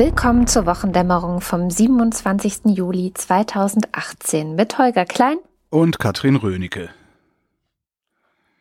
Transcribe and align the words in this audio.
Willkommen 0.00 0.46
zur 0.46 0.64
Wochendämmerung 0.64 1.42
vom 1.42 1.68
27. 1.68 2.74
Juli 2.74 3.12
2018 3.12 4.54
mit 4.54 4.78
Holger 4.78 5.04
Klein 5.04 5.36
und 5.68 5.98
Katrin 5.98 6.36
Rönecke. 6.36 6.88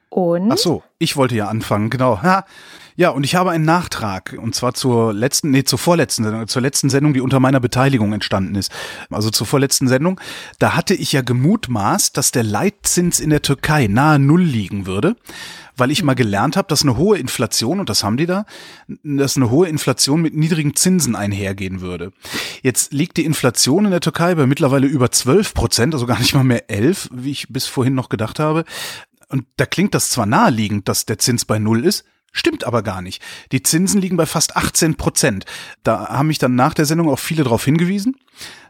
Und? 0.09 0.51
Ach 0.51 0.57
so, 0.57 0.83
ich 0.97 1.15
wollte 1.15 1.35
ja 1.35 1.47
anfangen, 1.47 1.89
genau. 1.89 2.21
Ha. 2.21 2.45
Ja, 2.95 3.11
und 3.11 3.23
ich 3.23 3.35
habe 3.35 3.51
einen 3.51 3.63
Nachtrag, 3.63 4.35
und 4.41 4.55
zwar 4.55 4.73
zur 4.73 5.13
letzten, 5.13 5.51
nee, 5.51 5.63
zur 5.63 5.79
vorletzten 5.79 6.25
Sendung, 6.25 6.47
zur 6.47 6.61
letzten 6.61 6.89
Sendung, 6.89 7.13
die 7.13 7.21
unter 7.21 7.39
meiner 7.39 7.61
Beteiligung 7.61 8.11
entstanden 8.11 8.55
ist. 8.55 8.71
Also 9.09 9.29
zur 9.29 9.47
vorletzten 9.47 9.87
Sendung. 9.87 10.19
Da 10.57 10.75
hatte 10.75 10.95
ich 10.95 11.13
ja 11.13 11.21
gemutmaßt, 11.21 12.17
dass 12.17 12.31
der 12.31 12.43
Leitzins 12.43 13.21
in 13.21 13.29
der 13.29 13.41
Türkei 13.41 13.87
nahe 13.87 14.19
Null 14.19 14.41
liegen 14.41 14.85
würde, 14.85 15.15
weil 15.77 15.91
ich 15.91 16.03
mal 16.03 16.15
gelernt 16.15 16.57
habe, 16.57 16.67
dass 16.67 16.81
eine 16.81 16.97
hohe 16.97 17.17
Inflation, 17.17 17.79
und 17.79 17.89
das 17.89 18.03
haben 18.03 18.17
die 18.17 18.25
da, 18.25 18.45
dass 19.03 19.37
eine 19.37 19.49
hohe 19.49 19.69
Inflation 19.69 20.21
mit 20.21 20.35
niedrigen 20.35 20.75
Zinsen 20.75 21.15
einhergehen 21.15 21.79
würde. 21.79 22.11
Jetzt 22.63 22.91
liegt 22.91 23.15
die 23.15 23.23
Inflation 23.23 23.85
in 23.85 23.91
der 23.91 24.01
Türkei 24.01 24.35
bei 24.35 24.45
mittlerweile 24.45 24.87
über 24.87 25.09
12 25.09 25.53
Prozent, 25.53 25.93
also 25.93 26.05
gar 26.05 26.19
nicht 26.19 26.35
mal 26.35 26.43
mehr 26.43 26.69
11, 26.69 27.11
wie 27.13 27.31
ich 27.31 27.47
bis 27.47 27.65
vorhin 27.65 27.95
noch 27.95 28.09
gedacht 28.09 28.39
habe. 28.39 28.65
Und 29.29 29.45
da 29.57 29.65
klingt 29.65 29.93
das 29.93 30.09
zwar 30.09 30.25
naheliegend, 30.25 30.89
dass 30.89 31.05
der 31.05 31.19
Zins 31.19 31.45
bei 31.45 31.59
Null 31.59 31.85
ist, 31.85 32.03
Stimmt 32.31 32.63
aber 32.63 32.83
gar 32.83 33.01
nicht. 33.01 33.21
Die 33.51 33.63
Zinsen 33.63 34.01
liegen 34.01 34.17
bei 34.17 34.25
fast 34.25 34.55
18 34.55 34.95
Prozent. 34.95 35.45
Da 35.83 36.09
haben 36.09 36.27
mich 36.27 36.37
dann 36.37 36.55
nach 36.55 36.73
der 36.73 36.85
Sendung 36.85 37.09
auch 37.09 37.19
viele 37.19 37.43
darauf 37.43 37.65
hingewiesen. 37.65 38.17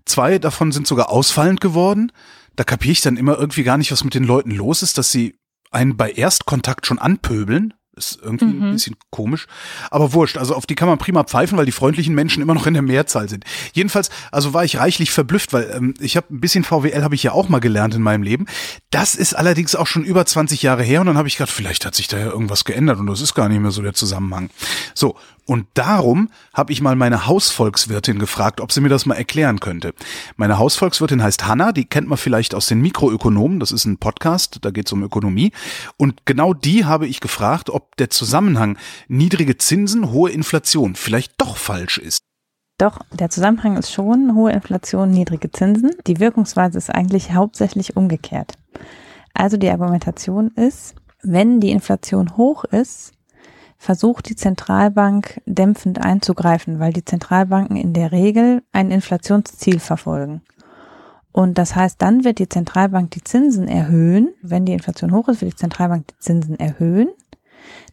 Zwei 0.05 0.39
davon 0.39 0.71
sind 0.71 0.87
sogar 0.87 1.09
ausfallend 1.09 1.59
geworden. 1.59 2.11
Da 2.55 2.63
kapiere 2.63 2.93
ich 2.93 3.01
dann 3.01 3.17
immer 3.17 3.37
irgendwie 3.37 3.63
gar 3.63 3.77
nicht, 3.77 3.91
was 3.91 4.03
mit 4.03 4.13
den 4.13 4.23
Leuten 4.23 4.51
los 4.51 4.81
ist, 4.81 4.97
dass 4.97 5.11
sie 5.11 5.35
einen 5.71 5.97
bei 5.97 6.11
Erstkontakt 6.11 6.87
schon 6.87 6.99
anpöbeln. 6.99 7.73
Ist 7.99 8.19
irgendwie 8.23 8.45
mhm. 8.45 8.63
ein 8.63 8.71
bisschen 8.71 8.95
komisch. 9.09 9.47
Aber 9.91 10.13
wurscht. 10.13 10.37
Also 10.37 10.55
auf 10.55 10.65
die 10.65 10.75
kann 10.75 10.87
man 10.87 10.97
prima 10.97 11.25
pfeifen, 11.25 11.57
weil 11.57 11.65
die 11.65 11.73
freundlichen 11.73 12.15
Menschen 12.15 12.41
immer 12.41 12.53
noch 12.53 12.65
in 12.65 12.73
der 12.73 12.81
Mehrzahl 12.81 13.27
sind. 13.27 13.43
Jedenfalls, 13.73 14.09
also 14.31 14.53
war 14.53 14.63
ich 14.63 14.77
reichlich 14.77 15.11
verblüfft, 15.11 15.51
weil 15.51 15.69
ähm, 15.75 15.93
ich 15.99 16.15
habe 16.15 16.33
ein 16.33 16.39
bisschen 16.39 16.63
VWL 16.63 17.03
habe 17.03 17.15
ich 17.15 17.23
ja 17.23 17.33
auch 17.33 17.49
mal 17.49 17.59
gelernt 17.59 17.93
in 17.93 18.01
meinem 18.01 18.23
Leben. 18.23 18.45
Das 18.89 19.15
ist 19.15 19.33
allerdings 19.33 19.75
auch 19.75 19.87
schon 19.87 20.05
über 20.05 20.25
20 20.25 20.61
Jahre 20.61 20.83
her 20.83 21.01
und 21.01 21.07
dann 21.07 21.17
habe 21.17 21.27
ich 21.27 21.37
gedacht, 21.37 21.53
vielleicht 21.53 21.85
hat 21.85 21.93
sich 21.93 22.07
da 22.07 22.17
ja 22.17 22.27
irgendwas 22.27 22.63
geändert 22.63 22.99
und 22.99 23.07
das 23.07 23.19
ist 23.19 23.35
gar 23.35 23.49
nicht 23.49 23.59
mehr 23.59 23.71
so 23.71 23.81
der 23.81 23.93
Zusammenhang. 23.93 24.49
So, 24.93 25.17
und 25.49 25.65
darum 25.73 26.29
habe 26.53 26.71
ich 26.71 26.79
mal 26.79 26.95
meine 26.95 27.25
Hausvolkswirtin 27.25 28.19
gefragt, 28.19 28.61
ob 28.61 28.71
sie 28.71 28.81
mir 28.81 28.89
das 28.89 29.07
mal 29.07 29.15
erklären 29.15 29.59
könnte. 29.59 29.95
Meine 30.35 30.59
Hausvolkswirtin 30.59 31.23
heißt 31.23 31.47
Hanna, 31.47 31.71
die 31.71 31.85
kennt 31.85 32.07
man 32.07 32.19
vielleicht 32.19 32.53
aus 32.53 32.67
den 32.67 32.81
Mikroökonomen, 32.81 33.59
das 33.59 33.71
ist 33.71 33.85
ein 33.85 33.97
Podcast, 33.97 34.59
da 34.61 34.69
geht 34.69 34.85
es 34.85 34.93
um 34.93 35.01
Ökonomie. 35.01 35.51
Und 35.97 36.27
genau 36.27 36.53
die 36.53 36.85
habe 36.85 37.07
ich 37.07 37.19
gefragt, 37.19 37.71
ob 37.71 37.95
der 37.95 38.11
Zusammenhang 38.11 38.77
niedrige 39.07 39.57
Zinsen, 39.57 40.11
hohe 40.11 40.29
Inflation 40.29 40.93
vielleicht 40.93 41.33
doch 41.41 41.57
falsch 41.57 41.97
ist. 41.97 42.19
Doch, 42.77 42.99
der 43.11 43.31
Zusammenhang 43.31 43.75
ist 43.75 43.91
schon 43.91 44.35
hohe 44.35 44.51
Inflation, 44.51 45.09
niedrige 45.09 45.51
Zinsen. 45.51 45.95
Die 46.05 46.19
Wirkungsweise 46.19 46.77
ist 46.77 46.91
eigentlich 46.91 47.33
hauptsächlich 47.33 47.97
umgekehrt. 47.97 48.53
Also 49.33 49.57
die 49.57 49.71
Argumentation 49.71 50.49
ist, 50.49 50.93
wenn 51.23 51.59
die 51.59 51.71
Inflation 51.71 52.37
hoch 52.37 52.65
ist, 52.65 53.13
versucht 53.79 54.29
die 54.29 54.35
Zentralbank 54.35 55.41
dämpfend 55.45 56.03
einzugreifen, 56.03 56.79
weil 56.79 56.91
die 56.93 57.05
Zentralbanken 57.05 57.77
in 57.77 57.93
der 57.93 58.11
Regel 58.11 58.61
ein 58.73 58.91
Inflationsziel 58.91 59.79
verfolgen. 59.79 60.41
Und 61.31 61.57
das 61.57 61.75
heißt, 61.75 62.01
dann 62.01 62.25
wird 62.25 62.39
die 62.39 62.49
Zentralbank 62.49 63.11
die 63.11 63.23
Zinsen 63.23 63.69
erhöhen. 63.69 64.33
Wenn 64.41 64.65
die 64.65 64.73
Inflation 64.73 65.13
hoch 65.13 65.29
ist, 65.29 65.41
wird 65.41 65.53
die 65.53 65.57
Zentralbank 65.57 66.07
die 66.07 66.19
Zinsen 66.19 66.59
erhöhen. 66.59 67.09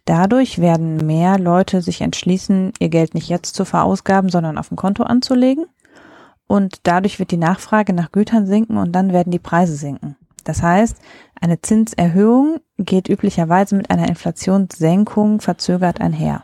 Dadurch 0.05 0.59
werden 0.59 1.07
mehr 1.07 1.39
Leute 1.39 1.81
sich 1.83 2.01
entschließen, 2.01 2.73
ihr 2.81 2.89
Geld 2.89 3.15
nicht 3.15 3.29
jetzt 3.29 3.55
zu 3.55 3.65
verausgaben, 3.65 4.29
sondern 4.29 4.59
auf 4.59 4.69
dem 4.69 4.77
Konto 4.77 5.05
anzulegen. 5.05 5.67
Und 6.49 6.81
dadurch 6.83 7.21
wird 7.21 7.31
die 7.31 7.37
Nachfrage 7.37 7.93
nach 7.93 8.11
Gütern 8.11 8.47
sinken 8.47 8.77
und 8.77 8.93
dann 8.93 9.13
werden 9.13 9.31
die 9.31 9.39
Preise 9.39 9.77
sinken. 9.77 10.17
Das 10.43 10.63
heißt, 10.63 10.97
eine 11.41 11.61
Zinserhöhung 11.61 12.61
geht 12.79 13.09
üblicherweise 13.09 13.77
mit 13.77 13.91
einer 13.91 14.09
Inflationssenkung 14.09 15.41
verzögert 15.41 16.01
einher. 16.01 16.43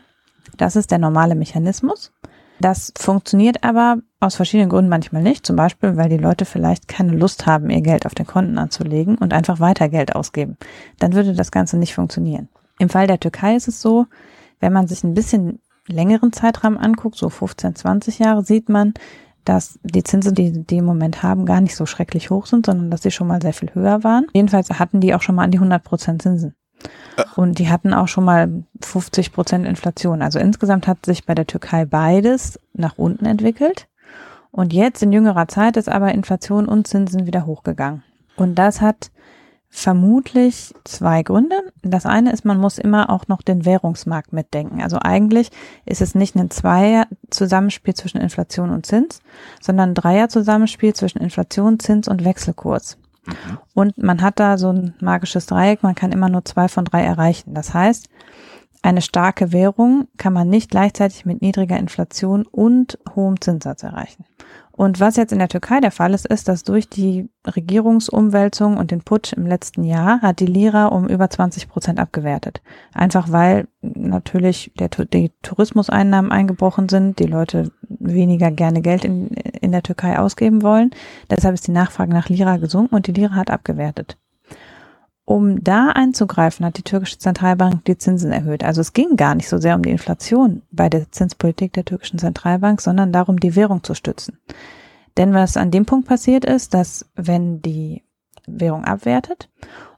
Das 0.57 0.75
ist 0.75 0.91
der 0.91 0.99
normale 0.99 1.35
Mechanismus. 1.35 2.11
Das 2.59 2.93
funktioniert 2.97 3.63
aber 3.63 3.97
aus 4.19 4.35
verschiedenen 4.35 4.69
Gründen 4.69 4.89
manchmal 4.89 5.23
nicht. 5.23 5.45
Zum 5.45 5.55
Beispiel, 5.55 5.97
weil 5.97 6.09
die 6.09 6.17
Leute 6.17 6.45
vielleicht 6.45 6.87
keine 6.87 7.11
Lust 7.11 7.45
haben, 7.45 7.69
ihr 7.69 7.81
Geld 7.81 8.05
auf 8.05 8.15
den 8.15 8.27
Konten 8.27 8.57
anzulegen 8.57 9.17
und 9.17 9.33
einfach 9.33 9.59
weiter 9.59 9.89
Geld 9.89 10.15
ausgeben. 10.15 10.57
Dann 10.99 11.13
würde 11.13 11.33
das 11.33 11.51
Ganze 11.51 11.77
nicht 11.77 11.95
funktionieren. 11.95 12.49
Im 12.79 12.89
Fall 12.89 13.07
der 13.07 13.19
Türkei 13.19 13.55
ist 13.55 13.67
es 13.67 13.81
so, 13.81 14.05
wenn 14.59 14.73
man 14.73 14.87
sich 14.87 15.03
ein 15.03 15.13
bisschen 15.13 15.59
längeren 15.87 16.31
Zeitraum 16.31 16.77
anguckt, 16.77 17.17
so 17.17 17.29
15, 17.29 17.75
20 17.75 18.19
Jahre, 18.19 18.43
sieht 18.43 18.69
man, 18.69 18.93
dass 19.45 19.79
die 19.83 20.03
Zinsen, 20.03 20.35
die 20.35 20.63
die 20.65 20.77
im 20.77 20.85
Moment 20.85 21.23
haben, 21.23 21.45
gar 21.45 21.61
nicht 21.61 21.75
so 21.75 21.85
schrecklich 21.85 22.29
hoch 22.29 22.45
sind, 22.45 22.65
sondern 22.65 22.91
dass 22.91 23.03
sie 23.03 23.11
schon 23.11 23.27
mal 23.27 23.41
sehr 23.41 23.53
viel 23.53 23.73
höher 23.73 24.03
waren. 24.03 24.27
Jedenfalls 24.33 24.69
hatten 24.69 25.01
die 25.01 25.13
auch 25.13 25.21
schon 25.21 25.35
mal 25.35 25.43
an 25.43 25.51
die 25.51 25.57
100 25.57 25.83
Prozent 25.83 26.21
Zinsen. 26.21 26.55
Äh. 27.17 27.23
Und 27.35 27.59
die 27.59 27.69
hatten 27.69 27.93
auch 27.93 28.07
schon 28.07 28.25
mal 28.25 28.63
50 28.81 29.33
Prozent 29.33 29.65
Inflation. 29.65 30.21
Also 30.21 30.39
insgesamt 30.39 30.87
hat 30.87 31.05
sich 31.05 31.25
bei 31.25 31.35
der 31.35 31.47
Türkei 31.47 31.85
beides 31.85 32.59
nach 32.73 32.97
unten 32.97 33.25
entwickelt. 33.25 33.87
Und 34.51 34.71
jetzt 34.71 35.01
in 35.01 35.11
jüngerer 35.11 35.47
Zeit 35.47 35.77
ist 35.77 35.89
aber 35.89 36.11
Inflation 36.11 36.67
und 36.67 36.87
Zinsen 36.87 37.25
wieder 37.25 37.45
hochgegangen. 37.45 38.03
Und 38.35 38.55
das 38.55 38.81
hat 38.81 39.11
Vermutlich 39.75 40.71
zwei 40.83 41.23
Gründe. 41.23 41.55
Das 41.81 42.05
eine 42.05 42.31
ist, 42.31 42.45
man 42.45 42.59
muss 42.59 42.77
immer 42.77 43.09
auch 43.09 43.27
noch 43.27 43.41
den 43.41 43.65
Währungsmarkt 43.65 44.31
mitdenken. 44.31 44.83
Also 44.83 44.99
eigentlich 45.01 45.49
ist 45.87 45.99
es 45.99 46.13
nicht 46.13 46.35
ein 46.35 46.51
Zweier-Zusammenspiel 46.51 47.95
zwischen 47.95 48.21
Inflation 48.21 48.69
und 48.69 48.85
Zins, 48.85 49.23
sondern 49.59 49.89
ein 49.89 49.95
Dreier-Zusammenspiel 49.95 50.93
zwischen 50.93 51.17
Inflation, 51.17 51.79
Zins 51.79 52.07
und 52.07 52.23
Wechselkurs. 52.23 52.99
Mhm. 53.25 53.33
Und 53.73 53.97
man 53.97 54.21
hat 54.21 54.39
da 54.39 54.59
so 54.59 54.71
ein 54.71 54.93
magisches 55.01 55.47
Dreieck, 55.47 55.81
man 55.81 55.95
kann 55.95 56.11
immer 56.11 56.29
nur 56.29 56.45
zwei 56.45 56.67
von 56.67 56.85
drei 56.85 57.01
erreichen. 57.01 57.55
Das 57.55 57.73
heißt, 57.73 58.09
eine 58.83 59.01
starke 59.01 59.51
Währung 59.51 60.07
kann 60.17 60.33
man 60.33 60.49
nicht 60.49 60.69
gleichzeitig 60.69 61.25
mit 61.25 61.41
niedriger 61.41 61.79
Inflation 61.79 62.45
und 62.45 62.99
hohem 63.15 63.41
Zinssatz 63.41 63.81
erreichen. 63.81 64.23
Und 64.75 64.99
was 64.99 65.17
jetzt 65.17 65.31
in 65.31 65.37
der 65.37 65.49
Türkei 65.49 65.79
der 65.81 65.91
Fall 65.91 66.15
ist, 66.15 66.25
ist, 66.25 66.47
dass 66.47 66.63
durch 66.63 66.89
die 66.89 67.29
Regierungsumwälzung 67.45 68.77
und 68.77 68.89
den 68.89 69.01
Putsch 69.01 69.31
im 69.33 69.45
letzten 69.45 69.83
Jahr 69.83 70.21
hat 70.21 70.39
die 70.39 70.47
Lira 70.47 70.87
um 70.87 71.07
über 71.07 71.29
20 71.29 71.69
Prozent 71.69 71.99
abgewertet. 71.99 72.63
Einfach 72.91 73.31
weil 73.31 73.67
natürlich 73.81 74.71
der, 74.79 74.89
die 74.89 75.31
Tourismuseinnahmen 75.43 76.31
eingebrochen 76.31 76.89
sind, 76.89 77.19
die 77.19 77.27
Leute 77.27 77.71
weniger 77.87 78.49
gerne 78.49 78.81
Geld 78.81 79.05
in, 79.05 79.27
in 79.27 79.71
der 79.71 79.83
Türkei 79.83 80.17
ausgeben 80.17 80.63
wollen. 80.63 80.89
Deshalb 81.29 81.53
ist 81.53 81.67
die 81.67 81.71
Nachfrage 81.71 82.11
nach 82.11 82.29
Lira 82.29 82.57
gesunken 82.57 82.95
und 82.95 83.05
die 83.05 83.13
Lira 83.13 83.35
hat 83.35 83.51
abgewertet. 83.51 84.17
Um 85.25 85.63
da 85.63 85.89
einzugreifen, 85.89 86.65
hat 86.65 86.77
die 86.77 86.83
türkische 86.83 87.17
Zentralbank 87.17 87.85
die 87.85 87.97
Zinsen 87.97 88.31
erhöht. 88.31 88.63
Also 88.63 88.81
es 88.81 88.91
ging 88.91 89.15
gar 89.15 89.35
nicht 89.35 89.47
so 89.47 89.57
sehr 89.57 89.75
um 89.75 89.81
die 89.81 89.91
Inflation 89.91 90.63
bei 90.71 90.89
der 90.89 91.11
Zinspolitik 91.11 91.71
der 91.73 91.85
türkischen 91.85 92.19
Zentralbank, 92.19 92.81
sondern 92.81 93.13
darum, 93.13 93.39
die 93.39 93.55
Währung 93.55 93.83
zu 93.83 93.93
stützen. 93.93 94.37
Denn 95.15 95.33
was 95.33 95.55
an 95.55 95.71
dem 95.71 95.85
Punkt 95.85 96.07
passiert 96.07 96.43
ist, 96.43 96.73
dass 96.73 97.05
wenn 97.15 97.61
die 97.61 98.03
Währung 98.47 98.83
abwertet 98.83 99.49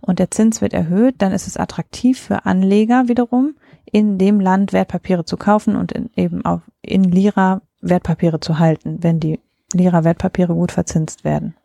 und 0.01 0.19
der 0.19 0.29
Zins 0.29 0.61
wird 0.61 0.73
erhöht, 0.73 1.15
dann 1.19 1.31
ist 1.31 1.47
es 1.47 1.57
attraktiv 1.57 2.19
für 2.19 2.45
Anleger 2.45 3.07
wiederum, 3.07 3.55
in 3.85 4.17
dem 4.17 4.39
Land 4.39 4.73
Wertpapiere 4.73 5.25
zu 5.25 5.37
kaufen 5.37 5.75
und 5.75 5.91
in, 5.91 6.09
eben 6.15 6.45
auch 6.45 6.61
in 6.81 7.03
Lira 7.03 7.61
Wertpapiere 7.81 8.39
zu 8.39 8.59
halten, 8.59 8.99
wenn 9.01 9.19
die 9.19 9.39
Lira 9.73 10.03
Wertpapiere 10.03 10.53
gut 10.53 10.71
verzinst 10.71 11.23
werden. 11.23 11.55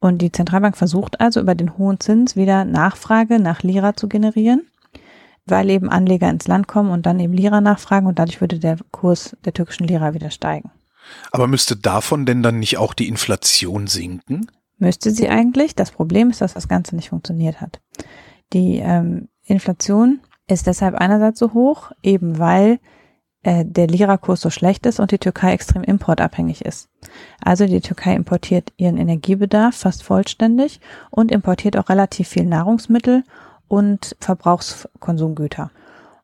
Und 0.00 0.18
die 0.18 0.32
Zentralbank 0.32 0.76
versucht 0.76 1.20
also 1.20 1.40
über 1.40 1.54
den 1.54 1.76
hohen 1.76 1.98
Zins 1.98 2.36
wieder 2.36 2.64
Nachfrage 2.64 3.40
nach 3.40 3.62
Lira 3.62 3.96
zu 3.96 4.08
generieren, 4.08 4.66
weil 5.46 5.70
eben 5.70 5.90
Anleger 5.90 6.30
ins 6.30 6.46
Land 6.46 6.68
kommen 6.68 6.90
und 6.90 7.06
dann 7.06 7.18
eben 7.18 7.32
Lira 7.32 7.60
nachfragen 7.60 8.06
und 8.06 8.18
dadurch 8.18 8.40
würde 8.40 8.58
der 8.58 8.78
Kurs 8.92 9.36
der 9.44 9.54
türkischen 9.54 9.88
Lira 9.88 10.14
wieder 10.14 10.30
steigen. 10.30 10.70
Aber 11.32 11.46
müsste 11.46 11.76
davon 11.76 12.26
denn 12.26 12.42
dann 12.42 12.58
nicht 12.58 12.76
auch 12.78 12.94
die 12.94 13.08
Inflation 13.08 13.86
sinken? 13.86 14.46
Müsste 14.78 15.10
sie 15.10 15.28
eigentlich. 15.28 15.74
Das 15.74 15.90
Problem 15.90 16.30
ist, 16.30 16.40
dass 16.40 16.54
das 16.54 16.68
Ganze 16.68 16.94
nicht 16.94 17.08
funktioniert 17.08 17.60
hat. 17.60 17.80
Die 18.52 18.76
ähm, 18.76 19.28
Inflation 19.44 20.20
ist 20.46 20.66
deshalb 20.66 20.94
einerseits 20.94 21.38
so 21.38 21.52
hoch, 21.52 21.90
eben 22.02 22.38
weil 22.38 22.78
äh, 23.48 23.64
der 23.64 23.86
Lira-Kurs 23.86 24.42
so 24.42 24.50
schlecht 24.50 24.84
ist 24.84 25.00
und 25.00 25.10
die 25.10 25.18
Türkei 25.18 25.54
extrem 25.54 25.82
importabhängig 25.82 26.66
ist. 26.66 26.90
Also 27.42 27.64
die 27.66 27.80
Türkei 27.80 28.14
importiert 28.14 28.74
ihren 28.76 28.98
Energiebedarf 28.98 29.74
fast 29.74 30.02
vollständig 30.02 30.80
und 31.10 31.32
importiert 31.32 31.78
auch 31.78 31.88
relativ 31.88 32.28
viel 32.28 32.44
Nahrungsmittel 32.44 33.24
und 33.66 34.16
Verbrauchskonsumgüter. 34.20 35.70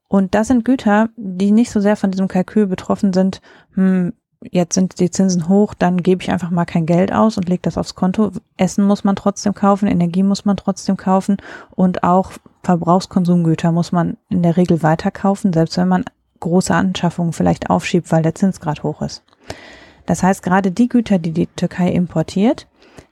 Und 0.07 0.35
das 0.35 0.49
sind 0.49 0.67
Güter, 0.67 1.09
die 1.17 1.51
nicht 1.51 1.71
so 1.71 1.81
sehr 1.81 1.97
von 1.97 2.11
diesem 2.11 2.29
Kalkül 2.29 2.67
betroffen 2.67 3.15
sind, 3.15 3.41
hm, 3.73 4.13
jetzt 4.43 4.75
sind 4.75 5.01
die 5.01 5.11
Zinsen 5.11 5.49
hoch, 5.49 5.73
dann 5.73 6.03
gebe 6.03 6.23
ich 6.23 6.31
einfach 6.31 6.51
mal 6.51 6.67
kein 6.67 6.85
Geld 6.85 7.11
aus 7.11 7.39
und 7.39 7.49
lege 7.49 7.63
das 7.63 7.79
aufs 7.79 7.95
Konto. 7.95 8.33
Essen 8.59 8.85
muss 8.85 9.03
man 9.03 9.17
trotzdem 9.17 9.55
kaufen, 9.55 9.89
Energie 9.89 10.23
muss 10.23 10.45
man 10.45 10.59
trotzdem 10.59 10.99
kaufen 10.99 11.39
und 11.71 12.03
auch 12.03 12.33
Verbrauchskonsumgüter 12.65 13.73
muss 13.73 13.93
man 13.93 14.19
in 14.29 14.43
der 14.43 14.59
Regel 14.59 14.83
weiterkaufen, 14.83 15.55
selbst 15.55 15.79
wenn 15.79 15.89
man 15.89 16.05
große 16.45 16.75
Anschaffungen 16.75 17.33
vielleicht 17.33 17.71
aufschiebt, 17.71 18.13
weil 18.13 18.23
der 18.23 18.35
Zins 18.35 18.61
gerade 18.61 18.83
hoch 18.83 19.03
ist. 19.03 19.23
Das 20.07 20.23
heißt, 20.23 20.43
gerade 20.43 20.71
die 20.71 20.89
Güter, 20.89 21.19
die 21.19 21.33
die 21.33 21.47
Türkei 21.47 21.91
importiert, 21.91 22.67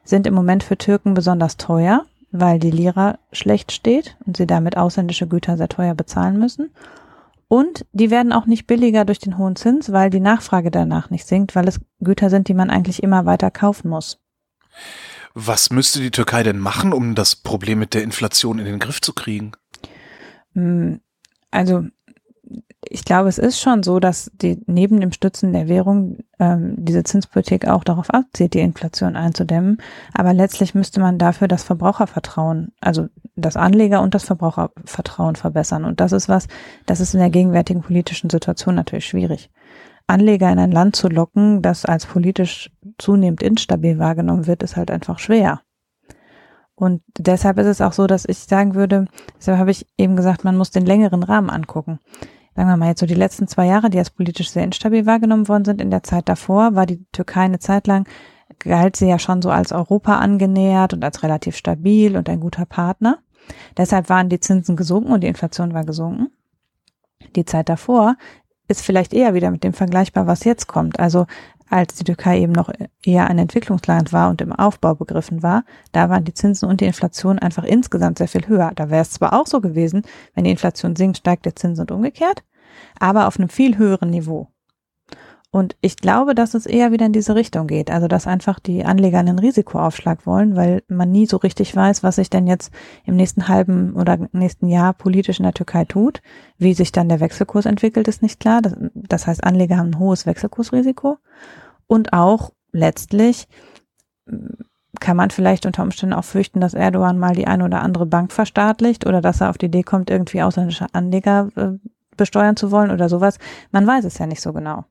sind 0.05 0.26
im 0.26 0.34
Moment 0.34 0.62
für 0.62 0.76
Türken 0.76 1.14
besonders 1.14 1.56
teuer, 1.56 2.05
weil 2.31 2.58
die 2.58 2.70
Lira 2.70 3.19
schlecht 3.32 3.73
steht 3.73 4.17
und 4.26 4.37
sie 4.37 4.46
damit 4.46 4.76
ausländische 4.76 5.26
Güter 5.26 5.56
sehr 5.56 5.69
teuer 5.69 5.94
bezahlen 5.94 6.38
müssen. 6.38 6.70
Und 7.49 7.87
die 7.93 8.11
werden 8.11 8.32
auch 8.32 8.46
nicht 8.46 8.67
billiger 8.67 9.05
durch 9.05 9.19
den 9.19 9.38
hohen 9.38 9.56
Zins, 9.56 9.93
weil 9.93 10.11
die 10.11 10.20
Nachfrage 10.20 10.70
danach 10.70 11.11
nicht 11.11 11.26
sinkt, 11.26 11.55
weil 11.55 11.69
es 11.69 11.81
Güter 12.00 12.31
sind, 12.31 12.49
die 12.49 12.55
man 12.55 12.70
eigentlich 12.70 13.02
immer 13.02 13.26
weiter 13.26 13.50
kaufen 13.50 13.88
muss. 13.88 14.19
Was 15.34 15.70
müsste 15.70 16.00
die 16.00 16.11
Türkei 16.11 16.43
denn 16.43 16.58
machen, 16.58 16.93
um 16.93 17.14
das 17.14 17.37
Problem 17.37 17.79
mit 17.79 17.94
der 17.94 18.02
Inflation 18.02 18.58
in 18.58 18.67
den 18.67 18.79
Griff 18.79 19.00
zu 19.00 19.14
kriegen? 19.14 19.52
Hm, 20.55 21.00
also 21.50 21.84
ich 22.88 23.04
glaube, 23.04 23.28
es 23.28 23.38
ist 23.38 23.60
schon 23.60 23.82
so, 23.82 24.00
dass 24.00 24.31
die 24.34 24.60
neben 24.66 25.00
dem 25.00 25.12
Stützen 25.12 25.52
der 25.52 25.69
Währung 25.69 26.19
ähm, 26.38 26.75
diese 26.76 27.04
Zinspolitik 27.04 27.66
auch 27.66 27.84
darauf 27.84 28.10
abzielt, 28.10 28.54
die 28.54 28.60
Inflation 28.60 29.16
einzudämmen. 29.16 29.78
Aber 30.12 30.32
letztlich 30.32 30.75
müsste 30.75 31.00
man 31.00 31.19
dafür 31.19 31.49
das 31.49 31.62
Verbrauchervertrauen, 31.62 32.72
also 32.81 33.06
das 33.37 33.56
Anleger- 33.56 34.02
und 34.02 34.14
das 34.14 34.25
Verbrauchervertrauen 34.25 35.37
verbessern. 35.37 35.84
Und 35.84 36.00
das 36.00 36.12
ist 36.12 36.28
was, 36.28 36.49
das 36.87 37.00
ist 37.00 37.14
in 37.14 37.20
der 37.20 37.31
gegenwärtigen 37.31 37.82
politischen 37.82 38.31
Situation 38.31 38.75
natürlich 38.75 39.06
schwierig. 39.06 39.50
Anleger 40.06 40.50
in 40.50 40.58
ein 40.58 40.72
Land 40.72 40.96
zu 40.96 41.08
locken, 41.08 41.62
das 41.62 41.84
als 41.84 42.06
politisch 42.06 42.70
zunehmend 42.98 43.43
instabil 43.43 43.98
wahrgenommen 43.98 44.46
wird, 44.46 44.62
ist 44.62 44.76
halt 44.76 44.90
einfach 44.90 45.19
schwer. 45.19 45.60
Und 46.75 47.02
deshalb 47.16 47.58
ist 47.58 47.66
es 47.66 47.81
auch 47.81 47.93
so, 47.93 48.06
dass 48.06 48.25
ich 48.25 48.38
sagen 48.38 48.75
würde, 48.75 49.06
deshalb 49.38 49.58
habe 49.58 49.70
ich 49.70 49.87
eben 49.96 50.16
gesagt, 50.16 50.43
man 50.43 50.56
muss 50.56 50.70
den 50.70 50.84
längeren 50.84 51.22
Rahmen 51.22 51.50
angucken. 51.50 52.00
Sagen 52.54 52.69
wir 52.69 52.76
mal 52.76 52.88
jetzt 52.88 53.00
so 53.00 53.06
die 53.06 53.14
letzten 53.14 53.49
zwei 53.49 53.66
Jahre, 53.66 53.88
die 53.88 53.99
als 53.99 54.10
politisch 54.10 54.50
sehr 54.50 54.64
instabil 54.64 55.06
wahrgenommen 55.06 55.49
worden 55.49 55.64
sind. 55.64 55.81
In 55.81 55.90
der 55.90 56.02
Zeit 56.02 56.28
davor 56.28 56.75
war 56.75 56.87
die 56.87 57.04
Türkei 57.12 57.43
eine 57.43 57.58
Zeit 57.58 57.87
lang, 57.87 58.06
galt 58.58 58.96
sie 58.96 59.08
ja 59.08 59.19
schon 59.19 59.40
so 59.40 59.50
als 59.50 59.72
Europa 59.72 60.19
angenähert 60.19 60.93
und 60.93 61.02
als 61.04 61.22
relativ 61.22 61.56
stabil 61.56 62.16
und 62.16 62.28
ein 62.28 62.40
guter 62.40 62.66
Partner. 62.66 63.19
Deshalb 63.76 64.08
waren 64.08 64.28
die 64.28 64.40
Zinsen 64.40 64.76
gesunken 64.76 65.12
und 65.12 65.22
die 65.22 65.28
Inflation 65.28 65.75
war 65.75 65.84
gesunken. 65.84 66.31
Die 67.34 67.44
Zeit 67.44 67.69
davor 67.69 68.16
ist 68.69 68.82
vielleicht 68.82 69.14
eher 69.14 69.34
wieder 69.34 69.50
mit 69.50 69.64
dem 69.64 69.72
vergleichbar, 69.72 70.26
was 70.26 70.44
jetzt 70.44 70.66
kommt. 70.66 71.00
Also 71.00 71.26
als 71.72 71.94
die 71.94 72.04
Türkei 72.04 72.40
eben 72.40 72.52
noch 72.52 72.70
eher 73.02 73.28
ein 73.28 73.38
Entwicklungsland 73.38 74.12
war 74.12 74.28
und 74.28 74.42
im 74.42 74.52
Aufbau 74.52 74.94
begriffen 74.94 75.42
war, 75.42 75.64
da 75.92 76.10
waren 76.10 76.24
die 76.24 76.34
Zinsen 76.34 76.69
und 76.69 76.82
die 76.82 76.84
Inflation 76.84 77.38
einfach 77.38 77.64
insgesamt 77.64 78.19
sehr 78.19 78.28
viel 78.28 78.46
höher. 78.46 78.72
Da 78.74 78.90
wäre 78.90 79.00
es 79.00 79.10
zwar 79.10 79.32
auch 79.32 79.46
so 79.46 79.60
gewesen, 79.60 80.02
wenn 80.34 80.44
die 80.44 80.50
Inflation 80.50 80.96
sinkt, 80.96 81.19
steigt 81.19 81.46
der 81.46 81.56
Zins 81.56 81.80
und 81.80 81.90
umgekehrt, 81.90 82.44
aber 83.00 83.26
auf 83.26 83.38
einem 83.38 83.48
viel 83.48 83.78
höheren 83.78 84.10
Niveau. 84.10 84.51
Und 85.54 85.76
ich 85.82 85.96
glaube, 85.96 86.34
dass 86.34 86.54
es 86.54 86.64
eher 86.64 86.93
wieder 86.93 87.04
in 87.04 87.12
diese 87.12 87.34
Richtung 87.34 87.66
geht. 87.66 87.90
Also, 87.90 88.08
dass 88.08 88.26
einfach 88.26 88.58
die 88.58 88.87
Anleger 88.87 89.19
einen 89.19 89.38
Risikoaufschlag 89.38 90.25
wollen, 90.25 90.56
weil 90.56 90.82
man 90.88 91.12
nie 91.12 91.26
so 91.26 91.37
richtig 91.37 91.76
weiß, 91.76 92.02
was 92.02 92.16
sich 92.16 92.31
denn 92.31 92.46
jetzt 92.46 92.72
im 93.04 93.16
nächsten 93.16 93.49
halben 93.49 93.93
oder 93.93 94.16
nächsten 94.32 94.66
Jahr 94.66 94.94
politisch 94.94 95.40
in 95.40 95.44
der 95.44 95.52
Türkei 95.52 95.84
tut. 95.84 96.22
Wie 96.56 96.72
sich 96.72 96.90
dann 96.90 97.10
der 97.10 97.20
Wechselkurs 97.20 97.66
entwickelt, 97.66 98.08
ist 98.08 98.22
nicht 98.22 98.40
klar. 98.40 98.62
Das, 98.62 98.75
das 98.94 99.26
heißt, 99.26 99.44
Anleger 99.44 99.76
haben 99.76 99.90
ein 99.90 99.99
hohes 99.99 100.25
Wechselkursrisiko. 100.25 101.19
Und 101.87 102.14
auch 102.14 102.52
letztlich 102.72 103.46
kann 105.00 105.16
man 105.19 105.28
vielleicht 105.28 105.66
unter 105.66 105.82
Umständen 105.82 106.14
auch 106.14 106.25
fürchten, 106.25 106.60
dass 106.60 106.72
Erdogan 106.72 107.19
mal 107.19 107.34
die 107.34 107.46
eine 107.46 107.64
oder 107.66 107.82
andere 107.82 108.06
Bank 108.06 108.32
verstaatlicht 108.32 109.06
oder 109.06 109.20
dass 109.20 109.43
er 109.43 109.50
auf 109.50 109.58
die 109.58 109.66
Idee 109.66 109.82
kommt, 109.82 110.08
irgendwie 110.08 110.43
ausländische 110.43 110.87
Anleger 110.93 111.48
äh, 111.56 111.72
besteuern 112.16 112.56
zu 112.56 112.70
wollen 112.70 112.90
oder 112.90 113.10
sowas. 113.10 113.38
Man 113.70 113.87
weiß 113.87 114.06
es 114.06 114.16
ja 114.16 114.26
nicht 114.26 114.40
so 114.40 114.55
genau. 114.55 114.87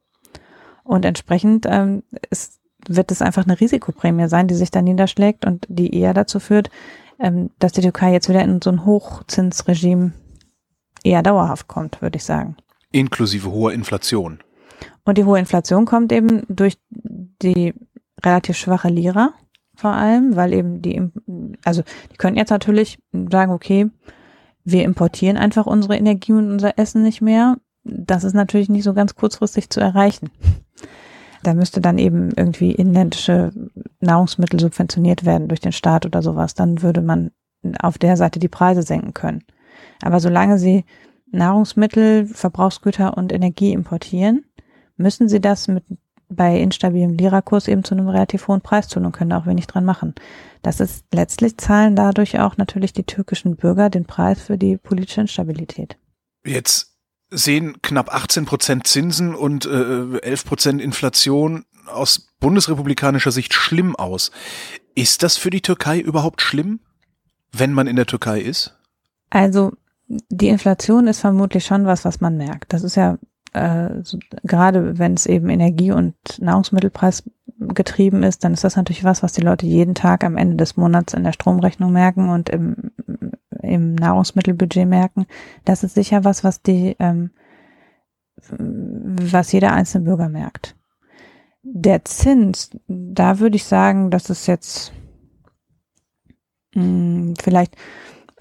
Und 0.84 1.06
entsprechend 1.06 1.66
ähm, 1.70 2.04
ist, 2.30 2.60
wird 2.88 3.12
es 3.12 3.22
einfach 3.22 3.46
eine 3.46 3.60
Risikoprämie 3.60 4.28
sein, 4.28 4.48
die 4.48 4.56
sich 4.56 4.72
da 4.72 4.82
niederschlägt 4.82 5.46
und 5.46 5.66
die 5.70 5.96
eher 5.96 6.14
dazu 6.14 6.40
führt, 6.40 6.70
ähm, 7.20 7.52
dass 7.60 7.72
die 7.74 7.82
Türkei 7.82 8.12
jetzt 8.12 8.30
wieder 8.30 8.42
in 8.42 8.62
so 8.62 8.72
ein 8.72 8.86
Hochzinsregime 8.86 10.14
eher 11.04 11.24
dauerhaft 11.24 11.68
kommt, 11.68 12.02
würde 12.02 12.18
ich 12.18 12.24
sagen. 12.24 12.58
Inklusive 12.92 13.52
hoher 13.52 13.74
Inflation. 13.74 14.40
Und 15.04 15.18
die 15.18 15.24
hohe 15.24 15.40
Inflation 15.40 15.86
kommt 15.86 16.12
eben 16.12 16.44
durch 16.48 16.78
die 16.90 17.74
relativ 18.24 18.58
schwache 18.58 18.90
Lira 18.90 19.34
vor 19.76 19.94
allem, 19.94 20.36
weil 20.36 20.54
eben 20.54 20.82
die, 20.82 21.02
also 21.64 21.82
die 22.12 22.18
können 22.18 22.38
jetzt 22.38 22.52
natürlich 22.52 23.00
sagen, 23.32 23.52
okay, 23.52 23.90
wir 24.64 24.84
importieren 24.84 25.38
einfach 25.38 25.66
unsere 25.66 25.98
Energie 25.98 26.34
und 26.34 26.52
unser 26.52 26.78
Essen 26.78 27.02
nicht 27.02 27.22
mehr. 27.22 27.58
Das 27.84 28.24
ist 28.24 28.34
natürlich 28.34 28.70
nicht 28.70 28.84
so 28.84 28.94
ganz 28.94 29.16
kurzfristig 29.16 29.72
zu 29.72 29.80
erreichen. 29.80 30.30
Da 31.44 31.54
müsste 31.54 31.82
dann 31.82 31.98
eben 31.98 32.32
irgendwie 32.36 32.72
inländische 32.72 33.52
Nahrungsmittel 34.00 34.60
subventioniert 34.60 35.26
werden 35.26 35.48
durch 35.48 35.60
den 35.60 35.72
Staat 35.72 36.06
oder 36.06 36.22
sowas. 36.22 36.54
Dann 36.54 36.82
würde 36.82 37.02
man 37.02 37.32
auf 37.80 37.98
der 37.98 38.18
Seite 38.18 38.40
die 38.40 38.48
Preise 38.48 38.84
senken 38.84 39.14
können. 39.14 39.44
Aber 40.02 40.20
solange 40.20 40.58
sie 40.58 40.86
Nahrungsmittel, 41.32 42.28
Verbrauchsgüter 42.28 43.18
und 43.18 43.32
Energie 43.32 43.72
importieren, 43.72 44.46
müssen 44.98 45.30
sie 45.30 45.40
das 45.40 45.68
mit 45.68 45.84
bei 46.34 46.60
instabilem 46.60 47.14
Lira-Kurs 47.14 47.68
eben 47.68 47.84
zu 47.84 47.94
einem 47.94 48.08
relativ 48.08 48.48
hohen 48.48 48.62
Preis 48.62 48.88
tun 48.88 49.06
und 49.06 49.12
können 49.12 49.34
auch 49.34 49.46
wenig 49.46 49.68
dran 49.68 49.86
machen. 49.86 50.16
Das 50.62 50.80
ist 50.80 51.06
letztlich 51.14 51.58
zahlen 51.58 51.96
dadurch 51.96 52.40
auch 52.40 52.58
natürlich 52.58 52.94
die 52.94 53.04
türkischen 53.04 53.58
Bürger 53.58 53.90
den 53.90 54.06
Preis 54.06 54.42
für 54.42 54.58
die 54.58 54.78
politische 54.78 55.22
Instabilität. 55.22 55.98
Jetzt 56.46 56.91
sehen 57.32 57.82
knapp 57.82 58.14
18 58.14 58.46
Prozent 58.46 58.88
Zinsen 58.88 59.34
und 59.34 59.66
äh, 59.66 60.20
11 60.20 60.46
Prozent 60.46 60.82
Inflation 60.82 61.66
aus 61.88 62.28
bundesrepublikanischer 62.40 63.32
Sicht 63.32 63.54
schlimm 63.54 63.96
aus. 63.96 64.32
Ist 64.94 65.24
das 65.24 65.38
für 65.38 65.50
die 65.50 65.62
Türkei 65.62 66.00
überhaupt 66.00 66.42
schlimm, 66.42 66.82
wenn 67.52 67.74
man 67.74 67.88
in 67.88 67.96
der 67.96 68.06
Türkei 68.06 68.42
ist? 68.42 68.78
Also 69.30 69.72
die 70.08 70.50
Inflation 70.50 71.08
ist 71.08 71.22
vermutlich 71.22 71.66
schon 71.66 71.86
was, 71.86 72.04
was 72.04 72.20
man 72.20 72.36
merkt. 72.36 72.74
Das 72.74 72.84
ist 72.84 72.96
ja 72.96 73.18
äh, 73.54 74.02
so, 74.04 74.20
gerade 74.44 75.00
wenn 75.00 75.14
es 75.14 75.26
eben 75.26 75.50
Energie- 75.50 75.92
und 75.92 76.16
Nahrungsmittelpreis 76.40 77.24
getrieben 77.60 78.24
ist, 78.24 78.44
dann 78.44 78.54
ist 78.54 78.64
das 78.64 78.76
natürlich 78.76 79.04
was, 79.04 79.24
was 79.24 79.34
die 79.34 79.42
Leute 79.42 79.66
jeden 79.66 79.96
Tag 79.96 80.24
am 80.24 80.36
Ende 80.36 80.58
des 80.58 80.78
Monats 80.78 81.14
in 81.14 81.24
der 81.24 81.34
Stromrechnung 81.34 81.92
merken 81.92 82.30
und 82.30 82.50
im, 82.50 82.92
im 83.62 83.96
Nahrungsmittelbudget 83.96 84.88
merken. 84.88 85.26
Das 85.66 85.84
ist 85.84 85.96
sicher 85.96 86.24
was, 86.24 86.44
was 86.44 86.62
die, 86.62 86.96
ähm, 87.00 87.32
was 88.58 89.52
jeder 89.52 89.74
einzelne 89.74 90.06
Bürger 90.06 90.30
merkt. 90.30 90.76
Der 91.64 92.04
Zins, 92.06 92.72
da 92.88 93.40
würde 93.40 93.56
ich 93.56 93.66
sagen, 93.66 94.10
dass 94.10 94.30
es 94.30 94.48
jetzt 94.48 94.94
mh, 96.74 96.84
hm, 96.84 97.34
vielleicht 97.42 97.76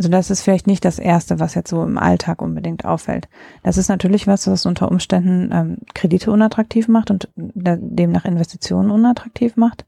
also 0.01 0.09
das 0.09 0.31
ist 0.31 0.41
vielleicht 0.41 0.67
nicht 0.67 0.87
das 0.87 0.99
Erste, 0.99 1.41
was 1.41 1.55
jetzt 1.55 1.69
so 1.69 1.83
im 1.85 1.99
Alltag 1.99 2.41
unbedingt 2.41 2.87
auffällt. 2.87 3.29
Das 3.63 3.77
ist 3.77 3.91
natürlich 3.91 4.27
was, 4.27 4.47
was 4.47 4.65
unter 4.65 4.91
Umständen 4.91 5.51
ähm, 5.53 5.77
Kredite 5.93 6.31
unattraktiv 6.31 6.89
macht 6.89 7.11
und 7.11 7.29
demnach 7.37 8.25
Investitionen 8.25 8.91
unattraktiv 8.91 9.57
macht. 9.57 9.85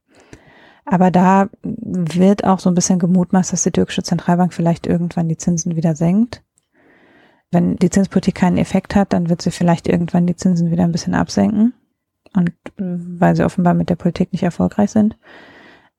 Aber 0.85 1.11
da 1.11 1.49
wird 1.63 2.45
auch 2.45 2.59
so 2.59 2.71
ein 2.71 2.75
bisschen 2.75 2.99
gemutmaßt, 2.99 3.53
dass 3.53 3.63
die 3.63 3.71
türkische 3.71 4.03
Zentralbank 4.03 4.53
vielleicht 4.53 4.87
irgendwann 4.87 5.29
die 5.29 5.37
Zinsen 5.37 5.77
wieder 5.77 5.95
senkt. 5.95 6.43
Wenn 7.51 7.77
die 7.77 7.91
Zinspolitik 7.91 8.35
keinen 8.35 8.59
Effekt 8.59 8.95
hat, 8.95 9.13
dann 9.13 9.29
wird 9.29 9.43
sie 9.43 9.51
vielleicht 9.51 9.87
irgendwann 9.87 10.27
die 10.27 10.37
Zinsen 10.37 10.71
wieder 10.71 10.85
ein 10.85 10.93
bisschen 10.93 11.15
absenken. 11.15 11.75
Und 12.35 12.53
weil 12.77 13.37
sie 13.37 13.45
offenbar 13.45 13.75
mit 13.75 13.91
der 13.91 13.97
Politik 13.97 14.33
nicht 14.33 14.43
erfolgreich 14.43 14.91
sind. 14.91 15.17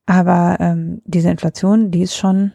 Aber 0.05 0.57
ähm, 0.59 1.01
diese 1.05 1.29
Inflation, 1.29 1.91
die 1.91 2.01
ist 2.01 2.17
schon 2.17 2.51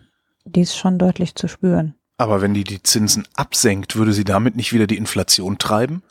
die 0.55 0.63
ist 0.63 0.77
schon 0.77 0.99
deutlich 0.99 1.35
zu 1.35 1.49
spüren. 1.49 1.95
Aber 2.17 2.41
wenn 2.41 2.55
die 2.55 2.65
die 2.65 2.83
Zinsen 2.83 3.27
absenkt, 3.35 3.97
würde 3.97 4.13
sie 4.13 4.25
damit 4.25 4.57
nicht 4.57 4.73
wieder 4.73 4.87
die 4.87 4.97
Inflation 4.97 5.59
treiben? 5.59 6.03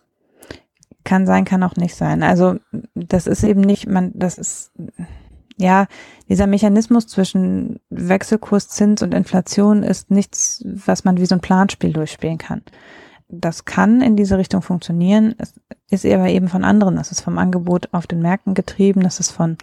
Kann 1.04 1.26
sein, 1.26 1.46
kann 1.46 1.64
auch 1.64 1.76
nicht 1.76 1.96
sein. 1.96 2.24
Also 2.24 2.58
das 2.96 3.28
ist 3.28 3.44
eben 3.44 3.62
nicht, 3.62 3.88
man, 3.88 4.12
das 4.14 4.38
ist 4.38 4.72
ja 5.58 5.88
dieser 6.30 6.48
Mechanismus 6.48 7.08
zwischen 7.08 7.80
Wechselkurs, 7.90 8.70
Zins 8.70 9.02
und 9.02 9.14
Inflation 9.14 9.84
ist 9.84 10.12
nichts, 10.12 10.64
was 10.66 11.04
man 11.04 11.18
wie 11.18 11.26
so 11.26 11.36
ein 11.36 11.42
Planspiel 11.42 11.94
durchspielen 11.94 12.38
kann. 12.38 12.62
Das 13.30 13.66
kann 13.66 14.02
in 14.02 14.16
diese 14.16 14.38
Richtung 14.38 14.62
funktionieren. 14.62 15.36
Es 15.38 15.54
ist 15.90 16.06
aber 16.06 16.30
eben 16.30 16.48
von 16.48 16.64
anderen. 16.64 16.96
Das 16.96 17.12
ist 17.12 17.22
vom 17.22 17.38
Angebot 17.38 17.90
auf 17.92 18.08
den 18.08 18.22
Märkten 18.22 18.54
getrieben. 18.54 19.02
Das 19.02 19.20
ist 19.20 19.32
von 19.32 19.58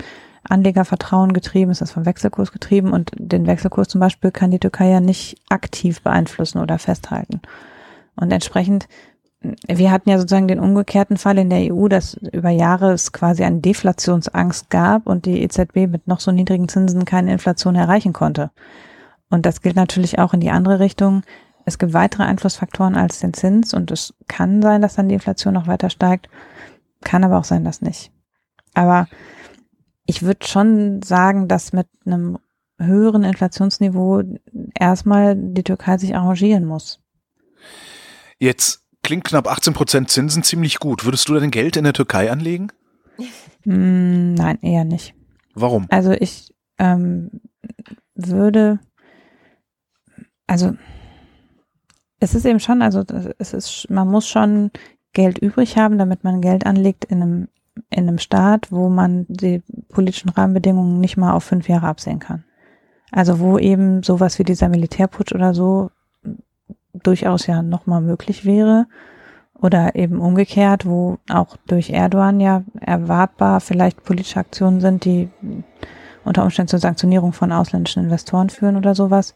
Anlegervertrauen 0.46 1.32
getrieben, 1.32 1.70
ist 1.70 1.80
das 1.80 1.92
vom 1.92 2.04
Wechselkurs 2.04 2.52
getrieben 2.52 2.92
und 2.92 3.12
den 3.14 3.46
Wechselkurs 3.46 3.88
zum 3.88 4.00
Beispiel 4.00 4.30
kann 4.30 4.50
die 4.50 4.58
Türkei 4.58 4.90
ja 4.90 5.00
nicht 5.00 5.40
aktiv 5.48 6.02
beeinflussen 6.02 6.58
oder 6.58 6.78
festhalten. 6.78 7.40
Und 8.14 8.30
entsprechend, 8.30 8.86
wir 9.66 9.90
hatten 9.90 10.10
ja 10.10 10.18
sozusagen 10.18 10.48
den 10.48 10.60
umgekehrten 10.60 11.16
Fall 11.16 11.38
in 11.38 11.50
der 11.50 11.72
EU, 11.72 11.88
dass 11.88 12.14
über 12.14 12.50
Jahre 12.50 12.92
es 12.92 13.12
quasi 13.12 13.44
eine 13.44 13.60
Deflationsangst 13.60 14.70
gab 14.70 15.06
und 15.06 15.26
die 15.26 15.42
EZB 15.42 15.86
mit 15.88 16.06
noch 16.06 16.20
so 16.20 16.32
niedrigen 16.32 16.68
Zinsen 16.68 17.04
keine 17.04 17.32
Inflation 17.32 17.74
erreichen 17.74 18.12
konnte. 18.12 18.50
Und 19.30 19.46
das 19.46 19.62
gilt 19.62 19.76
natürlich 19.76 20.18
auch 20.18 20.34
in 20.34 20.40
die 20.40 20.50
andere 20.50 20.80
Richtung. 20.80 21.22
es 21.66 21.78
gibt 21.78 21.94
weitere 21.94 22.24
Einflussfaktoren 22.24 22.94
als 22.94 23.20
den 23.20 23.32
Zins 23.32 23.72
und 23.72 23.90
es 23.90 24.14
kann 24.28 24.60
sein, 24.60 24.82
dass 24.82 24.96
dann 24.96 25.08
die 25.08 25.14
Inflation 25.14 25.54
noch 25.54 25.66
weiter 25.66 25.88
steigt, 25.88 26.28
kann 27.02 27.24
aber 27.24 27.38
auch 27.38 27.44
sein, 27.44 27.64
dass 27.64 27.80
nicht. 27.80 28.12
Aber 28.74 29.08
ich 30.04 30.22
würde 30.22 30.46
schon 30.46 31.00
sagen, 31.02 31.48
dass 31.48 31.72
mit 31.72 31.86
einem 32.04 32.38
höheren 32.78 33.24
Inflationsniveau 33.24 34.22
erstmal 34.78 35.34
die 35.36 35.62
Türkei 35.62 35.96
sich 35.96 36.14
arrangieren 36.14 36.64
muss. 36.66 37.00
Jetzt 38.38 38.83
klingt 39.04 39.24
knapp 39.24 39.46
18 39.46 39.72
Prozent 39.74 40.10
Zinsen 40.10 40.42
ziemlich 40.42 40.80
gut. 40.80 41.04
Würdest 41.04 41.28
du 41.28 41.34
dein 41.34 41.52
Geld 41.52 41.76
in 41.76 41.84
der 41.84 41.92
Türkei 41.92 42.30
anlegen? 42.30 42.72
Mm, 43.66 44.34
nein, 44.34 44.58
eher 44.60 44.84
nicht. 44.84 45.14
Warum? 45.54 45.86
Also 45.88 46.12
ich 46.12 46.52
ähm, 46.76 47.30
würde, 48.14 48.78
also 50.46 50.74
es 52.20 52.34
ist 52.34 52.44
eben 52.44 52.60
schon, 52.60 52.82
also 52.82 53.04
es 53.38 53.54
ist, 53.54 53.86
man 53.88 54.08
muss 54.08 54.28
schon 54.28 54.70
Geld 55.14 55.38
übrig 55.38 55.78
haben, 55.78 55.96
damit 55.96 56.24
man 56.24 56.42
Geld 56.42 56.66
anlegt 56.66 57.06
in 57.06 57.22
einem, 57.22 57.48
in 57.88 58.06
einem 58.06 58.18
Staat, 58.18 58.70
wo 58.70 58.90
man 58.90 59.24
die 59.28 59.62
politischen 59.88 60.28
Rahmenbedingungen 60.28 61.00
nicht 61.00 61.16
mal 61.16 61.32
auf 61.32 61.44
fünf 61.44 61.66
Jahre 61.66 61.86
absehen 61.86 62.18
kann. 62.18 62.44
Also 63.12 63.38
wo 63.38 63.58
eben 63.58 64.02
sowas 64.02 64.38
wie 64.38 64.44
dieser 64.44 64.68
Militärputsch 64.68 65.32
oder 65.32 65.54
so 65.54 65.90
durchaus 67.02 67.46
ja 67.46 67.62
nochmal 67.62 68.00
möglich 68.00 68.44
wäre. 68.44 68.86
Oder 69.54 69.94
eben 69.94 70.20
umgekehrt, 70.20 70.84
wo 70.84 71.18
auch 71.30 71.56
durch 71.66 71.90
Erdogan 71.90 72.40
ja 72.40 72.64
erwartbar 72.80 73.60
vielleicht 73.60 74.04
politische 74.04 74.40
Aktionen 74.40 74.80
sind, 74.80 75.04
die 75.04 75.30
unter 76.24 76.42
Umständen 76.42 76.68
zur 76.68 76.80
Sanktionierung 76.80 77.32
von 77.32 77.52
ausländischen 77.52 78.04
Investoren 78.04 78.50
führen 78.50 78.76
oder 78.76 78.94
sowas. 78.94 79.34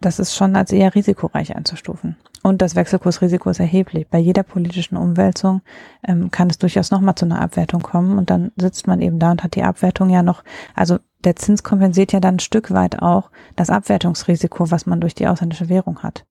Das 0.00 0.18
ist 0.18 0.34
schon 0.34 0.54
als 0.56 0.72
eher 0.72 0.94
risikoreich 0.94 1.56
einzustufen. 1.56 2.16
Und 2.42 2.60
das 2.60 2.76
Wechselkursrisiko 2.76 3.48
ist 3.48 3.58
erheblich. 3.60 4.06
Bei 4.08 4.18
jeder 4.18 4.42
politischen 4.42 4.98
Umwälzung 4.98 5.62
ähm, 6.06 6.30
kann 6.30 6.50
es 6.50 6.58
durchaus 6.58 6.90
nochmal 6.90 7.14
zu 7.14 7.24
einer 7.24 7.40
Abwertung 7.40 7.80
kommen 7.80 8.18
und 8.18 8.28
dann 8.28 8.52
sitzt 8.56 8.86
man 8.86 9.00
eben 9.00 9.18
da 9.18 9.30
und 9.30 9.42
hat 9.42 9.54
die 9.54 9.62
Abwertung 9.62 10.10
ja 10.10 10.22
noch, 10.22 10.44
also 10.74 10.98
der 11.24 11.36
Zins 11.36 11.62
kompensiert 11.62 12.12
ja 12.12 12.20
dann 12.20 12.36
ein 12.36 12.40
Stück 12.40 12.70
weit 12.70 13.00
auch 13.00 13.30
das 13.56 13.70
Abwertungsrisiko, 13.70 14.70
was 14.70 14.84
man 14.84 15.00
durch 15.00 15.14
die 15.14 15.26
ausländische 15.26 15.70
Währung 15.70 16.02
hat. 16.02 16.26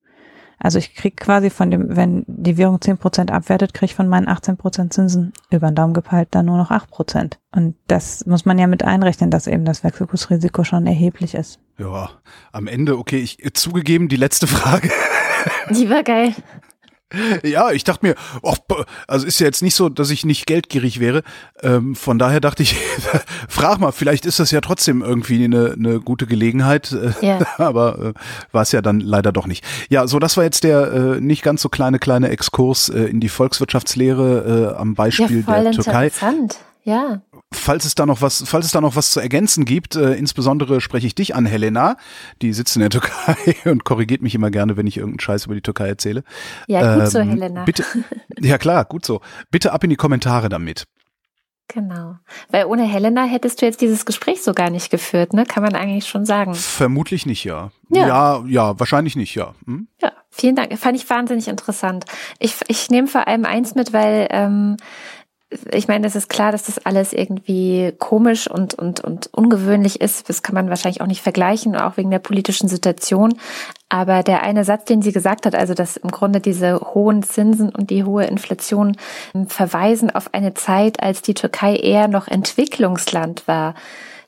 Also 0.58 0.78
ich 0.78 0.94
krieg 0.94 1.16
quasi 1.16 1.50
von 1.50 1.70
dem, 1.70 1.96
wenn 1.96 2.24
die 2.26 2.56
Währung 2.56 2.80
zehn 2.80 2.98
Prozent 2.98 3.30
abwertet, 3.30 3.74
kriege 3.74 3.86
ich 3.86 3.94
von 3.94 4.08
meinen 4.08 4.28
18% 4.28 4.90
Zinsen 4.90 5.32
über 5.50 5.70
den 5.70 5.74
Daumen 5.74 5.94
gepeilt 5.94 6.28
dann 6.30 6.46
nur 6.46 6.56
noch 6.56 6.70
acht 6.70 6.90
Prozent. 6.90 7.38
Und 7.52 7.76
das 7.86 8.26
muss 8.26 8.44
man 8.44 8.58
ja 8.58 8.66
mit 8.66 8.82
einrechnen, 8.82 9.30
dass 9.30 9.46
eben 9.46 9.64
das 9.64 9.84
Wechselkursrisiko 9.84 10.64
schon 10.64 10.86
erheblich 10.86 11.34
ist. 11.34 11.60
Ja, 11.78 12.10
am 12.52 12.66
Ende, 12.66 12.98
okay, 12.98 13.18
ich 13.18 13.38
zugegeben, 13.54 14.08
die 14.08 14.16
letzte 14.16 14.46
Frage. 14.46 14.90
Die 15.70 15.90
war 15.90 16.02
geil. 16.02 16.34
Ja, 17.42 17.72
ich 17.72 17.84
dachte 17.84 18.06
mir, 18.06 18.14
oh, 18.42 18.54
also 19.06 19.26
ist 19.26 19.40
ja 19.40 19.46
jetzt 19.46 19.62
nicht 19.62 19.74
so, 19.74 19.88
dass 19.88 20.10
ich 20.10 20.24
nicht 20.24 20.46
geldgierig 20.46 21.00
wäre. 21.00 21.22
Ähm, 21.62 21.94
von 21.94 22.18
daher 22.18 22.40
dachte 22.40 22.62
ich, 22.62 22.76
frag 23.48 23.78
mal, 23.78 23.92
vielleicht 23.92 24.26
ist 24.26 24.40
das 24.40 24.50
ja 24.50 24.60
trotzdem 24.60 25.02
irgendwie 25.02 25.44
eine, 25.44 25.74
eine 25.78 26.00
gute 26.00 26.26
Gelegenheit. 26.26 26.92
Äh, 26.92 27.26
ja. 27.26 27.38
Aber 27.58 27.98
äh, 27.98 28.12
war 28.52 28.62
es 28.62 28.72
ja 28.72 28.82
dann 28.82 29.00
leider 29.00 29.32
doch 29.32 29.46
nicht. 29.46 29.64
Ja, 29.88 30.06
so 30.06 30.18
das 30.18 30.36
war 30.36 30.44
jetzt 30.44 30.64
der 30.64 30.92
äh, 30.92 31.20
nicht 31.20 31.42
ganz 31.42 31.62
so 31.62 31.68
kleine, 31.68 31.98
kleine 31.98 32.28
Exkurs 32.28 32.88
äh, 32.88 33.04
in 33.04 33.20
die 33.20 33.28
Volkswirtschaftslehre 33.28 34.74
äh, 34.74 34.80
am 34.80 34.94
Beispiel 34.94 35.44
ja, 35.46 35.54
voll 35.54 35.62
der 35.64 35.72
Türkei. 35.72 36.04
Interessant. 36.06 36.58
Ja 36.84 37.22
falls 37.54 37.84
es 37.84 37.94
da 37.94 38.06
noch 38.06 38.22
was, 38.22 38.44
falls 38.46 38.66
es 38.66 38.72
da 38.72 38.80
noch 38.80 38.96
was 38.96 39.10
zu 39.10 39.20
ergänzen 39.20 39.64
gibt, 39.64 39.96
äh, 39.96 40.14
insbesondere 40.14 40.80
spreche 40.80 41.06
ich 41.06 41.14
dich 41.14 41.34
an, 41.34 41.46
Helena, 41.46 41.96
die 42.42 42.52
sitzt 42.52 42.76
in 42.76 42.80
der 42.80 42.90
Türkei 42.90 43.56
und 43.64 43.84
korrigiert 43.84 44.22
mich 44.22 44.34
immer 44.34 44.50
gerne, 44.50 44.76
wenn 44.76 44.86
ich 44.86 44.96
irgendeinen 44.96 45.20
Scheiß 45.20 45.46
über 45.46 45.54
die 45.54 45.62
Türkei 45.62 45.88
erzähle. 45.88 46.24
Ja, 46.66 46.94
gut 46.94 47.04
ähm, 47.04 47.10
so, 47.10 47.20
Helena. 47.20 47.64
Bitte, 47.64 47.84
ja 48.40 48.58
klar, 48.58 48.84
gut 48.84 49.04
so. 49.04 49.20
Bitte 49.50 49.72
ab 49.72 49.84
in 49.84 49.90
die 49.90 49.96
Kommentare 49.96 50.48
damit. 50.48 50.86
Genau. 51.68 52.16
Weil 52.50 52.66
ohne 52.66 52.84
Helena 52.84 53.24
hättest 53.24 53.60
du 53.60 53.66
jetzt 53.66 53.80
dieses 53.80 54.04
Gespräch 54.04 54.42
so 54.42 54.52
gar 54.52 54.70
nicht 54.70 54.90
geführt, 54.90 55.32
ne? 55.32 55.46
Kann 55.46 55.62
man 55.62 55.74
eigentlich 55.74 56.06
schon 56.06 56.26
sagen. 56.26 56.54
Vermutlich 56.54 57.26
nicht, 57.26 57.42
ja. 57.44 57.70
Ja, 57.88 58.06
ja, 58.06 58.44
ja 58.46 58.78
wahrscheinlich 58.78 59.16
nicht, 59.16 59.34
ja. 59.34 59.54
Hm? 59.64 59.88
Ja, 60.00 60.12
vielen 60.30 60.56
Dank. 60.56 60.78
Fand 60.78 60.96
ich 60.96 61.08
wahnsinnig 61.08 61.48
interessant. 61.48 62.04
Ich, 62.38 62.56
ich 62.68 62.90
nehme 62.90 63.08
vor 63.08 63.26
allem 63.26 63.44
eins 63.44 63.74
mit, 63.74 63.92
weil 63.92 64.28
ähm, 64.30 64.76
ich 65.72 65.88
meine, 65.88 66.06
es 66.06 66.16
ist 66.16 66.28
klar, 66.28 66.52
dass 66.52 66.64
das 66.64 66.84
alles 66.84 67.12
irgendwie 67.12 67.92
komisch 67.98 68.48
und, 68.48 68.74
und, 68.74 69.00
und 69.00 69.28
ungewöhnlich 69.32 70.00
ist. 70.00 70.28
Das 70.28 70.42
kann 70.42 70.54
man 70.54 70.68
wahrscheinlich 70.68 71.00
auch 71.00 71.06
nicht 71.06 71.22
vergleichen, 71.22 71.76
auch 71.76 71.96
wegen 71.96 72.10
der 72.10 72.18
politischen 72.18 72.68
Situation. 72.68 73.34
Aber 73.88 74.22
der 74.22 74.42
eine 74.42 74.64
Satz, 74.64 74.84
den 74.86 75.02
sie 75.02 75.12
gesagt 75.12 75.46
hat, 75.46 75.54
also 75.54 75.74
dass 75.74 75.96
im 75.96 76.10
Grunde 76.10 76.40
diese 76.40 76.80
hohen 76.80 77.22
Zinsen 77.22 77.68
und 77.70 77.90
die 77.90 78.04
hohe 78.04 78.24
Inflation 78.24 78.96
ähm, 79.34 79.48
verweisen 79.48 80.10
auf 80.10 80.32
eine 80.32 80.54
Zeit, 80.54 81.02
als 81.02 81.22
die 81.22 81.34
Türkei 81.34 81.76
eher 81.76 82.08
noch 82.08 82.28
Entwicklungsland 82.28 83.46
war. 83.46 83.74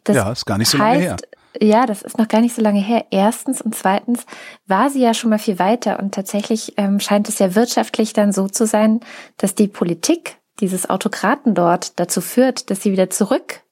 Das 0.05 0.17
ja, 0.17 0.31
ist 0.31 0.47
gar 0.47 0.59
nicht 0.59 0.69
so 0.69 0.79
heißt, 0.79 1.01
lange 1.01 1.05
her. 1.05 1.17
Ja, 1.61 1.87
das 1.87 2.03
ist 2.03 2.19
noch 2.19 2.29
gar 2.29 2.41
nicht 2.41 2.55
so 2.55 2.63
lange 2.63 2.81
her. 2.81 3.07
Erstens 3.11 3.61
und 3.61 3.75
zweitens 3.75 4.27
war 4.67 4.91
sie 4.91 5.01
ja 5.01 5.15
schon 5.15 5.31
mal 5.31 5.39
viel 5.39 5.59
weiter 5.59 5.99
und 5.99 6.15
tatsächlich 6.15 6.75
ähm, 6.77 7.01
scheint 7.01 7.29
es 7.29 7.39
ja 7.39 7.55
wirtschaftlich 7.55 8.13
dann 8.13 8.33
so 8.33 8.47
zu 8.49 8.67
sein, 8.67 9.01
dass 9.39 9.55
die 9.55 9.69
Politik 9.69 10.37
dieses 10.61 10.89
Autokraten 10.89 11.55
dort 11.55 11.99
dazu 11.99 12.21
führt, 12.21 12.71
dass 12.71 12.83
sie 12.83 12.93
wieder 12.93 13.11
zurück 13.11 13.63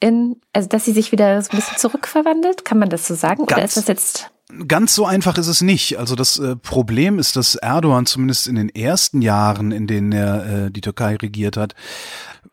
in, 0.00 0.36
also 0.52 0.68
dass 0.68 0.84
sie 0.84 0.92
sich 0.92 1.12
wieder 1.12 1.40
so 1.42 1.50
ein 1.50 1.56
bisschen 1.56 1.78
zurückverwandelt? 1.78 2.64
Kann 2.64 2.78
man 2.78 2.88
das 2.88 3.06
so 3.06 3.14
sagen? 3.14 3.46
Ganz, 3.46 3.52
Oder 3.52 3.64
ist 3.64 3.76
das 3.76 3.88
jetzt 3.88 4.30
Ganz 4.66 4.94
so 4.94 5.04
einfach 5.04 5.36
ist 5.36 5.46
es 5.46 5.60
nicht. 5.60 5.98
Also 5.98 6.16
das 6.16 6.38
äh, 6.38 6.56
Problem 6.56 7.18
ist, 7.18 7.36
dass 7.36 7.54
Erdogan 7.54 8.06
zumindest 8.06 8.46
in 8.46 8.54
den 8.54 8.70
ersten 8.70 9.20
Jahren, 9.20 9.72
in 9.72 9.86
denen 9.86 10.10
er 10.10 10.66
äh, 10.66 10.70
die 10.70 10.80
Türkei 10.80 11.16
regiert 11.16 11.58
hat, 11.58 11.74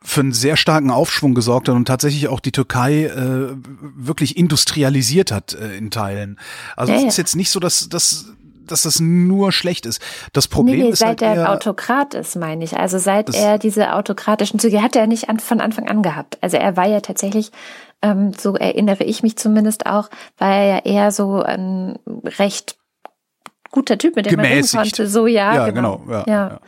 für 0.01 0.20
einen 0.20 0.34
sehr 0.34 0.58
starken 0.58 0.92
Aufschwung 0.92 1.34
gesorgt 1.34 1.70
hat 1.70 1.75
und 1.75 1.86
tatsächlich 1.86 2.27
auch 2.27 2.42
die 2.42 2.51
Türkei 2.51 3.06
äh, 3.06 3.56
wirklich 3.96 4.36
industrialisiert 4.36 5.32
hat 5.32 5.54
äh, 5.54 5.77
in 5.77 5.89
Teilen. 5.89 6.38
Also 6.75 6.92
ja, 6.92 7.00
es 7.00 7.06
ist 7.06 7.18
jetzt 7.18 7.38
nicht 7.38 7.50
so, 7.50 7.62
dass, 7.62 7.88
dass 7.88 8.25
dass 8.67 8.84
das 8.84 9.00
nur 9.00 9.51
schlecht 9.51 9.86
ist. 9.86 10.01
Das 10.34 10.48
Problem 10.48 10.77
nee, 10.77 10.84
nee, 10.84 10.89
ist 10.89 11.00
seit 11.00 11.22
halt 11.22 11.38
er 11.38 11.51
Autokrat 11.51 12.13
ist, 12.13 12.36
meine 12.36 12.63
ich. 12.63 12.77
Also 12.77 12.98
seit 12.98 13.34
er 13.36 13.57
diese 13.57 13.93
autokratischen 13.93 14.60
Züge 14.60 14.81
hat 14.81 14.95
er 14.95 15.07
nicht 15.07 15.29
an, 15.29 15.39
von 15.39 15.62
Anfang 15.62 15.88
an 15.88 16.01
gehabt. 16.01 16.38
Also 16.41 16.57
er 16.57 16.77
war 16.77 16.88
ja 16.88 17.01
tatsächlich, 17.01 17.51
ähm, 18.01 18.34
so 18.34 18.55
erinnere 18.55 19.03
ich 19.03 19.24
mich 19.24 19.38
zumindest 19.38 19.86
auch, 19.86 20.10
war 20.38 20.53
er 20.53 20.65
ja 20.65 20.79
eher 20.79 21.12
so 21.12 21.41
ein 21.41 22.00
recht 22.38 22.77
guter 23.72 23.98
Typ, 23.98 24.15
mit 24.15 24.25
dem 24.25 24.31
Gemäßigt. 24.31 24.74
man 24.74 24.84
reden 24.84 24.91
konnte. 24.95 25.10
So 25.10 25.27
ja, 25.27 25.53
ja 25.53 25.69
genau. 25.69 25.98
genau 25.98 26.12
ja, 26.12 26.24
ja. 26.27 26.60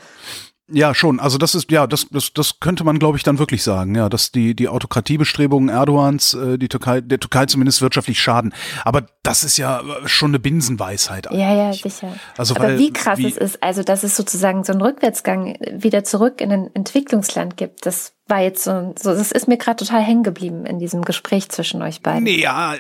Ja. 0.69 0.93
Schon. 0.93 1.19
Also 1.19 1.37
das 1.37 1.55
ist, 1.55 1.71
ja, 1.71 1.87
das, 1.87 2.07
das, 2.09 2.33
das 2.33 2.59
könnte 2.59 2.83
man, 2.83 2.99
glaube 2.99 3.17
ich, 3.17 3.23
dann 3.23 3.39
wirklich 3.39 3.63
sagen, 3.63 3.95
ja, 3.95 4.09
dass 4.09 4.31
die, 4.31 4.55
die 4.55 4.67
Autokratiebestrebungen 4.67 5.69
Erdogans, 5.69 6.33
äh, 6.33 6.57
die 6.57 6.67
Türkei, 6.69 7.01
der 7.01 7.19
Türkei 7.19 7.45
zumindest 7.45 7.81
wirtschaftlich 7.81 8.19
schaden. 8.19 8.53
Aber 8.83 9.05
das 9.23 9.43
ist 9.43 9.57
ja 9.57 9.81
schon 10.05 10.31
eine 10.31 10.39
Binsenweisheit 10.39 11.27
eigentlich. 11.27 11.41
Ja, 11.41 11.53
ja, 11.53 11.73
sicher. 11.73 12.13
Also, 12.37 12.55
Aber 12.55 12.65
weil, 12.65 12.79
wie 12.79 12.91
krass 12.91 13.19
wie, 13.19 13.27
es 13.27 13.37
ist, 13.37 13.63
also 13.63 13.83
dass 13.83 14.03
es 14.03 14.15
sozusagen 14.15 14.63
so 14.63 14.73
einen 14.73 14.81
Rückwärtsgang 14.81 15.57
wieder 15.71 16.03
zurück 16.03 16.41
in 16.41 16.51
ein 16.51 16.69
Entwicklungsland 16.73 17.57
gibt, 17.57 17.85
das 17.85 18.13
war 18.29 18.41
jetzt 18.41 18.63
so, 18.63 18.93
so 18.99 19.13
das 19.13 19.31
ist 19.31 19.47
mir 19.47 19.57
gerade 19.57 19.77
total 19.77 20.01
hängen 20.01 20.23
geblieben 20.23 20.65
in 20.65 20.79
diesem 20.79 21.03
Gespräch 21.03 21.49
zwischen 21.49 21.81
euch 21.81 22.01
beiden. 22.01 22.23
Nee, 22.23 22.41
ja, 22.41 22.75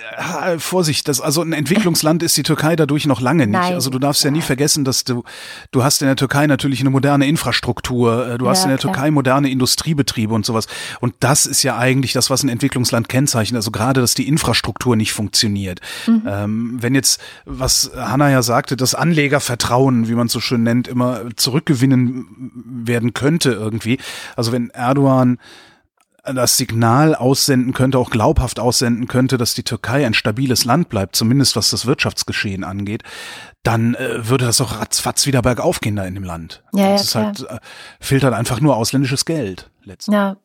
Vorsicht, 0.57 1.07
das, 1.07 1.21
also 1.21 1.41
ein 1.41 1.53
Entwicklungsland 1.53 2.23
ist 2.23 2.35
die 2.37 2.43
Türkei 2.43 2.75
dadurch 2.75 3.05
noch 3.05 3.21
lange 3.21 3.47
nicht. 3.47 3.59
Nein. 3.59 3.73
Also 3.73 3.89
du 3.89 3.99
darfst 3.99 4.23
ja 4.23 4.31
nie 4.31 4.41
vergessen, 4.41 4.83
dass 4.83 5.03
du, 5.03 5.23
du 5.71 5.83
hast 5.83 6.01
in 6.01 6.07
der 6.07 6.15
Türkei 6.15 6.47
natürlich 6.47 6.81
eine 6.81 6.89
moderne 6.89 7.27
Infrastruktur, 7.27 8.27
äh, 8.27 8.37
du 8.37 8.45
ja, 8.45 8.51
hast 8.51 8.63
in 8.63 8.69
der 8.69 8.77
klar. 8.77 8.93
Türkei 8.93 9.11
moderne 9.11 9.49
Industriebetriebe 9.49 10.33
und 10.33 10.45
sowas. 10.45 10.67
Und 10.99 11.15
das 11.21 11.45
ist 11.45 11.63
ja 11.63 11.77
eigentlich 11.77 12.13
das, 12.13 12.29
was 12.29 12.43
ein 12.43 12.49
Entwicklungsland 12.49 13.07
kennzeichnet. 13.09 13.57
Also 13.57 13.71
gerade, 13.71 14.01
dass 14.01 14.13
die 14.13 14.27
Infrastruktur 14.27 14.95
nicht 14.95 15.13
funktioniert. 15.13 15.79
Mhm. 16.07 16.23
Ähm, 16.27 16.77
wenn 16.81 16.95
jetzt, 16.95 17.21
was 17.45 17.91
Hanna 17.95 18.29
ja 18.29 18.41
sagte, 18.41 18.75
das 18.75 18.95
Anlegervertrauen, 18.95 20.07
wie 20.09 20.13
man 20.13 20.27
es 20.27 20.33
so 20.33 20.39
schön 20.39 20.63
nennt, 20.63 20.87
immer 20.87 21.21
zurückgewinnen 21.35 22.51
werden 22.65 23.13
könnte 23.13 23.51
irgendwie. 23.51 23.97
Also 24.35 24.51
wenn 24.51 24.69
Erdogan 24.71 25.36
das 26.23 26.57
Signal 26.57 27.15
aussenden 27.15 27.73
könnte, 27.73 27.97
auch 27.97 28.09
glaubhaft 28.09 28.59
aussenden 28.59 29.07
könnte, 29.07 29.37
dass 29.37 29.53
die 29.53 29.63
Türkei 29.63 30.05
ein 30.05 30.13
stabiles 30.13 30.65
Land 30.65 30.89
bleibt, 30.89 31.15
zumindest 31.15 31.55
was 31.55 31.69
das 31.69 31.85
Wirtschaftsgeschehen 31.85 32.63
angeht, 32.63 33.03
dann 33.63 33.95
äh, 33.95 34.27
würde 34.27 34.45
das 34.45 34.61
auch 34.61 34.79
ratzfatz 34.79 35.25
wieder 35.25 35.41
bergauf 35.41 35.79
gehen 35.79 35.95
da 35.95 36.05
in 36.05 36.15
dem 36.15 36.23
Land. 36.23 36.63
Ja, 36.73 36.91
das 36.91 37.13
ja, 37.13 37.31
ist 37.31 37.39
halt, 37.39 37.49
äh, 37.49 37.59
filtert 37.99 38.33
einfach 38.33 38.59
nur 38.59 38.75
ausländisches 38.75 39.25
Geld. 39.25 39.69
Letztlich. 39.83 40.13
Ja, 40.13 40.35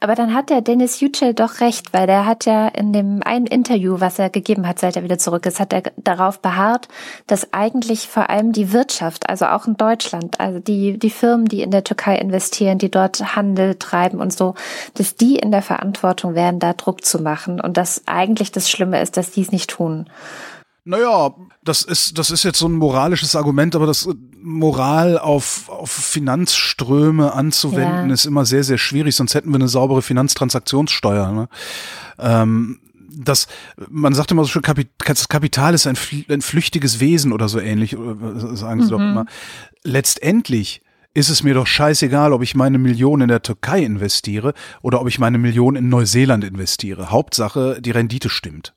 aber 0.00 0.14
dann 0.14 0.34
hat 0.34 0.50
der 0.50 0.60
Dennis 0.60 1.00
Yücel 1.00 1.34
doch 1.34 1.60
recht, 1.60 1.92
weil 1.92 2.06
der 2.06 2.26
hat 2.26 2.44
ja 2.44 2.68
in 2.68 2.92
dem 2.92 3.22
einen 3.24 3.46
Interview, 3.46 4.00
was 4.00 4.18
er 4.18 4.30
gegeben 4.30 4.66
hat, 4.66 4.78
seit 4.78 4.96
er 4.96 5.04
wieder 5.04 5.18
zurück 5.18 5.46
ist, 5.46 5.60
hat 5.60 5.72
er 5.72 5.82
darauf 5.96 6.40
beharrt, 6.40 6.88
dass 7.26 7.52
eigentlich 7.52 8.08
vor 8.08 8.30
allem 8.30 8.52
die 8.52 8.72
Wirtschaft, 8.72 9.28
also 9.28 9.46
auch 9.46 9.66
in 9.66 9.76
Deutschland, 9.76 10.40
also 10.40 10.58
die, 10.58 10.98
die 10.98 11.10
Firmen, 11.10 11.46
die 11.46 11.62
in 11.62 11.70
der 11.70 11.84
Türkei 11.84 12.16
investieren, 12.16 12.78
die 12.78 12.90
dort 12.90 13.36
Handel 13.36 13.76
treiben 13.76 14.20
und 14.20 14.32
so, 14.32 14.54
dass 14.94 15.16
die 15.16 15.36
in 15.36 15.50
der 15.50 15.62
Verantwortung 15.62 16.34
wären, 16.34 16.58
da 16.58 16.72
Druck 16.72 17.04
zu 17.04 17.22
machen 17.22 17.60
und 17.60 17.76
dass 17.76 18.02
eigentlich 18.06 18.52
das 18.52 18.68
Schlimme 18.68 19.00
ist, 19.00 19.16
dass 19.16 19.30
die 19.30 19.42
es 19.42 19.52
nicht 19.52 19.70
tun. 19.70 20.06
Naja, 20.84 21.34
das 21.62 21.82
ist, 21.82 22.18
das 22.18 22.30
ist 22.30 22.42
jetzt 22.42 22.58
so 22.58 22.66
ein 22.66 22.72
moralisches 22.72 23.36
Argument, 23.36 23.76
aber 23.76 23.86
das 23.86 24.08
Moral 24.42 25.18
auf, 25.18 25.68
auf 25.68 25.90
Finanzströme 25.90 27.32
anzuwenden 27.34 28.08
Ja. 28.08 28.14
ist 28.14 28.24
immer 28.24 28.46
sehr, 28.46 28.64
sehr 28.64 28.78
schwierig, 28.78 29.14
sonst 29.14 29.34
hätten 29.34 29.50
wir 29.50 29.56
eine 29.56 29.68
saubere 29.68 30.02
Finanztransaktionssteuer. 30.02 31.32
Ne? 31.32 31.48
Ähm, 32.18 32.80
das, 33.12 33.48
man 33.88 34.14
sagt 34.14 34.30
immer 34.30 34.44
so 34.44 34.48
schön, 34.48 34.62
Kapital 34.62 35.74
ist 35.74 35.86
ein, 35.86 35.98
ein 36.28 36.40
flüchtiges 36.40 37.00
Wesen 37.00 37.32
oder 37.32 37.48
so 37.48 37.58
ähnlich, 37.60 37.96
oder 37.96 38.56
sagen 38.56 38.82
sie 38.82 38.90
doch 38.90 39.00
immer. 39.00 39.26
Letztendlich 39.82 40.82
ist 41.12 41.28
es 41.28 41.42
mir 41.42 41.54
doch 41.54 41.66
scheißegal, 41.66 42.32
ob 42.32 42.42
ich 42.42 42.54
meine 42.54 42.78
Million 42.78 43.20
in 43.20 43.28
der 43.28 43.42
Türkei 43.42 43.82
investiere 43.82 44.54
oder 44.80 45.00
ob 45.00 45.08
ich 45.08 45.18
meine 45.18 45.38
Million 45.38 45.74
in 45.76 45.88
Neuseeland 45.88 46.44
investiere. 46.44 47.10
Hauptsache, 47.10 47.82
die 47.82 47.90
Rendite 47.90 48.30
stimmt. 48.30 48.74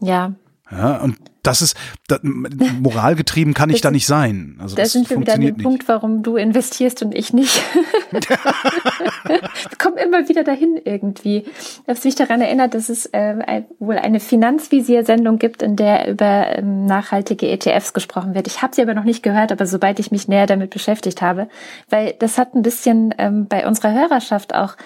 Ja, 0.00 0.34
Ja, 0.70 0.96
und 0.96 1.18
das 1.42 1.60
ist, 1.60 1.76
da, 2.08 2.18
moralgetrieben 2.22 3.52
kann 3.52 3.68
ich 3.68 3.76
Das 3.76 3.82
da 3.82 3.90
nicht 3.90 4.06
sein. 4.06 4.56
Also 4.58 4.76
da 4.76 4.82
das 4.82 4.92
sind 4.92 5.10
wir 5.10 5.20
wieder 5.20 5.34
an 5.34 5.42
dem. 5.42 5.58
Punkt, 5.58 5.86
warum 5.88 6.22
du 6.22 6.36
investierst 6.36 7.02
und 7.02 7.14
ich 7.14 7.34
nicht. 7.34 7.62
wir 8.12 9.40
kommen 9.78 9.98
immer 9.98 10.26
wieder 10.26 10.42
dahin 10.42 10.80
irgendwie. 10.82 11.44
Ich 11.46 11.82
habe 11.86 12.00
mich 12.02 12.14
daran 12.14 12.40
erinnert, 12.40 12.72
dass 12.72 12.88
es 12.88 13.04
äh, 13.06 13.62
wohl 13.78 13.98
eine 13.98 14.20
Finanzvisier-Sendung 14.20 15.38
gibt, 15.38 15.62
in 15.62 15.76
der 15.76 16.08
über 16.08 16.56
ähm, 16.56 16.86
nachhaltige 16.86 17.48
ETFs 17.48 17.92
gesprochen 17.92 18.34
wird. 18.34 18.46
Ich 18.46 18.62
habe 18.62 18.74
sie 18.74 18.80
aber 18.80 18.94
noch 18.94 19.04
nicht 19.04 19.22
gehört, 19.22 19.52
aber 19.52 19.66
sobald 19.66 19.98
ich 19.98 20.10
mich 20.10 20.28
näher 20.28 20.46
damit 20.46 20.70
beschäftigt 20.70 21.20
habe, 21.20 21.48
weil 21.90 22.14
das 22.18 22.38
hat 22.38 22.54
ein 22.54 22.62
bisschen 22.62 23.14
ähm, 23.18 23.48
bei 23.48 23.66
unserer 23.66 23.92
Hörerschaft 23.92 24.54
auch 24.54 24.76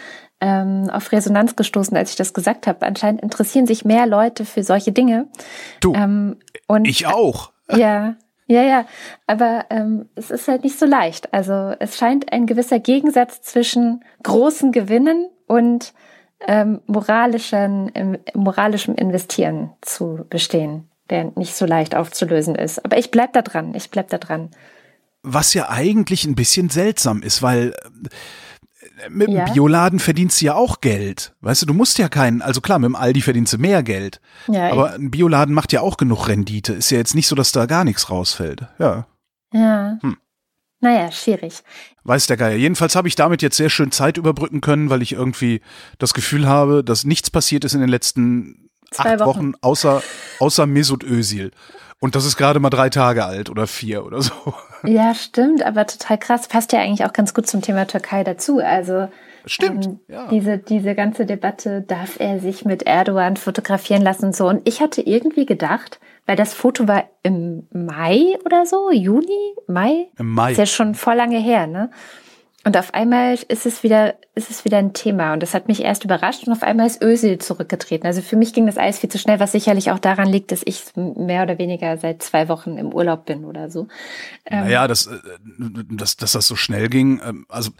ähm, 0.41 0.89
auf 0.91 1.13
Resonanz 1.13 1.57
gestoßen, 1.57 1.97
als 1.97 2.11
ich 2.11 2.17
das 2.17 2.35
gesagt 2.35 2.67
habe. 2.67 2.87
Anscheinend 2.87 3.23
interessieren 3.23 3.67
sich 3.67 3.85
mehr 3.85 4.07
Leute 4.07 4.45
für 4.45 4.63
solche 4.63 4.93
Dinge. 4.93 5.27
Du, 5.81 5.95
Ähm, 5.95 6.37
und 6.67 6.87
ich 6.87 7.07
auch. 7.07 7.53
ja, 7.75 8.17
ja, 8.47 8.63
ja. 8.63 8.87
Aber 9.27 9.67
ähm, 9.71 10.09
es 10.15 10.31
ist 10.31 10.49
halt 10.49 10.65
nicht 10.65 10.79
so 10.79 10.87
leicht. 10.87 11.33
Also 11.35 11.75
es 11.79 11.97
scheint 11.99 12.33
ein 12.33 12.47
gewisser 12.47 12.79
Gegensatz 12.79 13.43
zwischen 13.43 14.05
großen 14.23 14.73
Gewinnen 14.73 15.29
und 15.47 15.93
ähm, 16.47 16.81
moralischen, 16.87 17.89
im, 17.91 18.19
moralischem 18.35 18.95
Investieren 18.95 19.71
zu 19.81 20.25
bestehen, 20.31 20.89
der 21.11 21.33
nicht 21.37 21.57
so 21.57 21.67
leicht 21.67 21.95
aufzulösen 21.95 22.55
ist. 22.55 22.85
Aber 22.85 22.97
ich 22.97 23.11
bleib 23.11 23.33
da 23.33 23.43
dran. 23.43 23.75
Ich 23.75 23.91
bleib 23.91 24.09
da 24.09 24.19
dran. 24.19 24.51
Was 25.23 25.53
ja 25.53 25.69
eigentlich 25.69 26.25
ein 26.25 26.37
bisschen 26.37 26.71
seltsam 26.71 27.23
ist, 27.23 27.43
weil 27.43 27.71
äh, 27.71 28.09
mit 29.11 29.29
dem 29.29 29.37
Ja. 29.37 29.45
Bioladen 29.53 29.99
verdienst 29.99 30.41
du 30.41 30.47
ja 30.47 30.55
auch 30.55 30.81
Geld. 30.81 31.35
Weißt 31.41 31.63
du, 31.63 31.67
du 31.67 31.75
musst 31.75 31.99
ja 31.99 32.09
keinen, 32.09 32.43
also 32.43 32.61
klar, 32.61 32.79
mit 32.79 32.87
dem 32.89 32.97
Aldi 32.97 33.21
verdienst 33.23 33.53
du 33.53 33.59
mehr 33.59 33.83
Geld. 33.83 34.21
Ja, 34.49 34.71
Aber 34.73 34.93
ein 34.95 35.11
Bioladen 35.11 35.55
macht 35.55 35.73
ja 35.73 35.81
auch 35.81 35.97
genug 35.97 36.29
Rendite. 36.29 36.73
Ist 36.73 36.91
ja 36.91 36.99
jetzt 36.99 37.15
nicht 37.15 37.27
so, 37.29 37.35
dass 37.37 37.53
da 37.53 37.67
gar 37.67 37.85
nichts 37.85 38.11
rausfällt. 38.11 38.67
Ja. 38.79 39.07
ja. 39.53 39.99
Hm. 40.03 40.17
Naja, 40.81 41.11
schwierig. 41.11 41.63
Weiß 42.05 42.27
der 42.29 42.37
Geier. 42.37 42.57
Jedenfalls 42.57 42.95
habe 42.95 43.09
ich 43.09 43.17
damit 43.17 43.43
jetzt 43.43 43.57
sehr 43.57 43.71
schön 43.71 43.91
Zeit 43.91 44.17
überbrücken 44.17 44.61
können, 44.61 44.91
weil 44.91 45.03
ich 45.03 45.13
irgendwie 45.13 45.61
das 45.99 46.15
Gefühl 46.15 46.47
habe, 46.47 46.85
dass 46.85 47.05
nichts 47.05 47.31
passiert 47.31 47.65
ist 47.65 47.75
in 47.75 47.81
den 47.81 47.89
letzten 47.89 48.71
Zwei 48.93 49.15
acht 49.15 49.21
Wochen. 49.21 49.27
Wochen, 49.27 49.53
außer, 49.61 50.03
außer 50.39 50.67
Mesut 50.67 51.03
Özil. 51.05 51.51
Und 52.01 52.15
das 52.15 52.25
ist 52.25 52.37
gerade 52.37 52.61
mal 52.61 52.71
drei 52.71 52.91
Tage 52.91 53.25
alt 53.25 53.51
oder 53.51 53.67
vier 53.67 54.05
oder 54.05 54.23
so. 54.23 54.33
Ja, 54.85 55.15
stimmt, 55.15 55.63
aber 55.65 55.87
total 55.87 56.19
krass. 56.19 56.49
Passt 56.49 56.73
ja 56.73 56.81
eigentlich 56.81 57.05
auch 57.05 57.13
ganz 57.13 57.35
gut 57.35 57.47
zum 57.47 57.63
Thema 57.63 57.87
Türkei 57.87 58.25
dazu. 58.25 58.59
Also 58.59 59.09
Stimmt. 59.49 59.87
Ähm, 59.87 60.01
ja. 60.09 60.29
diese, 60.29 60.59
diese 60.59 60.95
ganze 60.95 61.27
Debatte, 61.27 61.83
darf 61.83 62.21
er 62.21 62.39
sich 62.39 62.65
mit 62.65 62.85
Erdogan 62.85 63.37
fotografieren 63.37 64.03
lassen 64.03 64.27
und 64.27 64.37
so. 64.37 64.49
Und 64.49 64.67
ich 64.69 64.81
hatte 64.81 65.01
irgendwie 65.01 65.47
gedacht, 65.47 66.01
weil 66.27 66.37
das 66.37 66.53
Foto 66.53 66.87
war 66.87 67.05
im 67.23 67.67
Mai 67.73 68.37
oder 68.45 68.67
so, 68.67 68.91
Juni, 68.91 69.55
Mai, 69.67 70.09
Im 70.19 70.35
Mai. 70.35 70.53
ist 70.53 70.59
ja 70.59 70.67
schon 70.67 70.95
voll 70.95 71.15
lange 71.15 71.39
her, 71.39 71.67
ne? 71.67 71.91
Und 72.65 72.77
auf 72.77 72.93
einmal 72.93 73.39
ist 73.49 73.67
es 73.67 73.83
wieder, 73.83 74.17
ist 74.35 74.51
es 74.51 74.65
wieder 74.65 74.79
ein 74.79 74.93
Thema. 74.93 75.33
Und 75.33 75.43
das 75.43 75.55
hat 75.55 75.69
mich 75.69 75.83
erst 75.83 76.05
überrascht 76.05 76.47
und 76.47 76.53
auf 76.53 76.63
einmal 76.63 76.87
ist 76.87 77.01
Özil 77.01 77.39
zurückgetreten. 77.39 78.07
Also 78.07 78.21
für 78.21 78.37
mich 78.37 78.53
ging 78.53 78.67
das 78.67 78.77
alles 78.77 78.99
viel 78.99 79.09
zu 79.09 79.19
schnell, 79.19 79.39
was 79.39 79.53
sicherlich 79.53 79.93
auch 79.93 79.99
daran 80.01 80.29
liegt, 80.29 80.51
dass 80.51 80.63
ich 80.65 80.85
mehr 80.95 81.45
oder 81.45 81.59
weniger 81.59 81.97
seit 81.99 82.23
zwei 82.23 82.49
Wochen 82.49 82.77
im 82.77 82.93
Urlaub 82.93 83.27
bin 83.27 83.45
oder 83.45 83.71
so. 83.71 83.87
Ähm, 84.45 84.65
Naja, 84.65 84.89
dass, 84.89 85.07
äh, 85.07 85.19
dass, 85.91 86.17
dass 86.17 86.33
das 86.33 86.49
so 86.49 86.57
schnell 86.57 86.89
ging, 86.89 87.21
ähm, 87.25 87.47
also 87.49 87.71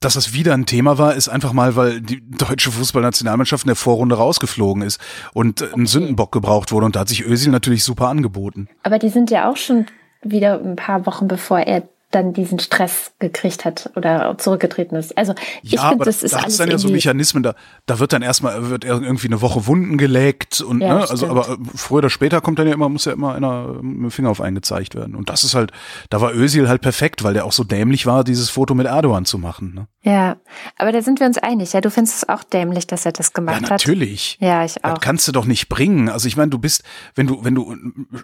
dass 0.00 0.14
das 0.14 0.34
wieder 0.34 0.52
ein 0.52 0.66
Thema 0.66 0.98
war, 0.98 1.14
ist 1.14 1.28
einfach 1.28 1.54
mal, 1.54 1.76
weil 1.76 2.02
die 2.02 2.20
deutsche 2.20 2.70
Fußballnationalmannschaft 2.70 3.64
in 3.64 3.68
der 3.68 3.76
Vorrunde 3.76 4.16
rausgeflogen 4.16 4.82
ist 4.82 5.00
und 5.32 5.62
äh, 5.62 5.68
ein 5.74 5.86
Sündenbock 5.86 6.30
gebraucht 6.30 6.72
wurde 6.72 6.84
und 6.84 6.94
da 6.94 7.00
hat 7.00 7.08
sich 7.08 7.24
Özil 7.24 7.50
natürlich 7.50 7.84
super 7.84 8.08
angeboten. 8.08 8.68
Aber 8.82 8.98
die 8.98 9.08
sind 9.08 9.30
ja 9.30 9.50
auch 9.50 9.56
schon 9.56 9.86
wieder 10.22 10.60
ein 10.60 10.76
paar 10.76 11.06
Wochen 11.06 11.26
bevor 11.26 11.60
er 11.60 11.88
dann 12.14 12.32
diesen 12.32 12.58
Stress 12.58 13.12
gekriegt 13.18 13.64
hat 13.64 13.90
oder 13.96 14.36
zurückgetreten 14.38 14.96
ist. 14.96 15.16
Also 15.18 15.34
ich 15.62 15.72
Ja, 15.72 15.88
finde, 15.90 16.04
das 16.04 16.22
ist 16.22 16.32
da 16.32 16.38
hat 16.38 16.44
alles 16.44 16.54
es 16.54 16.58
dann 16.58 16.70
ja 16.70 16.78
so 16.78 16.88
Mechanismen, 16.88 17.42
da, 17.42 17.54
da 17.86 17.98
wird 17.98 18.12
dann 18.12 18.22
erstmal 18.22 18.70
wird 18.70 18.84
irgendwie 18.84 19.26
eine 19.28 19.40
Woche 19.40 19.66
Wunden 19.66 19.98
geleckt 19.98 20.60
und 20.60 20.80
Ja, 20.80 20.94
ne, 20.94 21.00
also 21.10 21.28
aber 21.28 21.48
äh, 21.48 21.56
früher 21.74 21.98
oder 21.98 22.10
später 22.10 22.40
kommt 22.40 22.58
dann 22.58 22.66
ja 22.66 22.74
immer, 22.74 22.88
muss 22.88 23.04
ja 23.04 23.12
immer 23.12 23.34
einer 23.34 23.74
mit 23.82 24.02
dem 24.02 24.10
Finger 24.10 24.30
auf 24.30 24.40
einen 24.40 24.54
gezeigt 24.54 24.94
werden. 24.94 25.14
Und 25.14 25.28
das 25.28 25.44
ist 25.44 25.54
halt, 25.54 25.72
da 26.10 26.20
war 26.20 26.34
Özil 26.34 26.68
halt 26.68 26.82
perfekt, 26.82 27.22
weil 27.24 27.34
der 27.34 27.44
auch 27.44 27.52
so 27.52 27.64
dämlich 27.64 28.06
war, 28.06 28.24
dieses 28.24 28.50
Foto 28.50 28.74
mit 28.74 28.86
Erdogan 28.86 29.24
zu 29.24 29.38
machen. 29.38 29.74
Ne? 29.74 29.86
Ja, 30.02 30.36
aber 30.76 30.92
da 30.92 31.02
sind 31.02 31.20
wir 31.20 31.26
uns 31.26 31.38
einig. 31.38 31.72
Ja, 31.72 31.80
du 31.80 31.90
findest 31.90 32.16
es 32.16 32.28
auch 32.28 32.44
dämlich, 32.44 32.86
dass 32.86 33.06
er 33.06 33.12
das 33.12 33.28
Ja, 33.28 33.32
gemacht 33.34 33.62
hat. 33.62 33.70
natürlich. 33.70 34.38
Ja, 34.40 34.64
ich 34.64 34.74
Das 34.74 34.92
auch. 34.92 35.00
kannst 35.00 35.26
du 35.28 35.32
doch 35.32 35.44
nicht 35.46 35.68
bringen. 35.68 36.08
Also 36.08 36.28
ich 36.28 36.36
meine, 36.36 36.50
du 36.50 36.58
bist, 36.58 36.82
wenn 37.14 37.26
du, 37.26 37.44
wenn 37.44 37.54
du 37.54 37.74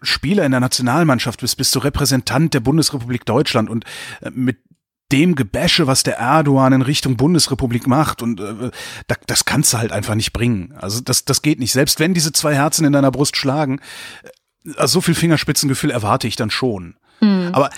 Spieler 0.02 0.44
in 0.44 0.50
der 0.50 0.60
Nationalmannschaft 0.60 1.40
bist, 1.40 1.56
bist 1.56 1.74
du 1.74 1.78
Repräsentant 1.80 2.54
der 2.54 2.60
Bundesrepublik 2.60 3.24
Deutschland 3.24 3.70
und 3.70 3.79
äh, 4.20 4.30
mit 4.30 4.58
dem 5.12 5.34
Gebäsche, 5.34 5.86
was 5.86 6.02
der 6.04 6.18
Erdogan 6.18 6.72
in 6.72 6.82
Richtung 6.82 7.16
Bundesrepublik 7.16 7.86
macht 7.86 8.22
und 8.22 8.40
äh, 8.40 8.70
da, 9.08 9.16
das 9.26 9.44
kannst 9.44 9.72
du 9.72 9.78
halt 9.78 9.92
einfach 9.92 10.14
nicht 10.14 10.32
bringen. 10.32 10.72
Also 10.78 11.00
das, 11.00 11.24
das 11.24 11.42
geht 11.42 11.58
nicht. 11.58 11.72
Selbst 11.72 11.98
wenn 11.98 12.14
diese 12.14 12.32
zwei 12.32 12.54
Herzen 12.54 12.84
in 12.84 12.92
deiner 12.92 13.10
Brust 13.10 13.36
schlagen, 13.36 13.80
also 14.76 14.94
so 14.94 15.00
viel 15.00 15.14
Fingerspitzengefühl 15.14 15.90
erwarte 15.90 16.28
ich 16.28 16.36
dann 16.36 16.50
schon. 16.50 16.96
Aber 17.52 17.68
dem 17.68 17.70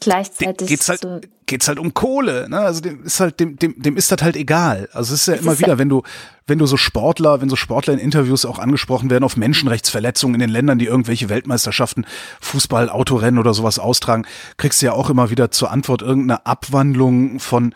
Gleichzeitig 0.00 0.68
geht's 0.68 0.88
halt, 0.88 1.00
so, 1.00 1.20
geht's 1.46 1.68
halt 1.68 1.78
um 1.78 1.94
Kohle, 1.94 2.48
ne? 2.48 2.58
Also 2.60 2.80
dem 2.80 3.04
ist 3.04 3.20
halt, 3.20 3.40
dem, 3.40 3.56
dem, 3.56 3.80
dem 3.80 3.96
ist 3.96 4.12
das 4.12 4.22
halt 4.22 4.36
egal. 4.36 4.88
Also 4.92 5.14
es 5.14 5.22
ist 5.22 5.26
ja 5.26 5.34
Es 5.34 5.40
immer 5.40 5.52
ist 5.52 5.60
wieder, 5.60 5.78
wenn 5.78 5.88
du, 5.88 6.02
wenn 6.46 6.58
du 6.58 6.66
so 6.66 6.76
Sportler, 6.76 7.40
wenn 7.40 7.48
so 7.48 7.56
Sportler 7.56 7.94
in 7.94 7.98
Interviews 7.98 8.44
auch 8.44 8.58
angesprochen 8.58 9.10
werden 9.10 9.24
auf 9.24 9.36
Menschenrechtsverletzungen 9.36 10.34
in 10.34 10.40
den 10.40 10.50
Ländern, 10.50 10.78
die 10.78 10.86
irgendwelche 10.86 11.28
Weltmeisterschaften, 11.28 12.06
Fußball, 12.40 12.90
Autorennen 12.90 13.38
oder 13.38 13.54
sowas 13.54 13.78
austragen, 13.78 14.26
kriegst 14.56 14.82
du 14.82 14.86
ja 14.86 14.92
auch 14.92 15.10
immer 15.10 15.30
wieder 15.30 15.50
zur 15.50 15.70
Antwort 15.70 16.02
irgendeine 16.02 16.46
Abwandlung 16.46 17.40
von 17.40 17.74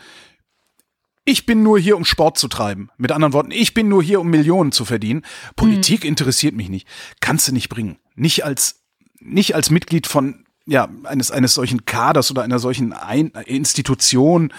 ich 1.25 1.47
bin 1.47 1.63
nur 1.63 1.79
hier, 1.79 1.97
um 1.97 2.05
Sport 2.05 2.37
zu 2.37 2.49
treiben. 2.49 2.91
Mit 2.97 3.13
anderen 3.13 3.33
Worten, 3.33 3.53
ich 3.53 3.75
bin 3.75 3.89
nur 3.89 4.03
hier, 4.03 4.21
um 4.21 4.29
Millionen 4.29 4.73
zu 4.73 4.85
verdienen. 4.85 5.23
Politik 5.55 6.05
interessiert 6.05 6.55
mich 6.55 6.69
nicht. 6.69 6.89
Kannst 7.21 7.47
du 7.47 7.53
nicht 7.53 7.69
bringen. 7.69 7.99
Nicht 8.17 8.45
als, 8.45 8.83
nicht 9.21 9.55
als 9.55 9.71
Mitglied 9.71 10.09
von, 10.09 10.42
ja, 10.67 10.89
eines, 11.05 11.31
eines 11.31 11.55
solchen 11.55 11.85
Kaders 11.87 12.31
oder 12.31 12.43
einer 12.43 12.59
solchen 12.59 12.93
Ein 12.93 13.33
Institution, 13.47 14.53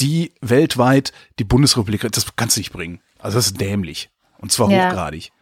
die 0.00 0.32
weltweit 0.40 1.12
die 1.38 1.44
Bundesrepublik, 1.44 2.06
das 2.12 2.26
kannst 2.36 2.56
du 2.56 2.60
nicht 2.60 2.72
bringen. 2.72 3.00
Also 3.18 3.38
das 3.38 3.46
ist 3.46 3.60
dämlich. 3.60 4.10
Und 4.38 4.52
zwar 4.52 4.70
Ja. 4.70 4.88
hochgradig. 4.88 5.32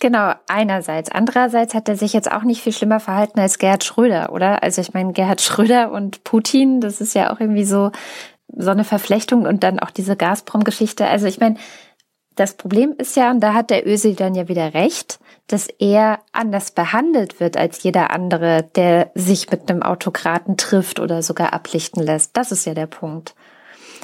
Genau, 0.00 0.34
einerseits. 0.48 1.10
Andererseits 1.10 1.72
hat 1.74 1.88
er 1.88 1.96
sich 1.96 2.12
jetzt 2.12 2.30
auch 2.30 2.42
nicht 2.42 2.60
viel 2.62 2.72
schlimmer 2.74 3.00
verhalten 3.00 3.40
als 3.40 3.58
Gerhard 3.58 3.84
Schröder, 3.84 4.32
oder? 4.32 4.62
Also 4.62 4.82
ich 4.82 4.92
meine, 4.92 5.12
Gerhard 5.12 5.40
Schröder 5.40 5.90
und 5.90 6.24
Putin, 6.24 6.80
das 6.80 7.00
ist 7.00 7.14
ja 7.14 7.32
auch 7.32 7.40
irgendwie 7.40 7.64
so, 7.64 7.90
so 8.54 8.70
eine 8.70 8.84
Verflechtung 8.84 9.46
und 9.46 9.62
dann 9.62 9.78
auch 9.78 9.90
diese 9.90 10.16
Gazprom-Geschichte. 10.16 11.06
Also 11.06 11.26
ich 11.26 11.40
meine, 11.40 11.56
das 12.36 12.54
Problem 12.54 12.94
ist 12.98 13.16
ja, 13.16 13.30
und 13.30 13.40
da 13.40 13.54
hat 13.54 13.70
der 13.70 13.86
Özil 13.86 14.14
dann 14.14 14.34
ja 14.34 14.48
wieder 14.48 14.74
recht, 14.74 15.18
dass 15.48 15.68
er 15.78 16.20
anders 16.32 16.70
behandelt 16.70 17.40
wird 17.40 17.56
als 17.56 17.82
jeder 17.82 18.10
andere, 18.10 18.64
der 18.74 19.10
sich 19.14 19.50
mit 19.50 19.70
einem 19.70 19.82
Autokraten 19.82 20.56
trifft 20.56 21.00
oder 21.00 21.22
sogar 21.22 21.52
ablichten 21.52 22.02
lässt. 22.02 22.36
Das 22.36 22.52
ist 22.52 22.66
ja 22.66 22.74
der 22.74 22.86
Punkt. 22.86 23.34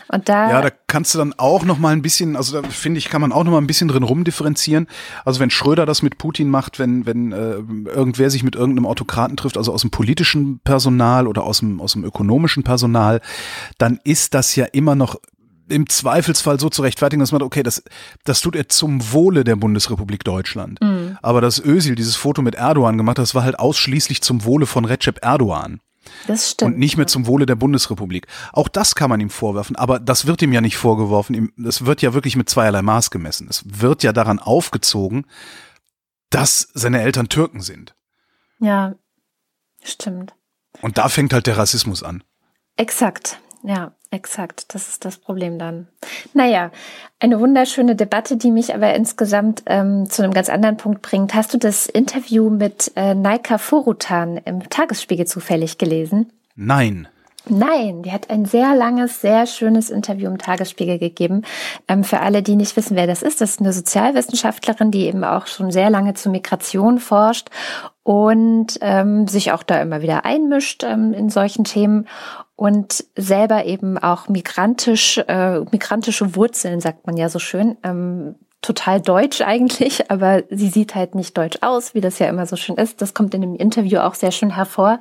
Und 0.09 0.29
da, 0.29 0.51
Ja, 0.51 0.61
da 0.61 0.71
kannst 0.88 1.14
du 1.14 1.18
dann 1.18 1.35
auch 1.38 1.64
noch 1.64 1.79
mal 1.79 1.92
ein 1.92 2.03
bisschen, 2.03 2.37
also 2.37 2.61
da 2.61 2.68
finde 2.68 2.99
ich, 2.99 3.09
kann 3.09 3.21
man 3.21 3.33
auch 3.33 3.45
noch 3.45 3.53
mal 3.53 3.59
ein 3.59 3.66
bisschen 3.66 3.88
drin 3.88 4.03
rumdifferenzieren. 4.03 4.87
Also 5.25 5.40
wenn 5.40 5.51
Schröder 5.51 5.87
das 5.87 6.03
mit 6.03 6.18
Putin 6.18 6.51
macht, 6.51 6.79
wenn 6.79 7.07
wenn 7.07 7.33
äh, 7.33 7.62
irgendwer 7.88 8.29
sich 8.29 8.42
mit 8.42 8.55
irgendeinem 8.55 8.87
Autokraten 8.87 9.37
trifft, 9.37 9.57
also 9.57 9.73
aus 9.73 9.81
dem 9.81 9.90
politischen 9.90 10.61
Personal 10.61 11.27
oder 11.27 11.45
aus 11.45 11.61
dem 11.61 11.81
aus 11.81 11.95
dem 11.95 12.05
ökonomischen 12.05 12.62
Personal, 12.62 13.21
dann 13.79 14.01
ist 14.05 14.35
das 14.35 14.55
ja 14.55 14.66
immer 14.66 14.95
noch 14.95 15.16
im 15.73 15.89
Zweifelsfall 15.89 16.61
so 16.61 16.69
zu 16.69 16.83
rechtfertigen, 16.83 17.21
dass 17.21 17.33
man, 17.33 17.43
okay, 17.43 17.63
das, 17.63 17.83
das 18.25 18.41
tut 18.41 18.55
er 18.55 18.69
zum 18.69 19.13
Wohle 19.13 19.45
der 19.45 19.57
Bundesrepublik 19.57 20.25
Deutschland. 20.25 20.79
Aber 21.23 21.41
dass 21.41 21.65
Özil 21.65 21.95
dieses 21.95 22.17
Foto 22.17 22.43
mit 22.43 22.55
Erdogan 22.55 22.97
gemacht 22.97 23.19
hat, 23.19 23.25
das 23.25 23.35
war 23.35 23.45
halt 23.45 23.59
ausschließlich 23.59 24.23
zum 24.23 24.45
Wohle 24.45 24.67
von 24.67 24.85
Recep 24.85 25.25
Erdogan 25.25 25.81
das 26.27 26.51
stimmt. 26.51 26.75
und 26.75 26.79
nicht 26.79 26.97
mehr 26.97 27.07
zum 27.07 27.27
Wohle 27.27 27.47
der 27.47 27.55
Bundesrepublik. 27.55 28.27
Auch 28.53 28.69
das 28.69 28.95
kann 28.95 29.11
man 29.11 29.21
ihm 29.21 29.31
vorwerfen, 29.31 29.77
aber 29.77 29.99
das 30.01 30.27
wird 30.27 30.43
ihm 30.43 30.53
ja 30.53 30.61
nicht 30.61 30.77
vorgeworfen. 30.77 31.53
Das 31.57 31.85
wird 31.85 32.03
ja 32.03 32.15
wirklich 32.15 32.37
mit 32.37 32.49
zweierlei 32.49 32.83
Maß 32.83 33.11
gemessen. 33.11 33.47
Es 33.49 33.63
wird 33.81 34.03
ja 34.03 34.13
daran 34.13 34.39
aufgezogen, 34.39 35.27
dass 36.31 36.69
seine 36.75 37.03
Eltern 37.03 37.29
Türken 37.29 37.61
sind. 37.61 37.95
Ja, 38.59 38.95
stimmt. 39.83 40.35
Und 40.81 40.99
da 40.99 41.09
fängt 41.09 41.33
halt 41.33 41.47
der 41.47 41.59
Rassismus 41.59 42.03
an. 42.03 42.25
Exakt, 42.77 43.39
ja, 43.63 43.95
exakt. 44.12 44.75
Das 44.75 44.88
ist 44.88 45.05
das 45.05 45.16
Problem 45.16 45.59
dann. 45.59 45.88
Naja, 46.35 46.70
eine 47.18 47.40
wunderschöne 47.40 47.96
Debatte, 47.96 48.37
die 48.37 48.51
mich 48.51 48.75
aber 48.75 48.94
insgesamt 48.94 49.62
ähm, 49.66 50.09
zu 50.09 50.22
einem 50.22 50.33
ganz 50.33 50.48
anderen 50.48 50.77
Punkt 50.77 51.03
bringt. 51.03 51.35
Hast 51.35 51.53
du 51.55 51.59
das 51.59 51.87
Interview 51.87 52.51
mit 52.51 52.92
äh, 52.94 53.14
Naika 53.14 53.59
Forutan 53.59 54.37
im 54.37 54.68
Tagesspiegel 54.68 55.27
zufällig 55.27 55.79
gelesen? 55.79 56.31
Nein. 56.55 57.09
Nein, 57.48 58.03
die 58.03 58.12
hat 58.12 58.31
ein 58.31 58.44
sehr 58.44 58.77
langes, 58.77 59.20
sehr 59.20 59.46
schönes 59.46 59.90
Interview 59.90 60.29
im 60.29 60.38
Tagesspiegel 60.38 60.98
gegeben. 60.98 61.42
Ähm, 61.88 62.05
für 62.05 62.20
alle, 62.20 62.42
die 62.42 62.55
nicht 62.55 62.77
wissen, 62.77 62.96
wer 62.96 63.09
das 63.09 63.22
ist, 63.22 63.40
das 63.40 63.51
ist 63.51 63.61
eine 63.61 63.72
Sozialwissenschaftlerin, 63.72 64.92
die 64.92 65.07
eben 65.07 65.25
auch 65.25 65.48
schon 65.48 65.72
sehr 65.72 65.90
lange 65.90 66.14
zur 66.14 66.31
Migration 66.31 66.98
forscht 67.01 67.48
und 68.05 68.79
ähm, 68.81 69.27
sich 69.27 69.51
auch 69.51 69.64
da 69.64 69.81
immer 69.81 70.03
wieder 70.03 70.25
einmischt 70.25 70.85
ähm, 70.85 71.12
in 71.12 71.31
solchen 71.31 71.64
Themen 71.64 72.07
und 72.62 73.05
selber 73.16 73.64
eben 73.64 73.98
auch 73.98 74.29
migrantisch, 74.29 75.18
äh, 75.18 75.59
migrantische 75.72 76.37
Wurzeln, 76.37 76.81
sagt 76.81 77.09
man 77.09 77.16
ja 77.16 77.29
so 77.29 77.40
schön, 77.40 77.77
ähm, 77.83 78.37
total 78.61 79.01
deutsch 79.01 79.40
eigentlich, 79.40 80.09
aber 80.12 80.44
sie 80.48 80.68
sieht 80.68 80.94
halt 80.94 81.16
nicht 81.16 81.37
deutsch 81.37 81.59
aus, 81.61 81.92
wie 81.96 82.01
das 82.01 82.20
ja 82.20 82.29
immer 82.29 82.46
so 82.46 82.55
schön 82.55 82.77
ist. 82.77 83.03
Das 83.03 83.14
kommt 83.14 83.35
in 83.35 83.40
dem 83.40 83.57
Interview 83.57 83.98
auch 83.98 84.14
sehr 84.14 84.31
schön 84.31 84.55
hervor, 84.55 85.01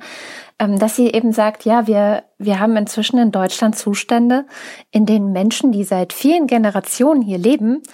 ähm, 0.58 0.80
dass 0.80 0.96
sie 0.96 1.12
eben 1.12 1.32
sagt, 1.32 1.64
ja, 1.64 1.86
wir, 1.86 2.24
wir 2.36 2.58
haben 2.58 2.76
inzwischen 2.76 3.20
in 3.20 3.30
Deutschland 3.30 3.78
Zustände, 3.78 4.44
in 4.90 5.06
denen 5.06 5.30
Menschen, 5.30 5.70
die 5.70 5.84
seit 5.84 6.12
vielen 6.12 6.48
Generationen 6.48 7.22
hier 7.22 7.38
leben, 7.38 7.84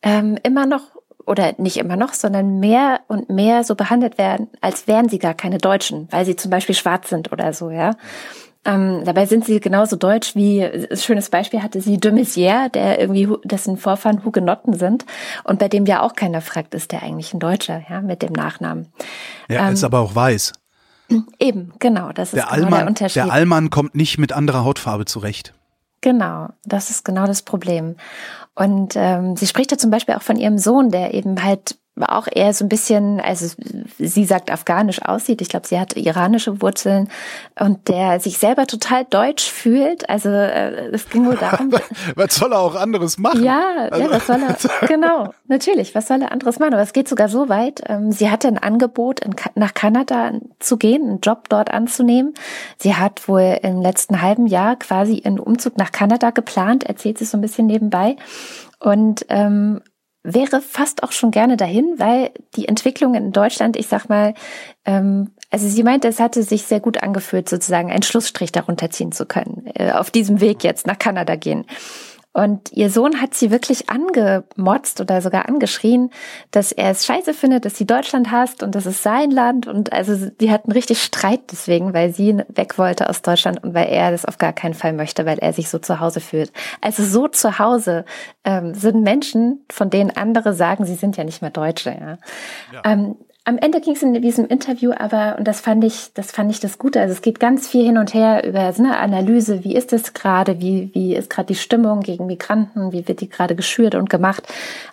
ähm, 0.00 0.38
immer 0.44 0.64
noch 0.64 0.82
oder 1.26 1.54
nicht 1.58 1.78
immer 1.78 1.96
noch, 1.96 2.14
sondern 2.14 2.60
mehr 2.60 3.00
und 3.08 3.30
mehr 3.30 3.64
so 3.64 3.74
behandelt 3.74 4.16
werden, 4.16 4.48
als 4.60 4.86
wären 4.86 5.08
sie 5.08 5.18
gar 5.18 5.34
keine 5.34 5.58
Deutschen, 5.58 6.06
weil 6.12 6.24
sie 6.24 6.36
zum 6.36 6.52
Beispiel 6.52 6.76
schwarz 6.76 7.08
sind 7.08 7.32
oder 7.32 7.52
so, 7.52 7.70
ja. 7.70 7.96
Ähm, 8.64 9.02
dabei 9.04 9.26
sind 9.26 9.44
sie 9.44 9.60
genauso 9.60 9.96
deutsch 9.96 10.34
wie, 10.34 10.62
ein 10.62 10.96
schönes 10.96 11.30
Beispiel 11.30 11.62
hatte 11.62 11.80
sie 11.80 11.98
de 11.98 12.12
Maizière, 12.12 12.68
der 12.68 13.00
irgendwie, 13.00 13.28
dessen 13.44 13.76
Vorfahren 13.76 14.24
Hugenotten 14.24 14.74
sind 14.74 15.06
und 15.44 15.58
bei 15.58 15.68
dem 15.68 15.86
ja 15.86 16.02
auch 16.02 16.14
keiner 16.14 16.40
fragt, 16.40 16.74
ist 16.74 16.92
der 16.92 17.02
eigentlich 17.02 17.32
ein 17.32 17.40
Deutscher, 17.40 17.82
ja, 17.88 18.00
mit 18.02 18.22
dem 18.22 18.32
Nachnamen. 18.32 18.92
Er 19.46 19.66
ähm, 19.66 19.74
ist 19.74 19.84
aber 19.84 20.00
auch 20.00 20.14
weiß. 20.14 20.52
Eben, 21.38 21.72
genau, 21.78 22.12
das 22.12 22.32
ist 22.32 22.36
der 22.36 22.44
genau 22.44 22.54
Allmann, 22.54 22.78
der 22.80 22.86
Unterschied. 22.88 23.16
Der 23.16 23.32
Allmann 23.32 23.70
kommt 23.70 23.94
nicht 23.94 24.18
mit 24.18 24.32
anderer 24.32 24.64
Hautfarbe 24.64 25.04
zurecht. 25.04 25.54
Genau, 26.00 26.48
das 26.64 26.90
ist 26.90 27.04
genau 27.04 27.26
das 27.26 27.42
Problem. 27.42 27.96
Und 28.54 28.94
ähm, 28.96 29.36
sie 29.36 29.46
spricht 29.46 29.70
ja 29.70 29.78
zum 29.78 29.90
Beispiel 29.90 30.14
auch 30.14 30.22
von 30.22 30.36
ihrem 30.36 30.58
Sohn, 30.58 30.90
der 30.90 31.14
eben 31.14 31.42
halt 31.42 31.76
auch 32.02 32.28
eher 32.30 32.52
so 32.52 32.64
ein 32.64 32.68
bisschen, 32.68 33.20
also 33.20 33.54
sie 33.98 34.24
sagt 34.24 34.50
afghanisch 34.50 35.02
aussieht. 35.02 35.40
Ich 35.40 35.48
glaube, 35.48 35.66
sie 35.66 35.78
hat 35.78 35.96
iranische 35.96 36.60
Wurzeln 36.60 37.08
und 37.58 37.88
der 37.88 38.20
sich 38.20 38.38
selber 38.38 38.66
total 38.66 39.04
deutsch 39.04 39.50
fühlt. 39.50 40.08
Also 40.08 40.28
äh, 40.28 40.88
es 40.92 41.08
ging 41.08 41.26
wohl 41.26 41.36
darum. 41.40 41.72
was 42.14 42.34
soll 42.34 42.52
er 42.52 42.60
auch 42.60 42.74
anderes 42.74 43.18
machen? 43.18 43.42
Ja, 43.42 43.88
also, 43.90 44.04
ja, 44.04 44.10
was 44.10 44.26
soll 44.26 44.40
er? 44.42 44.56
genau, 44.88 45.32
natürlich. 45.46 45.94
Was 45.94 46.08
soll 46.08 46.22
er 46.22 46.32
anderes 46.32 46.58
machen? 46.58 46.74
Aber 46.74 46.82
es 46.82 46.92
geht 46.92 47.08
sogar 47.08 47.28
so 47.28 47.48
weit. 47.48 47.82
Ähm, 47.86 48.12
sie 48.12 48.30
hatte 48.30 48.48
ein 48.48 48.58
Angebot, 48.58 49.20
in, 49.20 49.34
nach 49.54 49.74
Kanada 49.74 50.32
zu 50.58 50.76
gehen, 50.76 51.02
einen 51.02 51.20
Job 51.20 51.48
dort 51.48 51.70
anzunehmen. 51.70 52.34
Sie 52.78 52.94
hat 52.94 53.28
wohl 53.28 53.58
im 53.62 53.80
letzten 53.80 54.22
halben 54.22 54.46
Jahr 54.46 54.76
quasi 54.76 55.22
einen 55.24 55.38
Umzug 55.38 55.76
nach 55.78 55.92
Kanada 55.92 56.30
geplant. 56.30 56.84
Erzählt 56.84 57.18
sie 57.18 57.24
so 57.24 57.36
ein 57.36 57.42
bisschen 57.42 57.66
nebenbei. 57.66 58.16
Und 58.80 59.26
ähm, 59.28 59.80
wäre 60.34 60.60
fast 60.60 61.02
auch 61.02 61.12
schon 61.12 61.30
gerne 61.30 61.56
dahin, 61.56 61.94
weil 61.98 62.30
die 62.56 62.68
Entwicklung 62.68 63.14
in 63.14 63.32
Deutschland, 63.32 63.76
ich 63.76 63.86
sag 63.86 64.08
mal, 64.08 64.34
ähm, 64.84 65.32
also 65.50 65.68
sie 65.68 65.82
meinte, 65.82 66.08
es 66.08 66.20
hatte 66.20 66.42
sich 66.42 66.64
sehr 66.64 66.80
gut 66.80 67.02
angefühlt, 67.02 67.48
sozusagen 67.48 67.90
einen 67.90 68.02
Schlussstrich 68.02 68.52
darunter 68.52 68.90
ziehen 68.90 69.12
zu 69.12 69.26
können, 69.26 69.70
äh, 69.74 69.92
auf 69.92 70.10
diesem 70.10 70.40
Weg 70.40 70.64
jetzt 70.64 70.86
nach 70.86 70.98
Kanada 70.98 71.36
gehen. 71.36 71.64
Und 72.32 72.72
ihr 72.72 72.90
Sohn 72.90 73.20
hat 73.20 73.34
sie 73.34 73.50
wirklich 73.50 73.90
angemotzt 73.90 75.00
oder 75.00 75.20
sogar 75.22 75.48
angeschrien, 75.48 76.10
dass 76.50 76.72
er 76.72 76.90
es 76.90 77.04
scheiße 77.04 77.34
findet, 77.34 77.64
dass 77.64 77.76
sie 77.76 77.86
Deutschland 77.86 78.30
hasst 78.30 78.62
und 78.62 78.74
das 78.74 78.86
ist 78.86 79.02
sein 79.02 79.30
Land. 79.30 79.66
Und 79.66 79.92
also 79.92 80.30
die 80.40 80.50
hatten 80.50 80.70
richtig 80.70 81.02
Streit 81.02 81.40
deswegen, 81.50 81.94
weil 81.94 82.12
sie 82.12 82.36
weg 82.48 82.78
wollte 82.78 83.08
aus 83.08 83.22
Deutschland 83.22 83.64
und 83.64 83.74
weil 83.74 83.88
er 83.88 84.10
das 84.12 84.24
auf 84.24 84.38
gar 84.38 84.52
keinen 84.52 84.74
Fall 84.74 84.92
möchte, 84.92 85.26
weil 85.26 85.38
er 85.38 85.52
sich 85.52 85.68
so 85.68 85.78
zu 85.78 86.00
Hause 86.00 86.20
fühlt. 86.20 86.52
Also 86.80 87.02
so 87.02 87.28
zu 87.28 87.58
Hause 87.58 88.04
ähm, 88.44 88.74
sind 88.74 89.02
Menschen, 89.02 89.64
von 89.70 89.90
denen 89.90 90.10
andere 90.10 90.52
sagen, 90.52 90.84
sie 90.84 90.94
sind 90.94 91.16
ja 91.16 91.24
nicht 91.24 91.42
mehr 91.42 91.50
Deutsche. 91.50 91.90
Ja. 91.90 92.18
ja. 92.72 92.82
Ähm, 92.84 93.16
am 93.48 93.56
Ende 93.56 93.80
ging 93.80 93.94
es 93.94 94.02
in 94.02 94.12
diesem 94.20 94.46
Interview 94.46 94.92
aber, 94.94 95.36
und 95.38 95.48
das 95.48 95.62
fand 95.62 95.82
ich, 95.82 96.12
das 96.12 96.30
fand 96.30 96.50
ich 96.50 96.60
das 96.60 96.76
Gute, 96.76 97.00
also 97.00 97.14
es 97.14 97.22
geht 97.22 97.40
ganz 97.40 97.66
viel 97.66 97.82
hin 97.82 97.96
und 97.96 98.12
her 98.12 98.46
über 98.46 98.70
so 98.74 98.82
eine 98.82 98.98
Analyse, 98.98 99.64
wie 99.64 99.74
ist 99.74 99.94
es 99.94 100.12
gerade, 100.12 100.60
wie, 100.60 100.90
wie 100.92 101.16
ist 101.16 101.30
gerade 101.30 101.46
die 101.46 101.54
Stimmung 101.54 102.00
gegen 102.00 102.26
Migranten, 102.26 102.92
wie 102.92 103.08
wird 103.08 103.22
die 103.22 103.28
gerade 103.30 103.56
geschürt 103.56 103.94
und 103.94 104.10
gemacht. 104.10 104.42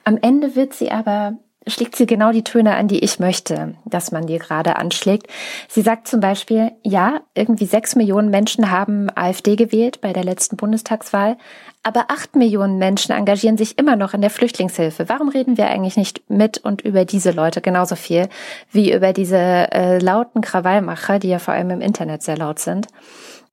Am 0.06 0.18
Ende 0.22 0.56
wird 0.56 0.74
sie 0.74 0.90
aber 0.90 1.38
schlägt 1.68 1.96
sie 1.96 2.06
genau 2.06 2.32
die 2.32 2.44
Töne 2.44 2.76
an, 2.76 2.88
die 2.88 3.00
ich 3.00 3.20
möchte, 3.20 3.76
dass 3.86 4.12
man 4.12 4.28
die 4.28 4.38
gerade 4.38 4.76
anschlägt. 4.76 5.28
Sie 5.68 5.82
sagt 5.82 6.08
zum 6.08 6.20
Beispiel, 6.20 6.72
ja, 6.84 7.22
irgendwie 7.34 7.66
sechs 7.66 7.96
Millionen 7.96 8.30
Menschen 8.30 8.72
haben 8.72 9.10
AfD 9.16 9.56
gewählt 9.56 10.02
bei 10.02 10.14
der 10.14 10.24
letzten 10.24 10.58
Bundestagswahl, 10.58 11.38
aber 11.84 12.06
acht 12.10 12.36
Millionen 12.36 12.78
Menschen 12.78 13.14
engagieren 13.14 13.58
sich 13.58 13.78
immer 13.78 13.96
noch 13.96 14.14
in 14.14 14.22
der 14.22 14.30
Flüchtlingshilfe. 14.30 15.10
Warum 15.10 15.30
reden 15.30 15.58
wir 15.58 15.68
eigentlich 15.68 15.98
nicht 15.98 16.30
mit 16.30 16.58
und 16.58 16.82
über 16.82 17.06
diese 17.06 17.32
Leute 17.32 17.62
genauso 17.62 17.96
viel 17.96 18.28
wie 18.72 18.94
über 18.94 19.14
diese 19.14 19.38
äh, 19.38 20.00
lauten 20.00 20.42
Krawallmacher, 20.42 21.20
die 21.20 21.30
ja 21.30 21.40
vor 21.40 21.54
allem 21.54 21.70
im 21.70 21.82
Internet 21.82 22.24
sehr 22.24 22.38
laut 22.38 22.60
sind? 22.60 22.88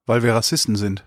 Weil 0.06 0.22
wir 0.22 0.34
Rassisten 0.34 0.76
sind. 0.76 1.04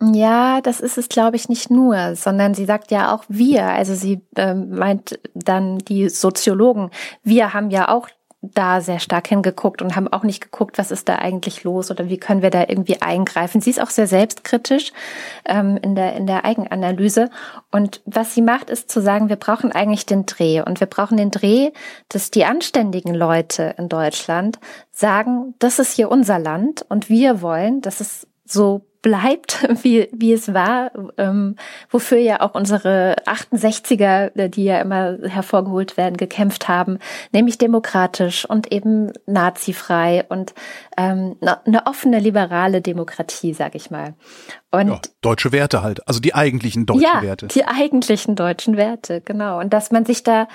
Ja, 0.00 0.60
das 0.60 0.80
ist 0.80 0.96
es, 0.96 1.08
glaube 1.08 1.34
ich, 1.36 1.48
nicht 1.48 1.70
nur, 1.70 2.14
sondern 2.14 2.54
sie 2.54 2.66
sagt 2.66 2.92
ja 2.92 3.12
auch 3.12 3.24
wir. 3.28 3.64
Also 3.66 3.94
sie 3.94 4.20
äh, 4.36 4.54
meint 4.54 5.18
dann 5.34 5.78
die 5.78 6.08
Soziologen. 6.08 6.90
Wir 7.24 7.52
haben 7.52 7.70
ja 7.70 7.88
auch 7.88 8.08
da 8.40 8.80
sehr 8.80 9.00
stark 9.00 9.26
hingeguckt 9.26 9.82
und 9.82 9.96
haben 9.96 10.06
auch 10.06 10.22
nicht 10.22 10.40
geguckt, 10.40 10.78
was 10.78 10.92
ist 10.92 11.08
da 11.08 11.16
eigentlich 11.16 11.64
los 11.64 11.90
oder 11.90 12.08
wie 12.08 12.18
können 12.18 12.42
wir 12.42 12.50
da 12.50 12.64
irgendwie 12.68 13.02
eingreifen. 13.02 13.60
Sie 13.60 13.70
ist 13.70 13.82
auch 13.82 13.90
sehr 13.90 14.06
selbstkritisch 14.06 14.92
ähm, 15.44 15.76
in, 15.82 15.96
der, 15.96 16.14
in 16.14 16.28
der 16.28 16.44
Eigenanalyse. 16.44 17.30
Und 17.72 18.00
was 18.04 18.34
sie 18.34 18.42
macht, 18.42 18.70
ist 18.70 18.90
zu 18.92 19.02
sagen, 19.02 19.28
wir 19.28 19.36
brauchen 19.36 19.72
eigentlich 19.72 20.06
den 20.06 20.26
Dreh. 20.26 20.60
Und 20.60 20.78
wir 20.78 20.86
brauchen 20.86 21.16
den 21.16 21.32
Dreh, 21.32 21.72
dass 22.08 22.30
die 22.30 22.44
anständigen 22.44 23.14
Leute 23.14 23.74
in 23.76 23.88
Deutschland 23.88 24.60
sagen, 24.92 25.54
das 25.58 25.80
ist 25.80 25.94
hier 25.94 26.08
unser 26.08 26.38
Land 26.38 26.86
und 26.88 27.08
wir 27.08 27.42
wollen, 27.42 27.80
dass 27.80 28.00
es 28.00 28.28
so 28.44 28.87
bleibt, 29.02 29.66
wie, 29.82 30.08
wie 30.12 30.32
es 30.32 30.52
war, 30.54 30.90
ähm, 31.16 31.56
wofür 31.90 32.18
ja 32.18 32.40
auch 32.40 32.54
unsere 32.54 33.16
68er, 33.26 34.36
äh, 34.36 34.48
die 34.48 34.64
ja 34.64 34.80
immer 34.80 35.18
hervorgeholt 35.22 35.96
werden, 35.96 36.16
gekämpft 36.16 36.68
haben, 36.68 36.98
nämlich 37.32 37.58
demokratisch 37.58 38.48
und 38.48 38.72
eben 38.72 39.12
nazifrei 39.26 40.24
und 40.28 40.54
ähm, 40.96 41.36
eine 41.40 41.86
offene 41.86 42.18
liberale 42.18 42.80
Demokratie, 42.80 43.54
sag 43.54 43.74
ich 43.74 43.90
mal. 43.90 44.14
Und 44.70 44.88
ja, 44.88 45.00
deutsche 45.20 45.52
Werte 45.52 45.82
halt, 45.82 46.06
also 46.06 46.20
die 46.20 46.34
eigentlichen 46.34 46.86
deutschen 46.86 47.02
ja, 47.02 47.22
Werte. 47.22 47.46
Die 47.48 47.64
eigentlichen 47.64 48.36
deutschen 48.36 48.76
Werte, 48.76 49.20
genau. 49.20 49.60
Und 49.60 49.72
dass 49.72 49.90
man 49.90 50.04
sich 50.04 50.22
da, 50.22 50.48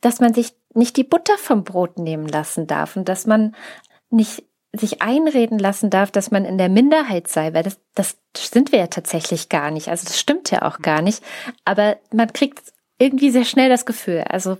dass 0.00 0.20
man 0.20 0.32
sich 0.32 0.54
nicht 0.74 0.96
die 0.96 1.04
Butter 1.04 1.36
vom 1.38 1.64
Brot 1.64 1.98
nehmen 1.98 2.28
lassen 2.28 2.66
darf 2.66 2.96
und 2.96 3.08
dass 3.08 3.26
man 3.26 3.54
nicht 4.10 4.44
sich 4.78 5.02
einreden 5.02 5.58
lassen 5.58 5.90
darf, 5.90 6.10
dass 6.10 6.30
man 6.30 6.44
in 6.44 6.58
der 6.58 6.68
Minderheit 6.68 7.28
sei, 7.28 7.52
weil 7.54 7.62
das, 7.62 7.78
das 7.94 8.16
sind 8.36 8.72
wir 8.72 8.78
ja 8.78 8.86
tatsächlich 8.86 9.48
gar 9.48 9.70
nicht. 9.70 9.88
Also 9.88 10.04
das 10.06 10.18
stimmt 10.18 10.50
ja 10.50 10.62
auch 10.62 10.78
gar 10.78 11.02
nicht. 11.02 11.22
Aber 11.64 11.96
man 12.12 12.32
kriegt 12.32 12.72
irgendwie 12.98 13.30
sehr 13.30 13.44
schnell 13.44 13.68
das 13.68 13.86
Gefühl, 13.86 14.24
also 14.28 14.58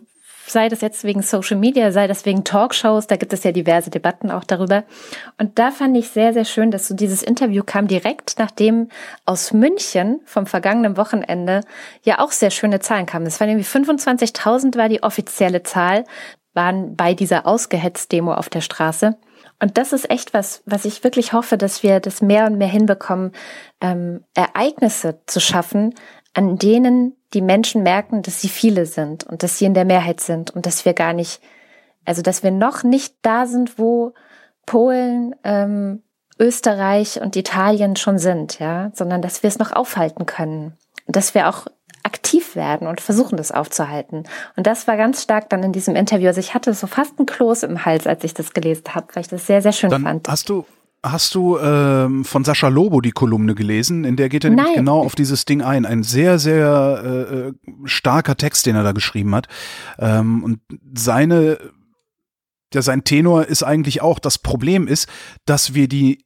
sei 0.50 0.68
das 0.68 0.80
jetzt 0.80 1.04
wegen 1.04 1.22
Social 1.22 1.56
Media, 1.56 1.92
sei 1.92 2.06
das 2.06 2.24
wegen 2.24 2.44
Talkshows, 2.44 3.06
da 3.06 3.16
gibt 3.16 3.32
es 3.32 3.44
ja 3.44 3.52
diverse 3.52 3.90
Debatten 3.90 4.30
auch 4.30 4.44
darüber. 4.44 4.84
Und 5.38 5.58
da 5.58 5.70
fand 5.70 5.96
ich 5.96 6.08
sehr, 6.08 6.32
sehr 6.32 6.44
schön, 6.44 6.70
dass 6.70 6.88
so 6.88 6.94
dieses 6.94 7.22
Interview 7.22 7.62
kam 7.64 7.86
direkt 7.86 8.38
nachdem 8.38 8.88
aus 9.24 9.52
München 9.52 10.20
vom 10.24 10.46
vergangenen 10.46 10.96
Wochenende 10.96 11.62
ja 12.02 12.18
auch 12.20 12.32
sehr 12.32 12.50
schöne 12.50 12.80
Zahlen 12.80 13.06
kamen. 13.06 13.26
Es 13.26 13.40
waren 13.40 13.48
irgendwie 13.50 13.68
25.000 13.68 14.76
war 14.76 14.88
die 14.88 15.02
offizielle 15.02 15.62
Zahl, 15.62 16.04
waren 16.54 16.96
bei 16.96 17.14
dieser 17.14 17.46
Ausgehetzt-Demo 17.46 18.34
auf 18.34 18.48
der 18.48 18.60
Straße. 18.60 19.18
Und 19.60 19.76
das 19.76 19.92
ist 19.92 20.10
echt 20.10 20.34
was, 20.34 20.62
was 20.66 20.84
ich 20.84 21.02
wirklich 21.02 21.32
hoffe, 21.32 21.58
dass 21.58 21.82
wir 21.82 22.00
das 22.00 22.22
mehr 22.22 22.46
und 22.46 22.58
mehr 22.58 22.68
hinbekommen, 22.68 23.32
ähm, 23.80 24.24
Ereignisse 24.34 25.20
zu 25.26 25.40
schaffen, 25.40 25.94
an 26.34 26.58
denen 26.58 27.16
die 27.34 27.42
Menschen 27.42 27.82
merken, 27.82 28.22
dass 28.22 28.40
sie 28.40 28.48
viele 28.48 28.86
sind 28.86 29.24
und 29.24 29.42
dass 29.42 29.58
sie 29.58 29.64
in 29.64 29.74
der 29.74 29.84
Mehrheit 29.84 30.20
sind 30.20 30.50
und 30.50 30.66
dass 30.66 30.84
wir 30.84 30.94
gar 30.94 31.12
nicht, 31.12 31.40
also 32.04 32.22
dass 32.22 32.42
wir 32.42 32.52
noch 32.52 32.84
nicht 32.84 33.16
da 33.22 33.46
sind, 33.46 33.78
wo 33.78 34.14
Polen, 34.64 35.34
ähm, 35.44 36.02
Österreich 36.38 37.20
und 37.20 37.34
Italien 37.34 37.96
schon 37.96 38.18
sind, 38.18 38.60
ja, 38.60 38.92
sondern 38.94 39.22
dass 39.22 39.42
wir 39.42 39.48
es 39.48 39.58
noch 39.58 39.72
aufhalten 39.72 40.24
können. 40.24 40.76
Und 41.06 41.16
dass 41.16 41.34
wir 41.34 41.48
auch 41.48 41.66
aktiv 42.28 42.56
werden 42.56 42.86
und 42.86 43.00
versuchen, 43.00 43.36
das 43.36 43.52
aufzuhalten. 43.52 44.24
Und 44.56 44.66
das 44.66 44.86
war 44.86 44.96
ganz 44.96 45.22
stark 45.22 45.48
dann 45.50 45.62
in 45.62 45.72
diesem 45.72 45.96
Interview. 45.96 46.28
Also 46.28 46.40
ich 46.40 46.54
hatte 46.54 46.74
so 46.74 46.86
fast 46.86 47.18
ein 47.18 47.26
Kloß 47.26 47.62
im 47.62 47.84
Hals, 47.84 48.06
als 48.06 48.22
ich 48.24 48.34
das 48.34 48.52
gelesen 48.52 48.84
habe, 48.94 49.06
weil 49.14 49.22
ich 49.22 49.28
das 49.28 49.46
sehr, 49.46 49.62
sehr 49.62 49.72
schön 49.72 49.90
dann 49.90 50.02
fand. 50.02 50.28
Hast 50.28 50.48
du, 50.48 50.64
Hast 51.00 51.36
du 51.36 51.56
ähm, 51.58 52.24
von 52.24 52.44
Sascha 52.44 52.66
Lobo 52.66 53.00
die 53.00 53.12
Kolumne 53.12 53.54
gelesen? 53.54 54.02
In 54.04 54.16
der 54.16 54.28
geht 54.28 54.42
er 54.42 54.50
nämlich 54.50 54.66
Nein. 54.66 54.76
genau 54.78 55.00
auf 55.00 55.14
dieses 55.14 55.44
Ding 55.44 55.62
ein. 55.62 55.86
Ein 55.86 56.02
sehr, 56.02 56.40
sehr 56.40 57.02
äh, 57.04 57.34
äh, 57.34 57.52
starker 57.84 58.36
Text, 58.36 58.66
den 58.66 58.74
er 58.74 58.82
da 58.82 58.90
geschrieben 58.90 59.32
hat. 59.32 59.46
Ähm, 60.00 60.42
und 60.42 60.58
seine, 60.92 61.58
ja, 62.74 62.82
sein 62.82 63.04
Tenor 63.04 63.44
ist 63.44 63.62
eigentlich 63.62 64.02
auch, 64.02 64.18
das 64.18 64.38
Problem 64.38 64.88
ist, 64.88 65.08
dass 65.46 65.72
wir 65.72 65.86
die 65.86 66.24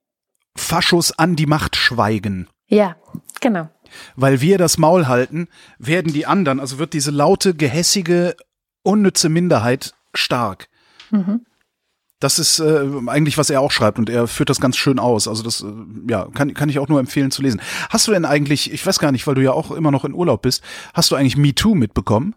Faschos 0.56 1.12
an 1.18 1.36
die 1.36 1.46
Macht 1.46 1.76
schweigen. 1.76 2.48
Ja, 2.66 2.96
genau. 3.42 3.68
Weil 4.16 4.40
wir 4.40 4.58
das 4.58 4.78
Maul 4.78 5.06
halten, 5.06 5.48
werden 5.78 6.12
die 6.12 6.26
anderen, 6.26 6.60
also 6.60 6.78
wird 6.78 6.92
diese 6.92 7.10
laute, 7.10 7.54
gehässige, 7.54 8.36
unnütze 8.82 9.28
Minderheit 9.28 9.94
stark. 10.14 10.68
Mhm. 11.10 11.46
Das 12.20 12.38
ist 12.38 12.60
äh, 12.60 12.84
eigentlich, 13.06 13.36
was 13.36 13.50
er 13.50 13.60
auch 13.60 13.72
schreibt 13.72 13.98
und 13.98 14.08
er 14.08 14.28
führt 14.28 14.48
das 14.48 14.60
ganz 14.60 14.76
schön 14.76 15.00
aus. 15.00 15.26
Also 15.26 15.42
das, 15.42 15.62
äh, 15.62 15.72
ja, 16.08 16.28
kann, 16.32 16.54
kann 16.54 16.68
ich 16.68 16.78
auch 16.78 16.88
nur 16.88 17.00
empfehlen 17.00 17.32
zu 17.32 17.42
lesen. 17.42 17.60
Hast 17.90 18.06
du 18.06 18.12
denn 18.12 18.24
eigentlich, 18.24 18.72
ich 18.72 18.86
weiß 18.86 19.00
gar 19.00 19.10
nicht, 19.10 19.26
weil 19.26 19.34
du 19.34 19.42
ja 19.42 19.52
auch 19.52 19.72
immer 19.72 19.90
noch 19.90 20.04
in 20.04 20.14
Urlaub 20.14 20.42
bist, 20.42 20.62
hast 20.94 21.10
du 21.10 21.16
eigentlich 21.16 21.36
Me 21.36 21.52
Too 21.52 21.74
mitbekommen? 21.74 22.36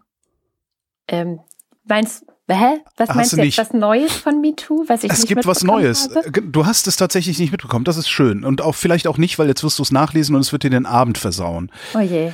Ähm, 1.06 1.38
meinst 1.84 2.24
Hä? 2.48 2.78
Was 2.96 3.08
Hast 3.08 3.16
meinst 3.16 3.32
du 3.32 3.42
jetzt? 3.42 3.58
Was 3.58 3.72
Neues 3.72 4.12
von 4.16 4.40
MeToo? 4.40 4.84
Was 4.86 5.02
ich 5.02 5.10
Es 5.10 5.18
nicht 5.20 5.28
gibt 5.28 5.46
was 5.46 5.64
Neues. 5.64 6.08
Habe? 6.14 6.26
Äh, 6.28 6.42
Du 6.44 6.64
hast 6.64 6.86
es 6.86 6.96
tatsächlich 6.96 7.38
nicht 7.40 7.50
mitbekommen. 7.50 7.84
Das 7.84 7.96
ist 7.96 8.08
schön. 8.08 8.44
Und 8.44 8.62
auch 8.62 8.74
vielleicht 8.76 9.08
auch 9.08 9.18
nicht, 9.18 9.38
weil 9.38 9.48
jetzt 9.48 9.64
wirst 9.64 9.78
du 9.78 9.82
es 9.82 9.90
nachlesen 9.90 10.34
und 10.36 10.42
es 10.42 10.52
wird 10.52 10.62
dir 10.62 10.70
den 10.70 10.86
Abend 10.86 11.18
versauen. 11.18 11.72
Oh 11.94 11.98
je. 12.00 12.30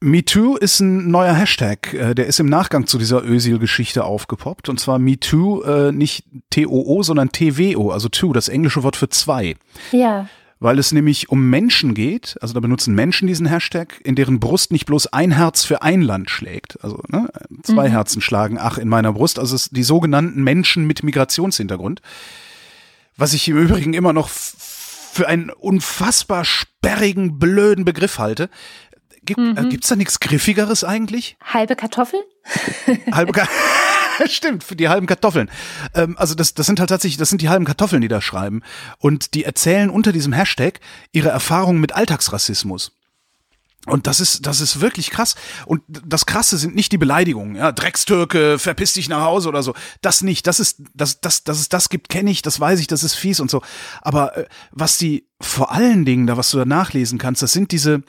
MeToo 0.00 0.56
ist 0.56 0.80
ein 0.80 1.10
neuer 1.10 1.32
Hashtag. 1.34 1.94
Äh, 1.94 2.14
Der 2.14 2.26
ist 2.26 2.40
im 2.40 2.48
Nachgang 2.48 2.86
zu 2.86 2.98
dieser 2.98 3.24
Özil-Geschichte 3.24 4.04
aufgepoppt. 4.04 4.68
Und 4.68 4.78
zwar 4.80 4.98
MeToo, 4.98 5.62
äh, 5.62 5.92
nicht 5.92 6.24
T-O-O, 6.50 7.02
sondern 7.02 7.30
T-W-O, 7.30 7.90
also 7.90 8.08
two, 8.08 8.32
das 8.32 8.48
englische 8.48 8.82
Wort 8.82 8.96
für 8.96 9.08
zwei. 9.08 9.54
Ja. 9.92 10.28
Weil 10.58 10.78
es 10.78 10.90
nämlich 10.90 11.28
um 11.28 11.50
Menschen 11.50 11.92
geht, 11.92 12.36
also 12.40 12.54
da 12.54 12.60
benutzen 12.60 12.94
Menschen 12.94 13.28
diesen 13.28 13.46
Hashtag, 13.46 14.00
in 14.04 14.14
deren 14.14 14.40
Brust 14.40 14.72
nicht 14.72 14.86
bloß 14.86 15.08
ein 15.08 15.32
Herz 15.32 15.64
für 15.64 15.82
ein 15.82 16.00
Land 16.00 16.30
schlägt, 16.30 16.82
also 16.82 17.02
ne, 17.08 17.28
zwei 17.62 17.90
Herzen 17.90 18.22
schlagen, 18.22 18.56
ach, 18.58 18.78
in 18.78 18.88
meiner 18.88 19.12
Brust, 19.12 19.38
also 19.38 19.54
es 19.54 19.68
die 19.68 19.82
sogenannten 19.82 20.42
Menschen 20.42 20.86
mit 20.86 21.02
Migrationshintergrund. 21.02 22.00
Was 23.18 23.34
ich 23.34 23.48
im 23.48 23.58
Übrigen 23.58 23.92
immer 23.92 24.14
noch 24.14 24.30
für 25.16 25.28
einen 25.28 25.50
unfassbar 25.50 26.44
sperrigen, 26.44 27.38
blöden 27.38 27.84
Begriff 27.84 28.18
halte. 28.18 28.50
Gibt, 29.22 29.40
äh, 29.40 29.68
gibt's 29.68 29.88
da 29.88 29.96
nichts 29.96 30.20
Griffigeres 30.20 30.84
eigentlich? 30.84 31.36
Halbe 31.42 31.74
Kartoffel? 31.74 32.20
Halbe 33.10 33.32
Ka 33.32 33.48
Stimmt, 34.28 34.64
für 34.64 34.76
die 34.76 34.88
halben 34.88 35.06
Kartoffeln. 35.06 35.50
Ähm, 35.94 36.16
also 36.18 36.34
das, 36.34 36.54
das 36.54 36.66
sind 36.66 36.80
halt 36.80 36.90
tatsächlich, 36.90 37.18
das 37.18 37.28
sind 37.28 37.42
die 37.42 37.48
halben 37.48 37.64
Kartoffeln, 37.64 38.02
die 38.02 38.08
da 38.08 38.20
schreiben. 38.20 38.62
Und 38.98 39.34
die 39.34 39.44
erzählen 39.44 39.90
unter 39.90 40.12
diesem 40.12 40.32
Hashtag 40.32 40.80
ihre 41.12 41.28
Erfahrungen 41.28 41.80
mit 41.80 41.92
Alltagsrassismus. 41.92 42.92
Und 43.86 44.08
das 44.08 44.18
ist, 44.18 44.46
das 44.46 44.60
ist 44.60 44.80
wirklich 44.80 45.10
krass. 45.10 45.36
Und 45.64 45.80
das 45.86 46.26
Krasse 46.26 46.58
sind 46.58 46.74
nicht 46.74 46.90
die 46.90 46.98
Beleidigungen, 46.98 47.54
ja, 47.54 47.70
Dreckstürke, 47.70 48.58
verpiss 48.58 48.94
dich 48.94 49.08
nach 49.08 49.22
Hause 49.22 49.48
oder 49.48 49.62
so. 49.62 49.74
Das 50.00 50.22
nicht. 50.22 50.48
Das 50.48 50.58
ist, 50.58 50.82
das, 50.92 51.20
das, 51.20 51.44
dass 51.44 51.60
es 51.60 51.68
das 51.68 51.88
gibt, 51.88 52.08
kenne 52.08 52.30
ich, 52.32 52.42
das 52.42 52.58
weiß 52.58 52.80
ich, 52.80 52.88
das 52.88 53.04
ist 53.04 53.14
fies 53.14 53.38
und 53.38 53.48
so. 53.48 53.62
Aber 54.02 54.36
äh, 54.36 54.46
was 54.72 54.98
die 54.98 55.28
vor 55.40 55.70
allen 55.70 56.04
Dingen 56.04 56.26
da, 56.26 56.36
was 56.36 56.50
du 56.50 56.58
da 56.58 56.64
nachlesen 56.64 57.18
kannst, 57.18 57.42
das 57.42 57.52
sind 57.52 57.70
diese, 57.70 58.02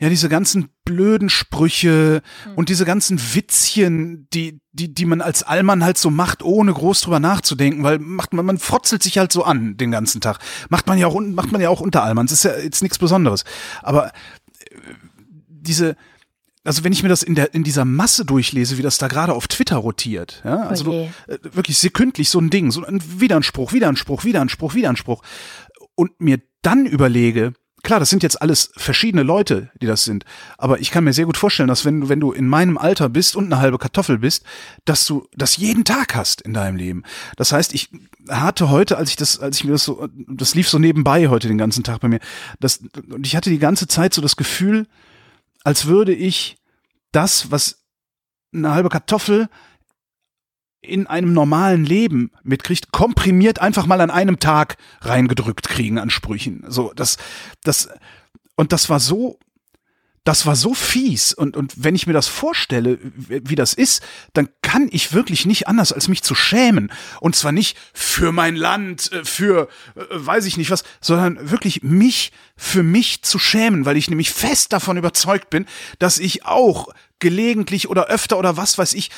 ja, 0.00 0.08
diese 0.08 0.28
ganzen 0.28 0.68
blöden 0.84 1.28
Sprüche 1.28 2.22
und 2.54 2.68
diese 2.68 2.84
ganzen 2.84 3.18
Witzchen, 3.34 4.28
die, 4.32 4.60
die, 4.72 4.94
die 4.94 5.04
man 5.04 5.20
als 5.20 5.42
Allmann 5.42 5.82
halt 5.82 5.98
so 5.98 6.10
macht, 6.10 6.42
ohne 6.42 6.72
groß 6.72 7.00
drüber 7.00 7.18
nachzudenken, 7.18 7.82
weil 7.82 7.98
macht 7.98 8.32
man, 8.32 8.46
man 8.46 8.58
frotzelt 8.58 9.02
sich 9.02 9.18
halt 9.18 9.32
so 9.32 9.42
an 9.42 9.76
den 9.76 9.90
ganzen 9.90 10.20
Tag. 10.20 10.38
Macht 10.68 10.86
man 10.86 10.98
ja 10.98 11.08
auch, 11.08 11.20
macht 11.20 11.50
man 11.50 11.60
ja 11.60 11.68
auch 11.68 11.80
unter 11.80 12.04
Allmanns. 12.04 12.30
Ist 12.30 12.44
ja 12.44 12.56
jetzt 12.56 12.82
nichts 12.82 12.98
Besonderes. 12.98 13.44
Aber 13.82 14.08
äh, 14.08 14.10
diese, 15.48 15.96
also 16.62 16.84
wenn 16.84 16.92
ich 16.92 17.02
mir 17.02 17.08
das 17.08 17.24
in 17.24 17.34
der 17.34 17.52
in 17.52 17.64
dieser 17.64 17.84
Masse 17.84 18.24
durchlese, 18.24 18.78
wie 18.78 18.82
das 18.82 18.98
da 18.98 19.08
gerade 19.08 19.32
auf 19.34 19.48
Twitter 19.48 19.76
rotiert, 19.76 20.42
ja, 20.44 20.62
also 20.62 20.84
du, 20.84 20.92
je. 20.92 21.08
äh, 21.26 21.38
wirklich 21.52 21.78
sekündlich 21.78 22.30
so 22.30 22.38
ein 22.38 22.50
Ding, 22.50 22.70
so 22.70 22.84
ein 22.84 23.02
Widerspruch, 23.20 23.72
Widerspruch, 23.72 24.24
Widerspruch, 24.24 24.74
Widerspruch 24.74 25.22
und 25.96 26.20
mir 26.20 26.40
dann 26.62 26.86
überlege, 26.86 27.54
klar, 27.82 28.00
das 28.00 28.10
sind 28.10 28.22
jetzt 28.22 28.40
alles 28.40 28.70
verschiedene 28.76 29.22
Leute, 29.22 29.70
die 29.80 29.86
das 29.86 30.04
sind, 30.04 30.24
aber 30.56 30.80
ich 30.80 30.90
kann 30.90 31.04
mir 31.04 31.12
sehr 31.12 31.26
gut 31.26 31.36
vorstellen, 31.36 31.68
dass 31.68 31.84
wenn 31.84 32.00
du 32.00 32.08
wenn 32.08 32.20
du 32.20 32.32
in 32.32 32.48
meinem 32.48 32.78
Alter 32.78 33.08
bist 33.08 33.36
und 33.36 33.46
eine 33.46 33.60
halbe 33.60 33.78
Kartoffel 33.78 34.18
bist, 34.18 34.44
dass 34.84 35.06
du 35.06 35.28
das 35.36 35.56
jeden 35.56 35.84
Tag 35.84 36.14
hast 36.14 36.40
in 36.40 36.54
deinem 36.54 36.76
Leben. 36.76 37.04
Das 37.36 37.52
heißt, 37.52 37.74
ich 37.74 37.90
hatte 38.28 38.70
heute, 38.70 38.98
als 38.98 39.10
ich 39.10 39.16
das, 39.16 39.38
als 39.40 39.58
ich 39.58 39.64
mir 39.64 39.72
das 39.72 39.84
so, 39.84 40.08
das 40.28 40.54
lief 40.54 40.68
so 40.68 40.78
nebenbei 40.78 41.28
heute 41.28 41.48
den 41.48 41.58
ganzen 41.58 41.84
Tag 41.84 42.00
bei 42.00 42.08
mir, 42.08 42.20
das 42.60 42.80
und 43.10 43.26
ich 43.26 43.36
hatte 43.36 43.50
die 43.50 43.58
ganze 43.58 43.86
Zeit 43.86 44.14
so 44.14 44.22
das 44.22 44.36
Gefühl, 44.36 44.86
als 45.64 45.86
würde 45.86 46.14
ich 46.14 46.56
das, 47.12 47.50
was 47.50 47.84
eine 48.52 48.72
halbe 48.72 48.88
Kartoffel 48.88 49.48
in 50.80 51.06
einem 51.06 51.32
normalen 51.32 51.84
Leben 51.84 52.30
mitkriegt, 52.42 52.92
komprimiert 52.92 53.60
einfach 53.60 53.86
mal 53.86 54.00
an 54.00 54.10
einem 54.10 54.38
Tag 54.38 54.76
reingedrückt 55.00 55.68
kriegen 55.68 55.98
an 55.98 56.10
Sprüchen. 56.10 56.64
So, 56.68 56.92
das, 56.94 57.16
das, 57.64 57.88
und 58.56 58.72
das 58.72 58.88
war 58.88 59.00
so, 59.00 59.38
das 60.28 60.44
war 60.44 60.56
so 60.56 60.74
fies. 60.74 61.32
Und, 61.32 61.56
und 61.56 61.72
wenn 61.82 61.94
ich 61.94 62.06
mir 62.06 62.12
das 62.12 62.28
vorstelle, 62.28 62.98
wie 63.02 63.54
das 63.54 63.72
ist, 63.72 64.02
dann 64.34 64.48
kann 64.60 64.88
ich 64.92 65.14
wirklich 65.14 65.46
nicht 65.46 65.66
anders, 65.68 65.90
als 65.90 66.06
mich 66.06 66.22
zu 66.22 66.34
schämen. 66.34 66.92
Und 67.20 67.34
zwar 67.34 67.50
nicht 67.50 67.78
für 67.94 68.30
mein 68.30 68.54
Land, 68.54 69.10
äh, 69.10 69.24
für 69.24 69.68
äh, 69.96 70.04
weiß 70.10 70.44
ich 70.44 70.58
nicht 70.58 70.70
was, 70.70 70.84
sondern 71.00 71.50
wirklich 71.50 71.82
mich 71.82 72.32
für 72.56 72.82
mich 72.82 73.22
zu 73.22 73.38
schämen, 73.38 73.84
weil 73.84 73.96
ich 73.96 74.10
nämlich 74.10 74.30
fest 74.30 74.72
davon 74.72 74.96
überzeugt 74.96 75.50
bin, 75.50 75.66
dass 75.98 76.18
ich 76.18 76.44
auch 76.44 76.88
gelegentlich 77.20 77.88
oder 77.88 78.06
öfter 78.06 78.38
oder 78.38 78.56
was 78.56 78.76
weiß 78.78 78.94
ich 78.94 79.10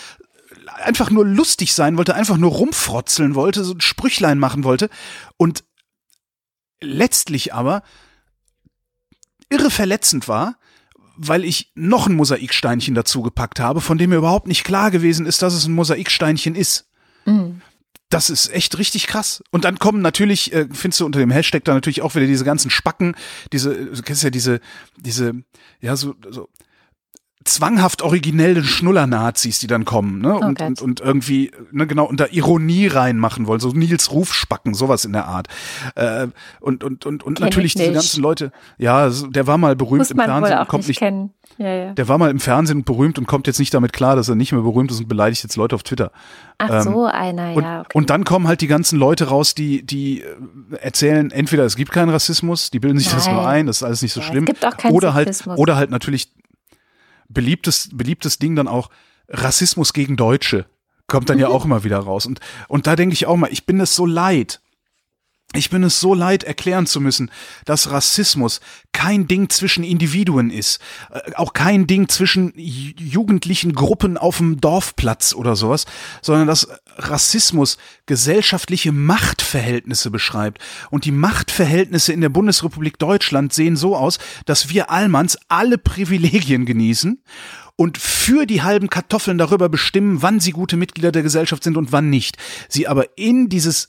einfach 0.83 1.11
nur 1.11 1.27
lustig 1.27 1.75
sein 1.75 1.97
wollte, 1.97 2.15
einfach 2.15 2.37
nur 2.37 2.51
rumfrotzeln 2.53 3.35
wollte, 3.35 3.65
so 3.65 3.75
ein 3.75 3.81
Sprüchlein 3.81 4.39
machen 4.39 4.65
wollte 4.65 4.89
und 5.37 5.65
letztlich 6.81 7.55
aber 7.55 7.83
irre 9.49 9.71
verletzend 9.71 10.29
war, 10.29 10.57
weil 11.17 11.45
ich 11.45 11.73
noch 11.75 12.07
ein 12.07 12.15
Mosaiksteinchen 12.15 12.95
dazu 12.95 13.23
gepackt 13.23 13.61
habe, 13.61 13.81
von 13.81 13.99
dem 13.99 14.11
mir 14.11 14.17
überhaupt 14.17 14.47
nicht 14.47 14.65
klar 14.65 14.91
gewesen 14.91 15.27
ist, 15.27 15.43
dass 15.43 15.55
es 15.55 15.67
ein 15.67 15.75
Mosaiksteinchen 15.75 16.55
ist. 16.55 16.89
Mhm. 17.27 17.61
Das 18.09 18.31
ist 18.31 18.53
echt 18.53 18.79
richtig 18.79 19.07
krass. 19.07 19.43
Und 19.51 19.65
dann 19.65 19.79
kommen 19.79 20.03
natürlich, 20.03 20.53
äh, 20.53 20.67
findest 20.73 21.01
du 21.01 21.07
unter 21.07 21.21
dem 21.21 21.31
Hashtag 21.31 21.65
da 21.65 21.75
natürlich 21.75 22.03
auch 22.03 22.15
wieder 22.15 22.27
diese 22.27 22.45
ganzen 22.45 22.71
Spacken, 22.71 23.15
diese, 23.53 23.75
du 23.75 24.03
kennst 24.03 24.23
ja 24.23 24.31
diese, 24.31 24.61
diese, 24.97 25.35
ja, 25.81 25.95
so, 25.95 26.15
so 26.31 26.49
zwanghaft 27.45 28.03
originelle 28.03 28.63
Schnuller-Nazis, 28.63 29.61
die 29.61 29.67
dann 29.67 29.85
kommen, 29.87 30.21
ne? 30.21 30.35
Und, 30.35 30.59
Gott. 30.59 30.69
und, 30.69 30.83
und 30.83 31.01
irgendwie, 31.01 31.51
ne, 31.73 31.87
genau, 31.87 32.05
und 32.05 32.21
da 32.21 32.27
Ironie 32.31 32.87
reinmachen 32.87 33.47
wollen, 33.47 33.61
so 33.61 33.71
Nils 33.71 34.11
Ruf-Spacken, 34.13 34.75
sowas 34.75 35.07
in 35.07 35.13
der 35.13 35.27
Art. 35.27 35.49
Äh, 35.95 36.27
und, 36.61 36.85
und, 36.85 37.07
und, 37.07 37.23
und 37.23 37.39
Kenn 37.39 37.47
natürlich 37.47 37.77
nicht. 37.77 37.95
ganzen 37.95 38.23
Leute, 38.23 38.53
ja, 38.77 39.09
der 39.09 39.47
war 39.47 39.57
mal 39.57 39.75
berühmt 39.75 40.01
Muss 40.01 40.11
im 40.11 40.19
Fernsehen 40.19 40.59
und 40.59 40.69
kommt 40.69 40.87
nicht 40.87 41.01
nicht. 41.01 41.31
Ja, 41.59 41.75
ja. 41.75 41.93
der 41.93 42.09
war 42.09 42.17
mal 42.17 42.31
im 42.31 42.41
Fernsehen 42.41 42.85
berühmt 42.85 43.19
und 43.19 43.27
kommt 43.27 43.47
jetzt 43.47 43.59
nicht 43.59 43.75
damit 43.75 43.93
klar, 43.93 44.17
dass 44.17 44.29
er 44.29 44.35
nicht 44.35 44.53
mehr 44.53 44.63
berühmt 44.63 44.91
ist 44.91 45.01
und 45.01 45.09
beleidigt 45.09 45.43
jetzt 45.43 45.57
Leute 45.57 45.75
auf 45.75 45.83
Twitter. 45.83 46.11
Ach 46.59 46.83
so, 46.83 47.05
einer, 47.05 47.55
Und, 47.55 47.65
ja. 47.65 47.81
Okay. 47.81 47.99
und 47.99 48.09
dann 48.09 48.25
kommen 48.25 48.49
halt 48.49 48.61
die 48.61 48.67
ganzen 48.67 48.99
Leute 48.99 49.29
raus, 49.29 49.55
die, 49.55 49.85
die 49.85 50.23
äh, 50.23 50.27
erzählen, 50.81 51.31
entweder 51.31 51.65
es 51.65 51.77
gibt 51.77 51.91
keinen 51.93 52.11
Rassismus, 52.11 52.71
die 52.71 52.81
bilden 52.81 52.99
sich 52.99 53.11
das 53.11 53.27
Nein. 53.27 53.35
nur 53.35 53.47
ein, 53.47 53.67
das 53.67 53.79
ist 53.79 53.83
alles 53.83 54.03
nicht 54.03 54.13
so 54.13 54.21
Ja, 54.21 54.27
es 54.27 54.31
schlimm. 54.31 54.45
gibt 54.47 54.65
auch 54.65 54.77
keinen 54.77 54.95
oder 54.95 55.13
halt, 55.13 55.47
oder 55.57 55.77
halt 55.77 55.91
natürlich 55.91 56.33
beliebtes, 57.31 57.89
beliebtes 57.93 58.39
Ding 58.39 58.55
dann 58.57 58.69
auch 58.69 58.91
Rassismus 59.29 59.93
gegen 59.93 60.17
Deutsche. 60.17 60.67
Kommt 61.07 61.31
dann 61.31 61.39
ja 61.39 61.49
Mhm. 61.49 61.55
auch 61.55 61.65
immer 61.65 61.85
wieder 61.85 61.99
raus. 61.99 62.27
Und, 62.27 62.41
und 62.69 62.87
da 62.87 62.95
denke 62.97 63.15
ich 63.15 63.27
auch 63.27 63.37
mal, 63.37 63.51
ich 63.53 63.67
bin 63.67 63.81
es 63.81 63.95
so 63.97 64.07
leid. 64.07 64.61
Ich 65.53 65.69
bin 65.69 65.83
es 65.83 65.99
so 65.99 66.15
leid, 66.15 66.45
erklären 66.45 66.87
zu 66.87 67.01
müssen, 67.01 67.29
dass 67.65 67.91
Rassismus 67.91 68.61
kein 68.93 69.27
Ding 69.27 69.51
zwischen 69.51 69.83
Individuen 69.83 70.49
ist, 70.49 70.81
äh, 71.11 71.33
auch 71.35 71.55
kein 71.55 71.89
Ding 71.89 72.09
zwischen 72.09 72.53
ju- 72.53 72.95
jugendlichen 72.97 73.73
Gruppen 73.73 74.17
auf 74.17 74.37
dem 74.37 74.61
Dorfplatz 74.61 75.35
oder 75.35 75.57
sowas, 75.57 75.87
sondern 76.23 76.47
dass 76.47 76.69
Rassismus 76.99 77.79
gesellschaftliche 78.07 78.93
Machtverhältnisse 78.93 80.13
beschreibt. 80.13 80.63
Und 80.91 81.05
die 81.05 81.11
Machtverhältnisse 81.11 82.13
in 82.13 82.21
der 82.21 82.29
Bundesrepublik 82.29 82.99
Deutschland 83.01 83.53
sehen 83.53 83.75
so 83.75 83.97
aus, 83.97 84.21
dass 84.47 84.69
wir 84.69 84.91
Allmanns 84.91 85.37
alle 85.49 85.79
Privilegien 85.79 86.65
genießen 86.65 87.25
und 87.75 87.99
für 87.99 88.47
die 88.47 88.63
halben 88.63 88.89
Kartoffeln 88.89 89.39
darüber 89.39 89.69
bestimmen, 89.69 90.23
wann 90.23 90.39
sie 90.39 90.53
gute 90.53 90.77
Mitglieder 90.77 91.11
der 91.11 91.23
Gesellschaft 91.25 91.65
sind 91.65 91.77
und 91.77 91.91
wann 91.91 92.09
nicht. 92.09 92.37
Sie 92.69 92.87
aber 92.87 93.19
in 93.19 93.49
dieses 93.49 93.89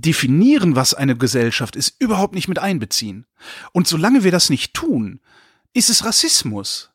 definieren, 0.00 0.76
was 0.76 0.94
eine 0.94 1.16
Gesellschaft 1.16 1.76
ist, 1.76 1.96
überhaupt 1.98 2.34
nicht 2.34 2.48
mit 2.48 2.58
einbeziehen. 2.58 3.26
Und 3.72 3.86
solange 3.86 4.24
wir 4.24 4.32
das 4.32 4.50
nicht 4.50 4.74
tun, 4.74 5.20
ist 5.74 5.90
es 5.90 6.04
Rassismus. 6.04 6.90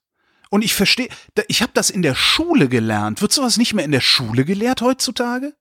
Und 0.50 0.64
ich 0.64 0.76
verstehe, 0.76 1.08
ich 1.48 1.62
habe 1.62 1.72
das 1.74 1.90
in 1.90 2.04
der 2.04 2.16
Schule 2.16 2.70
gelernt. 2.70 3.22
Wird 3.22 3.32
sowas 3.32 3.58
nicht 3.58 3.74
mehr 3.74 3.86
in 3.86 3.92
der 3.92 4.02
Schule 4.02 4.46
gelehrt 4.46 4.82
heutzutage? 4.82 5.54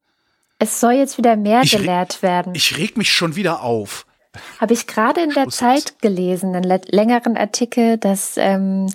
Es 0.59 0.81
soll 0.81 0.93
jetzt 0.93 1.19
wieder 1.19 1.37
mehr 1.37 1.63
ich 1.63 1.73
gelehrt 1.73 2.23
werden. 2.23 2.55
Ich 2.55 2.77
reg 2.77 2.97
mich 2.97 3.13
schon 3.13 3.35
wieder 3.35 3.63
auf. 3.63 4.07
Habe 4.61 4.73
ich 4.73 4.87
gerade 4.87 5.23
in 5.23 5.31
der 5.31 5.49
Zeit 5.49 6.01
gelesen, 6.01 6.55
einen 6.55 6.81
längeren 6.87 7.37
Artikel, 7.37 7.99
dass 7.99 8.37
ähm, 8.37 8.87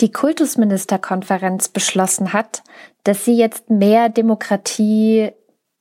die 0.00 0.10
Kultusministerkonferenz 0.10 1.68
beschlossen 1.68 2.32
hat, 2.32 2.62
dass 3.04 3.24
sie 3.24 3.36
jetzt 3.36 3.70
mehr 3.70 4.08
Demokratie 4.08 5.30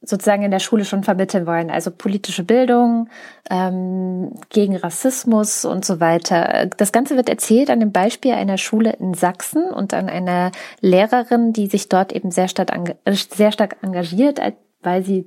sozusagen 0.02 0.44
in 0.44 0.52
der 0.52 0.60
Schule 0.60 0.86
schon 0.86 1.04
vermitteln 1.04 1.46
wollen. 1.46 1.70
Also 1.70 1.92
politische 1.92 2.44
Bildung, 2.44 3.10
ähm, 3.50 4.32
gegen 4.50 4.76
Rassismus 4.78 5.66
und 5.66 5.84
so 5.84 6.00
weiter. 6.00 6.68
Das 6.78 6.92
Ganze 6.92 7.18
wird 7.18 7.30
erzählt 7.30 7.70
an 7.70 7.80
dem 7.80 7.92
Beispiel 7.92 8.32
einer 8.32 8.58
Schule 8.58 8.94
in 9.00 9.14
Sachsen 9.14 9.70
und 9.70 9.94
an 9.94 10.10
einer 10.10 10.52
Lehrerin, 10.80 11.52
die 11.52 11.68
sich 11.68 11.90
dort 11.90 12.14
eben 12.14 12.32
sehr 12.32 12.48
stark, 12.48 12.72
sehr 13.06 13.52
stark 13.52 13.78
engagiert, 13.82 14.40
weil 14.82 15.04
sie 15.04 15.26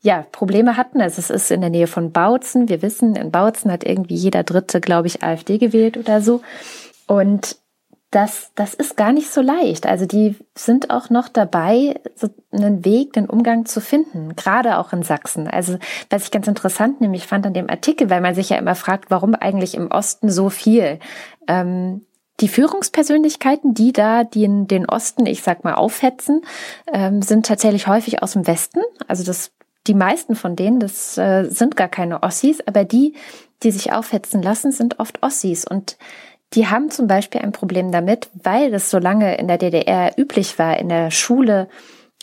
ja 0.00 0.24
Probleme 0.32 0.76
hatten. 0.76 1.02
Also 1.02 1.18
es 1.18 1.30
ist 1.30 1.50
in 1.50 1.60
der 1.60 1.70
Nähe 1.70 1.86
von 1.86 2.12
Bautzen. 2.12 2.68
Wir 2.68 2.80
wissen, 2.80 3.16
in 3.16 3.30
Bautzen 3.30 3.70
hat 3.70 3.84
irgendwie 3.84 4.14
jeder 4.14 4.42
Dritte, 4.42 4.80
glaube 4.80 5.08
ich, 5.08 5.22
AfD 5.22 5.58
gewählt 5.58 5.98
oder 5.98 6.22
so. 6.22 6.40
Und 7.06 7.56
das, 8.14 8.52
das 8.54 8.74
ist 8.74 8.96
gar 8.96 9.12
nicht 9.12 9.28
so 9.28 9.40
leicht. 9.40 9.86
Also 9.86 10.06
die 10.06 10.36
sind 10.54 10.90
auch 10.90 11.10
noch 11.10 11.28
dabei, 11.28 12.00
so 12.14 12.28
einen 12.52 12.84
Weg, 12.84 13.12
den 13.14 13.28
Umgang 13.28 13.66
zu 13.66 13.80
finden, 13.80 14.36
gerade 14.36 14.78
auch 14.78 14.92
in 14.92 15.02
Sachsen. 15.02 15.48
Also 15.48 15.78
was 16.10 16.24
ich 16.24 16.30
ganz 16.30 16.46
interessant 16.46 17.00
nämlich 17.00 17.26
fand 17.26 17.44
an 17.44 17.54
dem 17.54 17.68
Artikel, 17.68 18.10
weil 18.10 18.20
man 18.20 18.36
sich 18.36 18.50
ja 18.50 18.56
immer 18.56 18.76
fragt, 18.76 19.10
warum 19.10 19.34
eigentlich 19.34 19.74
im 19.74 19.90
Osten 19.90 20.30
so 20.30 20.48
viel. 20.48 21.00
Ähm, 21.48 22.06
die 22.40 22.48
Führungspersönlichkeiten, 22.48 23.74
die 23.74 23.92
da 23.92 24.22
den, 24.22 24.68
den 24.68 24.88
Osten, 24.88 25.26
ich 25.26 25.42
sag 25.42 25.64
mal, 25.64 25.74
aufhetzen, 25.74 26.42
ähm, 26.92 27.20
sind 27.20 27.46
tatsächlich 27.46 27.88
häufig 27.88 28.22
aus 28.22 28.34
dem 28.34 28.46
Westen. 28.46 28.80
Also 29.08 29.24
das, 29.24 29.50
die 29.88 29.94
meisten 29.94 30.36
von 30.36 30.54
denen, 30.54 30.78
das 30.78 31.18
äh, 31.18 31.48
sind 31.48 31.76
gar 31.76 31.88
keine 31.88 32.22
Ossis, 32.22 32.60
aber 32.64 32.84
die, 32.84 33.14
die 33.64 33.72
sich 33.72 33.92
aufhetzen 33.92 34.40
lassen, 34.40 34.70
sind 34.70 35.00
oft 35.00 35.20
Ossis. 35.22 35.64
Und 35.66 35.96
die 36.54 36.68
haben 36.68 36.90
zum 36.90 37.06
Beispiel 37.06 37.40
ein 37.40 37.52
Problem 37.52 37.92
damit, 37.92 38.30
weil 38.42 38.72
es 38.74 38.90
so 38.90 38.98
lange 38.98 39.36
in 39.36 39.48
der 39.48 39.58
DDR 39.58 40.12
üblich 40.16 40.58
war, 40.58 40.78
in 40.78 40.88
der 40.88 41.10
Schule 41.10 41.68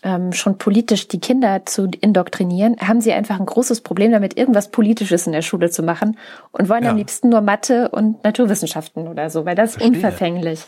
ähm, 0.04 0.34
schon 0.34 0.58
politisch 0.58 1.08
die 1.08 1.20
Kinder 1.20 1.66
zu 1.66 1.90
indoktrinieren, 2.00 2.78
haben 2.80 3.02
sie 3.02 3.14
einfach 3.14 3.40
ein 3.40 3.46
großes 3.46 3.82
Problem 3.82 4.12
damit, 4.12 4.38
irgendwas 4.38 4.72
Politisches 4.72 5.28
in 5.28 5.34
der 5.34 5.42
Schule 5.42 5.70
zu 5.70 5.84
machen 5.84 6.18
und 6.52 6.70
wollen 6.70 6.84
ja. 6.84 6.92
am 6.92 6.98
liebsten 6.98 7.30
nur 7.30 7.42
Mathe 7.42 7.90
und 7.90 8.24
Naturwissenschaften 8.24 9.08
oder 9.08 9.30
so, 9.30 9.46
weil 9.46 9.56
das 9.56 9.78
ist 9.78 9.86
unverfänglich. 9.86 10.64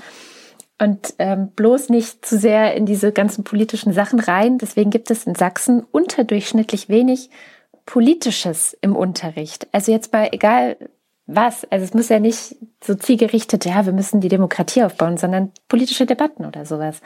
Und 0.79 1.13
ähm, 1.19 1.49
bloß 1.55 1.89
nicht 1.89 2.25
zu 2.25 2.37
sehr 2.37 2.75
in 2.75 2.85
diese 2.85 3.11
ganzen 3.11 3.43
politischen 3.43 3.93
Sachen 3.93 4.19
rein. 4.19 4.57
Deswegen 4.57 4.89
gibt 4.89 5.11
es 5.11 5.25
in 5.25 5.35
Sachsen 5.35 5.83
unterdurchschnittlich 5.91 6.89
wenig 6.89 7.29
Politisches 7.85 8.77
im 8.81 8.95
Unterricht. 8.95 9.67
Also 9.71 9.91
jetzt 9.91 10.11
mal 10.13 10.29
egal, 10.31 10.77
was. 11.25 11.65
Also 11.71 11.85
es 11.85 11.93
muss 11.93 12.09
ja 12.09 12.19
nicht 12.19 12.55
so 12.83 12.95
zielgerichtet, 12.95 13.65
ja, 13.65 13.85
wir 13.85 13.93
müssen 13.93 14.19
die 14.19 14.27
Demokratie 14.27 14.83
aufbauen, 14.83 15.17
sondern 15.17 15.51
politische 15.69 16.05
Debatten 16.05 16.45
oder 16.45 16.65
sowas 16.65 17.01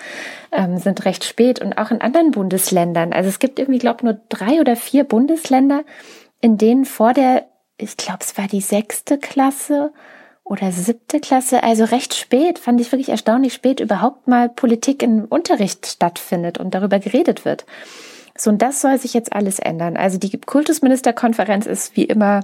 ähm, 0.51 0.77
sind 0.77 1.05
recht 1.05 1.23
spät 1.23 1.61
und 1.61 1.77
auch 1.77 1.91
in 1.91 2.01
anderen 2.01 2.31
Bundesländern. 2.31 3.13
Also 3.13 3.29
es 3.29 3.39
gibt 3.39 3.59
irgendwie, 3.59 3.79
glaube 3.79 4.05
nur 4.05 4.19
drei 4.29 4.59
oder 4.59 4.75
vier 4.75 5.03
Bundesländer, 5.03 5.83
in 6.41 6.57
denen 6.57 6.85
vor 6.85 7.13
der, 7.13 7.45
ich 7.77 7.95
glaube, 7.97 8.19
es 8.21 8.37
war 8.37 8.47
die 8.47 8.61
sechste 8.61 9.19
Klasse 9.19 9.91
oder 10.43 10.71
siebte 10.71 11.19
Klasse, 11.19 11.61
also 11.61 11.83
recht 11.83 12.15
spät, 12.15 12.57
fand 12.57 12.81
ich 12.81 12.91
wirklich 12.91 13.09
erstaunlich 13.09 13.53
spät, 13.53 13.79
überhaupt 13.79 14.27
mal 14.27 14.49
Politik 14.49 15.03
im 15.03 15.25
Unterricht 15.25 15.85
stattfindet 15.85 16.57
und 16.57 16.73
darüber 16.73 16.99
geredet 16.99 17.45
wird. 17.45 17.65
So, 18.35 18.49
und 18.49 18.61
das 18.61 18.81
soll 18.81 18.97
sich 18.97 19.13
jetzt 19.13 19.33
alles 19.33 19.59
ändern. 19.59 19.97
Also 19.97 20.17
die 20.17 20.39
Kultusministerkonferenz 20.39 21.65
ist 21.65 21.95
wie 21.95 22.05
immer 22.05 22.41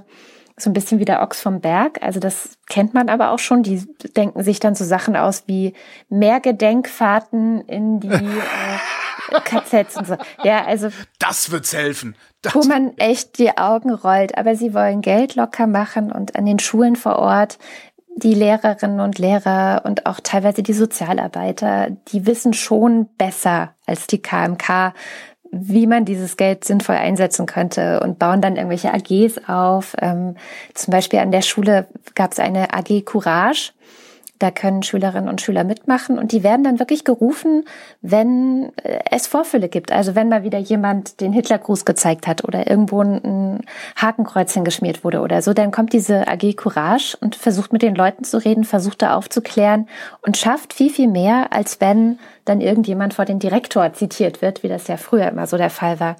so 0.56 0.70
ein 0.70 0.72
bisschen 0.72 1.00
wie 1.00 1.04
der 1.04 1.22
Ochs 1.22 1.40
vom 1.40 1.60
Berg. 1.60 1.98
Also 2.00 2.20
das 2.20 2.56
kennt 2.68 2.94
man 2.94 3.08
aber 3.08 3.30
auch 3.30 3.38
schon. 3.38 3.62
Die 3.62 3.84
denken 4.16 4.42
sich 4.42 4.60
dann 4.60 4.74
so 4.74 4.84
Sachen 4.84 5.16
aus 5.16 5.44
wie 5.46 5.74
mehr 6.08 6.40
Gedenkfahrten 6.40 7.62
in 7.62 8.00
die 8.00 8.08
äh, 8.08 9.40
KZs 9.44 9.96
und 9.96 10.06
so. 10.06 10.16
Ja, 10.44 10.64
also. 10.64 10.90
Das 11.18 11.50
wird's 11.50 11.74
helfen. 11.74 12.14
Das 12.42 12.54
wo 12.54 12.62
man 12.62 12.96
echt 12.98 13.38
die 13.38 13.56
Augen 13.56 13.92
rollt. 13.92 14.38
Aber 14.38 14.54
sie 14.54 14.74
wollen 14.74 15.00
Geld 15.00 15.34
locker 15.34 15.66
machen 15.66 16.12
und 16.12 16.36
an 16.36 16.46
den 16.46 16.60
Schulen 16.60 16.94
vor 16.94 17.18
Ort 17.18 17.58
die 18.16 18.34
Lehrerinnen 18.34 19.00
und 19.00 19.18
Lehrer 19.18 19.82
und 19.84 20.06
auch 20.06 20.20
teilweise 20.20 20.62
die 20.62 20.72
Sozialarbeiter, 20.72 21.90
die 22.08 22.26
wissen 22.26 22.52
schon 22.52 23.08
besser 23.16 23.74
als 23.86 24.06
die 24.06 24.22
KMK, 24.22 24.94
wie 25.60 25.86
man 25.86 26.04
dieses 26.04 26.36
Geld 26.36 26.64
sinnvoll 26.64 26.96
einsetzen 26.96 27.46
könnte 27.46 28.00
und 28.00 28.18
bauen 28.18 28.40
dann 28.40 28.56
irgendwelche 28.56 28.92
AGs 28.92 29.48
auf. 29.48 29.94
Ähm, 30.00 30.36
zum 30.74 30.92
Beispiel 30.92 31.18
an 31.18 31.30
der 31.30 31.42
Schule 31.42 31.86
gab 32.14 32.32
es 32.32 32.38
eine 32.38 32.74
AG 32.74 33.04
Courage. 33.04 33.72
Da 34.44 34.50
können 34.50 34.82
Schülerinnen 34.82 35.30
und 35.30 35.40
Schüler 35.40 35.64
mitmachen 35.64 36.18
und 36.18 36.30
die 36.30 36.42
werden 36.42 36.64
dann 36.64 36.78
wirklich 36.78 37.02
gerufen, 37.04 37.64
wenn 38.02 38.72
äh, 38.82 38.98
es 39.10 39.26
Vorfälle 39.26 39.70
gibt. 39.70 39.90
Also 39.90 40.14
wenn 40.14 40.28
mal 40.28 40.44
wieder 40.44 40.58
jemand 40.58 41.22
den 41.22 41.32
Hitlergruß 41.32 41.86
gezeigt 41.86 42.26
hat 42.26 42.44
oder 42.44 42.68
irgendwo 42.68 43.00
ein 43.00 43.62
Hakenkreuz 43.96 44.52
hingeschmiert 44.52 45.02
wurde 45.02 45.22
oder 45.22 45.40
so, 45.40 45.54
dann 45.54 45.70
kommt 45.70 45.94
diese 45.94 46.28
AG 46.28 46.56
Courage 46.56 47.16
und 47.22 47.36
versucht 47.36 47.72
mit 47.72 47.80
den 47.80 47.94
Leuten 47.94 48.22
zu 48.24 48.36
reden, 48.36 48.64
versucht 48.64 49.00
da 49.00 49.16
aufzuklären 49.16 49.88
und 50.20 50.36
schafft 50.36 50.74
viel, 50.74 50.90
viel 50.90 51.08
mehr, 51.08 51.54
als 51.54 51.80
wenn 51.80 52.18
dann 52.44 52.60
irgendjemand 52.60 53.14
vor 53.14 53.24
den 53.24 53.38
Direktor 53.38 53.94
zitiert 53.94 54.42
wird, 54.42 54.62
wie 54.62 54.68
das 54.68 54.88
ja 54.88 54.98
früher 54.98 55.28
immer 55.28 55.46
so 55.46 55.56
der 55.56 55.70
Fall 55.70 56.00
war. 56.00 56.16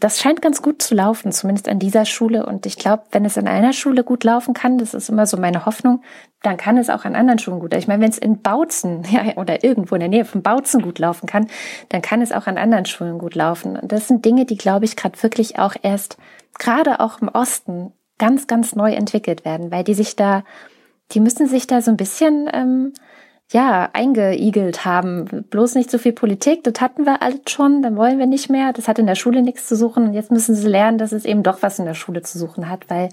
Das 0.00 0.20
scheint 0.20 0.42
ganz 0.42 0.62
gut 0.62 0.80
zu 0.80 0.94
laufen, 0.94 1.32
zumindest 1.32 1.68
an 1.68 1.80
dieser 1.80 2.04
Schule. 2.04 2.46
Und 2.46 2.66
ich 2.66 2.76
glaube, 2.76 3.02
wenn 3.10 3.24
es 3.24 3.36
an 3.36 3.48
einer 3.48 3.72
Schule 3.72 4.04
gut 4.04 4.22
laufen 4.22 4.54
kann, 4.54 4.78
das 4.78 4.94
ist 4.94 5.08
immer 5.08 5.26
so 5.26 5.36
meine 5.36 5.66
Hoffnung, 5.66 6.02
dann 6.42 6.56
kann 6.56 6.76
es 6.76 6.88
auch 6.88 7.04
an 7.04 7.16
anderen 7.16 7.40
Schulen 7.40 7.58
gut. 7.58 7.74
Ich 7.74 7.88
meine, 7.88 8.02
wenn 8.02 8.10
es 8.10 8.18
in 8.18 8.40
Bautzen 8.40 9.04
ja, 9.10 9.36
oder 9.36 9.64
irgendwo 9.64 9.96
in 9.96 10.00
der 10.00 10.08
Nähe 10.08 10.24
von 10.24 10.42
Bautzen 10.42 10.82
gut 10.82 11.00
laufen 11.00 11.26
kann, 11.26 11.48
dann 11.88 12.00
kann 12.00 12.22
es 12.22 12.30
auch 12.30 12.46
an 12.46 12.58
anderen 12.58 12.86
Schulen 12.86 13.18
gut 13.18 13.34
laufen. 13.34 13.76
Und 13.76 13.90
das 13.90 14.06
sind 14.06 14.24
Dinge, 14.24 14.44
die, 14.44 14.56
glaube 14.56 14.84
ich, 14.84 14.94
gerade 14.94 15.20
wirklich 15.22 15.58
auch 15.58 15.74
erst, 15.82 16.16
gerade 16.58 17.00
auch 17.00 17.20
im 17.20 17.28
Osten, 17.28 17.92
ganz, 18.18 18.46
ganz 18.46 18.74
neu 18.74 18.92
entwickelt 18.92 19.44
werden, 19.44 19.70
weil 19.70 19.84
die 19.84 19.94
sich 19.94 20.16
da, 20.16 20.44
die 21.12 21.20
müssen 21.20 21.46
sich 21.46 21.66
da 21.66 21.80
so 21.80 21.90
ein 21.90 21.96
bisschen 21.96 22.48
ähm, 22.52 22.92
ja, 23.50 23.88
eingeigelt 23.92 24.84
haben. 24.84 25.44
Bloß 25.50 25.74
nicht 25.74 25.90
so 25.90 25.98
viel 25.98 26.12
Politik, 26.12 26.64
das 26.64 26.80
hatten 26.80 27.06
wir 27.06 27.22
alles 27.22 27.40
schon, 27.48 27.82
dann 27.82 27.96
wollen 27.96 28.18
wir 28.18 28.26
nicht 28.26 28.50
mehr. 28.50 28.72
Das 28.72 28.88
hat 28.88 28.98
in 28.98 29.06
der 29.06 29.14
Schule 29.14 29.42
nichts 29.42 29.66
zu 29.66 29.76
suchen 29.76 30.08
und 30.08 30.14
jetzt 30.14 30.30
müssen 30.30 30.54
sie 30.54 30.68
lernen, 30.68 30.98
dass 30.98 31.12
es 31.12 31.24
eben 31.24 31.42
doch 31.42 31.62
was 31.62 31.78
in 31.78 31.86
der 31.86 31.94
Schule 31.94 32.22
zu 32.22 32.38
suchen 32.38 32.68
hat, 32.68 32.90
weil, 32.90 33.08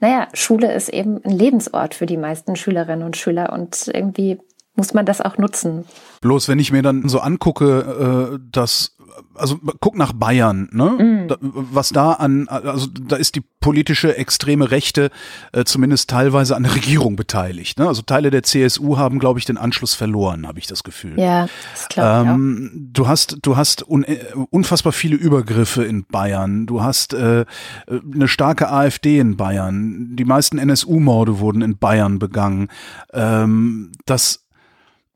naja, 0.00 0.28
Schule 0.32 0.72
ist 0.72 0.88
eben 0.88 1.22
ein 1.24 1.32
Lebensort 1.32 1.94
für 1.94 2.06
die 2.06 2.16
meisten 2.16 2.56
Schülerinnen 2.56 3.04
und 3.04 3.16
Schüler 3.16 3.52
und 3.52 3.90
irgendwie 3.92 4.38
muss 4.76 4.94
man 4.94 5.06
das 5.06 5.20
auch 5.20 5.38
nutzen. 5.38 5.84
Bloß 6.20 6.48
wenn 6.48 6.58
ich 6.58 6.72
mir 6.72 6.82
dann 6.82 7.08
so 7.08 7.20
angucke, 7.20 8.32
äh, 8.34 8.38
dass 8.50 8.93
also 9.34 9.58
guck 9.80 9.96
nach 9.96 10.12
Bayern, 10.12 10.68
ne? 10.72 10.90
Mm. 10.90 11.28
Da, 11.28 11.36
was 11.40 11.90
da 11.90 12.12
an, 12.12 12.48
also 12.48 12.86
da 12.86 13.16
ist 13.16 13.34
die 13.34 13.42
politische 13.60 14.16
extreme 14.16 14.70
Rechte 14.70 15.10
äh, 15.52 15.64
zumindest 15.64 16.10
teilweise 16.10 16.54
an 16.54 16.64
der 16.64 16.74
Regierung 16.74 17.16
beteiligt. 17.16 17.78
Ne? 17.78 17.88
Also 17.88 18.02
Teile 18.02 18.30
der 18.30 18.42
CSU 18.42 18.98
haben, 18.98 19.18
glaube 19.18 19.38
ich, 19.38 19.44
den 19.46 19.56
Anschluss 19.56 19.94
verloren, 19.94 20.46
habe 20.46 20.58
ich 20.58 20.66
das 20.66 20.84
Gefühl. 20.84 21.18
Ja, 21.18 21.46
das 21.72 21.88
glaube 21.88 22.30
ähm, 22.30 22.70
ich 22.72 22.80
auch. 22.80 22.92
Du 22.92 23.08
hast, 23.08 23.38
du 23.42 23.56
hast 23.56 23.88
un, 23.88 24.04
äh, 24.04 24.18
unfassbar 24.50 24.92
viele 24.92 25.16
Übergriffe 25.16 25.82
in 25.82 26.04
Bayern. 26.04 26.66
Du 26.66 26.82
hast 26.82 27.14
äh, 27.14 27.46
eine 27.88 28.28
starke 28.28 28.70
AfD 28.70 29.18
in 29.18 29.36
Bayern. 29.36 30.14
Die 30.16 30.24
meisten 30.24 30.58
NSU-Morde 30.58 31.38
wurden 31.38 31.62
in 31.62 31.78
Bayern 31.78 32.18
begangen. 32.18 32.68
Ähm, 33.12 33.92
das 34.04 34.43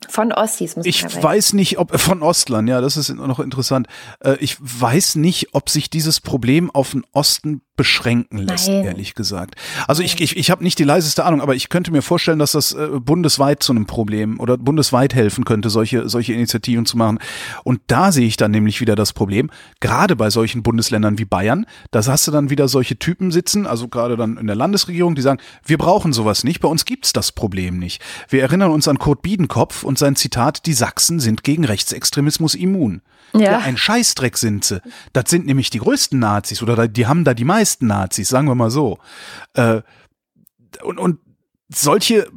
von 0.08 0.32
Ossis 0.32 0.76
muss 0.76 0.86
ich 0.86 1.04
Ich 1.04 1.22
weiß 1.22 1.54
nicht, 1.54 1.78
ob 1.78 1.98
von 1.98 2.22
Ostlern, 2.22 2.68
ja, 2.68 2.80
das 2.80 2.96
ist 2.96 3.08
noch 3.10 3.40
interessant. 3.40 3.88
Äh, 4.20 4.36
ich 4.40 4.56
weiß 4.60 5.16
nicht, 5.16 5.54
ob 5.54 5.68
sich 5.68 5.90
dieses 5.90 6.20
Problem 6.20 6.70
auf 6.70 6.92
den 6.92 7.04
Osten 7.12 7.62
beschränken 7.78 8.38
lässt, 8.38 8.68
Nein. 8.68 8.84
ehrlich 8.84 9.14
gesagt. 9.14 9.54
Also 9.86 10.02
ich, 10.02 10.20
ich, 10.20 10.36
ich 10.36 10.50
habe 10.50 10.62
nicht 10.62 10.78
die 10.78 10.84
leiseste 10.84 11.24
Ahnung, 11.24 11.40
aber 11.40 11.54
ich 11.54 11.70
könnte 11.70 11.92
mir 11.92 12.02
vorstellen, 12.02 12.40
dass 12.40 12.52
das 12.52 12.72
äh, 12.72 12.88
bundesweit 13.00 13.62
zu 13.62 13.72
einem 13.72 13.86
Problem 13.86 14.40
oder 14.40 14.58
bundesweit 14.58 15.14
helfen 15.14 15.44
könnte, 15.44 15.70
solche, 15.70 16.08
solche 16.08 16.34
Initiativen 16.34 16.84
zu 16.84 16.98
machen. 16.98 17.20
Und 17.62 17.80
da 17.86 18.10
sehe 18.12 18.26
ich 18.26 18.36
dann 18.36 18.50
nämlich 18.50 18.80
wieder 18.82 18.96
das 18.96 19.12
Problem, 19.12 19.50
gerade 19.80 20.16
bei 20.16 20.28
solchen 20.28 20.62
Bundesländern 20.62 21.18
wie 21.18 21.24
Bayern, 21.24 21.64
da 21.92 22.04
hast 22.04 22.26
du 22.26 22.32
dann 22.32 22.50
wieder 22.50 22.66
solche 22.66 22.98
Typen 22.98 23.30
sitzen, 23.30 23.66
also 23.66 23.86
gerade 23.86 24.16
dann 24.16 24.36
in 24.36 24.48
der 24.48 24.56
Landesregierung, 24.56 25.14
die 25.14 25.22
sagen, 25.22 25.40
wir 25.64 25.78
brauchen 25.78 26.12
sowas 26.12 26.42
nicht, 26.42 26.60
bei 26.60 26.68
uns 26.68 26.84
gibt's 26.84 27.12
das 27.12 27.30
Problem 27.30 27.78
nicht. 27.78 28.02
Wir 28.28 28.42
erinnern 28.42 28.72
uns 28.72 28.88
an 28.88 28.98
Kurt 28.98 29.22
Biedenkopf 29.22 29.84
und 29.84 29.98
sein 29.98 30.16
Zitat, 30.16 30.66
die 30.66 30.72
Sachsen 30.72 31.20
sind 31.20 31.44
gegen 31.44 31.64
Rechtsextremismus 31.64 32.56
immun. 32.56 33.02
Ja. 33.32 33.40
ja. 33.40 33.58
ein 33.58 33.76
Scheißdreck 33.76 34.36
sind 34.36 34.64
sie. 34.64 34.80
Das 35.12 35.30
sind 35.30 35.46
nämlich 35.46 35.70
die 35.70 35.78
größten 35.78 36.18
Nazis 36.18 36.62
oder 36.62 36.88
die 36.88 37.06
haben 37.06 37.24
da 37.24 37.34
die 37.34 37.44
meisten 37.44 37.86
Nazis, 37.86 38.28
sagen 38.28 38.48
wir 38.48 38.54
mal 38.54 38.70
so. 38.70 38.98
Äh, 39.54 39.82
und, 40.82 40.98
und 40.98 41.18
solche 41.68 42.30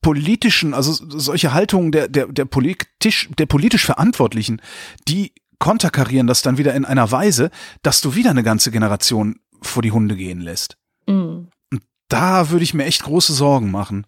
politischen, 0.00 0.72
also 0.72 0.92
solche 0.92 1.52
Haltungen 1.52 1.92
der, 1.92 2.08
der, 2.08 2.26
der 2.26 2.44
politisch, 2.44 3.28
der 3.38 3.46
politisch 3.46 3.84
Verantwortlichen, 3.84 4.62
die 5.08 5.32
konterkarieren 5.58 6.26
das 6.26 6.42
dann 6.42 6.58
wieder 6.58 6.74
in 6.74 6.84
einer 6.84 7.10
Weise, 7.10 7.50
dass 7.82 8.00
du 8.00 8.14
wieder 8.14 8.30
eine 8.30 8.42
ganze 8.42 8.70
Generation 8.70 9.40
vor 9.62 9.82
die 9.82 9.92
Hunde 9.92 10.16
gehen 10.16 10.40
lässt. 10.40 10.76
Mhm. 11.06 11.48
Und 11.72 11.82
da 12.08 12.50
würde 12.50 12.62
ich 12.62 12.74
mir 12.74 12.84
echt 12.84 13.02
große 13.02 13.32
Sorgen 13.32 13.70
machen. 13.70 14.06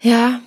Ja, 0.00 0.40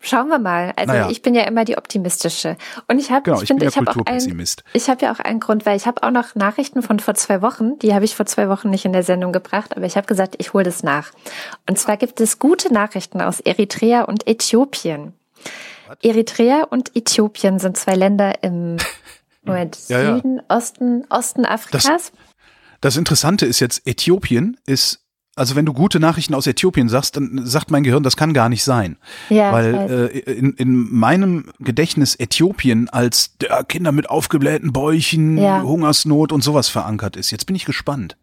Schauen 0.00 0.28
wir 0.28 0.38
mal. 0.38 0.72
Also 0.76 0.92
naja. 0.92 1.10
ich 1.10 1.22
bin 1.22 1.34
ja 1.34 1.42
immer 1.42 1.64
die 1.64 1.76
optimistische. 1.76 2.56
Und 2.86 3.00
ich 3.00 3.10
habe, 3.10 3.22
genau, 3.22 3.42
ich, 3.42 3.48
finde, 3.48 3.66
ich 3.66 3.76
habe 3.76 3.90
auch 3.90 4.06
einen, 4.06 4.46
ich 4.72 4.88
habe 4.88 5.04
ja 5.04 5.12
auch 5.12 5.18
einen 5.18 5.40
Grund, 5.40 5.66
weil 5.66 5.76
ich 5.76 5.86
habe 5.86 6.04
auch 6.04 6.12
noch 6.12 6.36
Nachrichten 6.36 6.82
von 6.82 7.00
vor 7.00 7.14
zwei 7.14 7.42
Wochen. 7.42 7.78
Die 7.80 7.94
habe 7.94 8.04
ich 8.04 8.14
vor 8.14 8.24
zwei 8.26 8.48
Wochen 8.48 8.70
nicht 8.70 8.84
in 8.84 8.92
der 8.92 9.02
Sendung 9.02 9.32
gebracht, 9.32 9.76
aber 9.76 9.86
ich 9.86 9.96
habe 9.96 10.06
gesagt, 10.06 10.36
ich 10.38 10.52
hole 10.52 10.64
das 10.64 10.84
nach. 10.84 11.10
Und 11.68 11.78
zwar 11.78 11.96
gibt 11.96 12.20
es 12.20 12.38
gute 12.38 12.72
Nachrichten 12.72 13.20
aus 13.20 13.40
Eritrea 13.40 14.02
und 14.04 14.28
Äthiopien. 14.28 15.14
What? 15.88 16.04
Eritrea 16.04 16.64
und 16.70 16.94
Äthiopien 16.94 17.58
sind 17.58 17.76
zwei 17.76 17.94
Länder 17.94 18.42
im 18.42 18.76
Moment, 19.42 19.78
ja, 19.88 20.14
Süden, 20.14 20.36
ja. 20.36 20.56
Osten, 20.56 21.06
Osten 21.10 21.44
Afrikas. 21.44 21.84
Das, 21.84 22.12
das 22.80 22.96
Interessante 22.96 23.46
ist 23.46 23.58
jetzt, 23.58 23.84
Äthiopien 23.84 24.58
ist 24.64 25.00
also 25.38 25.56
wenn 25.56 25.64
du 25.64 25.72
gute 25.72 26.00
Nachrichten 26.00 26.34
aus 26.34 26.46
Äthiopien 26.46 26.88
sagst, 26.88 27.16
dann 27.16 27.46
sagt 27.46 27.70
mein 27.70 27.82
Gehirn, 27.82 28.02
das 28.02 28.16
kann 28.16 28.32
gar 28.32 28.48
nicht 28.48 28.64
sein. 28.64 28.96
Ja, 29.30 29.52
Weil 29.52 30.10
äh, 30.14 30.18
in, 30.18 30.52
in 30.54 30.74
meinem 30.92 31.50
Gedächtnis 31.60 32.16
Äthiopien 32.18 32.88
als 32.88 33.36
der 33.38 33.64
Kinder 33.64 33.92
mit 33.92 34.10
aufgeblähten 34.10 34.72
Bäuchen, 34.72 35.38
ja. 35.38 35.62
Hungersnot 35.62 36.32
und 36.32 36.42
sowas 36.42 36.68
verankert 36.68 37.16
ist. 37.16 37.30
Jetzt 37.30 37.46
bin 37.46 37.56
ich 37.56 37.64
gespannt. 37.64 38.16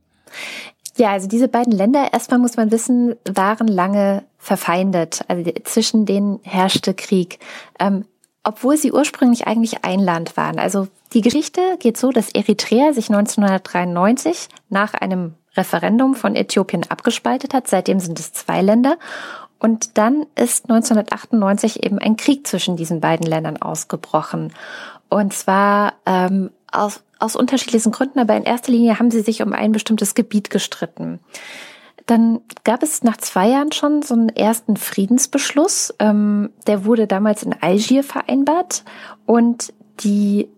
Ja, 0.97 1.11
also 1.11 1.27
diese 1.27 1.47
beiden 1.47 1.73
Länder, 1.73 2.13
erstmal 2.13 2.39
muss 2.39 2.55
man 2.55 2.71
wissen, 2.71 3.15
waren 3.25 3.67
lange 3.67 4.23
verfeindet. 4.37 5.21
Also 5.27 5.51
zwischen 5.63 6.05
denen 6.05 6.39
herrschte 6.43 6.93
Krieg. 6.93 7.39
Ähm, 7.79 8.05
obwohl 8.43 8.77
sie 8.77 8.91
ursprünglich 8.91 9.47
eigentlich 9.47 9.83
ein 9.83 9.99
Land 9.99 10.37
waren. 10.37 10.59
Also 10.59 10.87
die 11.13 11.21
Geschichte 11.21 11.61
geht 11.79 11.97
so, 11.97 12.11
dass 12.11 12.29
Eritrea 12.29 12.93
sich 12.93 13.09
1993 13.09 14.47
nach 14.69 14.93
einem 14.93 15.33
Referendum 15.57 16.15
von 16.15 16.35
Äthiopien 16.35 16.83
abgespaltet 16.89 17.53
hat. 17.53 17.67
Seitdem 17.67 17.99
sind 17.99 18.19
es 18.19 18.33
zwei 18.33 18.61
Länder. 18.61 18.97
Und 19.59 19.97
dann 19.97 20.25
ist 20.35 20.69
1998 20.69 21.83
eben 21.83 21.97
ein 21.99 22.17
Krieg 22.17 22.45
zwischen 22.45 22.75
diesen 22.75 22.99
beiden 22.99 23.25
Ländern 23.25 23.57
ausgebrochen. 23.57 24.53
Und 25.09 25.33
zwar 25.33 25.93
ähm, 26.05 26.51
aus, 26.71 27.01
aus 27.19 27.35
unterschiedlichen 27.35 27.91
Gründen, 27.91 28.19
aber 28.19 28.35
in 28.35 28.43
erster 28.43 28.71
Linie 28.71 28.99
haben 28.99 29.11
sie 29.11 29.21
sich 29.21 29.41
um 29.41 29.53
ein 29.53 29.71
bestimmtes 29.71 30.13
Gebiet 30.13 30.49
gestritten. 30.49 31.19
Dann 32.05 32.41
gab 32.63 32.83
es 32.83 33.03
nach 33.03 33.17
zwei 33.17 33.47
Jahren 33.49 33.71
schon 33.71 34.03
so 34.03 34.13
einen 34.13 34.29
ersten 34.29 34.77
Friedensbeschluss. 34.77 35.95
Ähm, 35.99 36.51
der 36.67 36.85
wurde 36.85 37.07
damals 37.07 37.41
in 37.41 37.55
Algier 37.59 38.03
vereinbart 38.03 38.83
und 39.25 39.73
die 40.01 40.49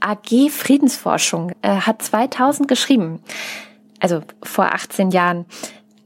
AG 0.00 0.50
Friedensforschung 0.50 1.52
äh, 1.62 1.76
hat 1.76 2.02
2000 2.02 2.68
geschrieben 2.68 3.22
also 4.00 4.20
vor 4.42 4.72
18 4.72 5.10
Jahren. 5.10 5.46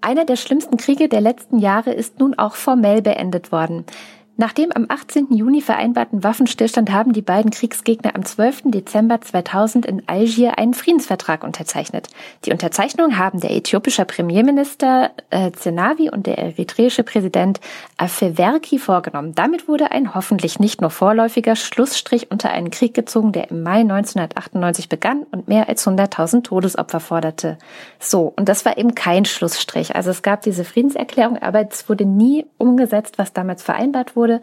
Einer 0.00 0.24
der 0.24 0.36
schlimmsten 0.36 0.76
Kriege 0.76 1.08
der 1.08 1.20
letzten 1.20 1.58
Jahre 1.58 1.92
ist 1.92 2.18
nun 2.18 2.38
auch 2.38 2.54
formell 2.54 3.02
beendet 3.02 3.52
worden. 3.52 3.84
Nach 4.40 4.54
dem 4.54 4.72
am 4.72 4.86
18. 4.88 5.34
Juni 5.34 5.60
vereinbarten 5.60 6.24
Waffenstillstand 6.24 6.90
haben 6.90 7.12
die 7.12 7.20
beiden 7.20 7.50
Kriegsgegner 7.50 8.14
am 8.14 8.24
12. 8.24 8.70
Dezember 8.70 9.20
2000 9.20 9.84
in 9.84 10.08
Algier 10.08 10.56
einen 10.56 10.72
Friedensvertrag 10.72 11.44
unterzeichnet. 11.44 12.08
Die 12.46 12.50
Unterzeichnung 12.50 13.18
haben 13.18 13.40
der 13.40 13.50
äthiopische 13.50 14.06
Premierminister 14.06 15.10
äh, 15.28 15.52
Zenawi 15.52 16.08
und 16.08 16.26
der 16.26 16.38
eritreische 16.38 17.04
Präsident 17.04 17.60
Afewerki 17.98 18.78
vorgenommen. 18.78 19.34
Damit 19.34 19.68
wurde 19.68 19.90
ein 19.90 20.14
hoffentlich 20.14 20.58
nicht 20.58 20.80
nur 20.80 20.88
vorläufiger 20.88 21.54
Schlussstrich 21.54 22.30
unter 22.30 22.48
einen 22.48 22.70
Krieg 22.70 22.94
gezogen, 22.94 23.32
der 23.32 23.50
im 23.50 23.62
Mai 23.62 23.80
1998 23.80 24.88
begann 24.88 25.24
und 25.32 25.48
mehr 25.48 25.68
als 25.68 25.86
100.000 25.86 26.44
Todesopfer 26.44 27.00
forderte. 27.00 27.58
So, 27.98 28.32
und 28.36 28.48
das 28.48 28.64
war 28.64 28.78
eben 28.78 28.94
kein 28.94 29.26
Schlussstrich. 29.26 29.94
Also 29.94 30.08
es 30.08 30.22
gab 30.22 30.40
diese 30.40 30.64
Friedenserklärung, 30.64 31.36
aber 31.42 31.68
es 31.70 31.90
wurde 31.90 32.06
nie 32.06 32.46
umgesetzt, 32.56 33.18
was 33.18 33.34
damals 33.34 33.62
vereinbart 33.62 34.16
wurde 34.16 34.29
wurde. 34.30 34.42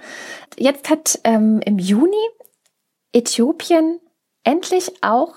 Jetzt 0.58 0.90
hat 0.90 1.20
ähm, 1.24 1.62
im 1.66 1.80
Juni 1.80 2.16
Äthiopien 3.14 4.00
endlich 4.44 4.92
auch 5.02 5.36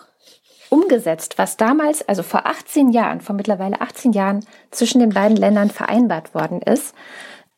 umgesetzt, 0.68 1.36
was 1.36 1.57
damals, 1.57 2.07
also 2.09 2.22
vor 2.22 2.46
18 2.46 2.90
Jahren, 2.90 3.20
vor 3.20 3.34
mittlerweile 3.34 3.80
18 3.80 4.12
Jahren 4.12 4.44
zwischen 4.70 5.01
den 5.01 5.11
beiden 5.11 5.36
Ländern 5.36 5.70
vereinbart 5.70 6.34
worden 6.34 6.62
ist, 6.62 6.94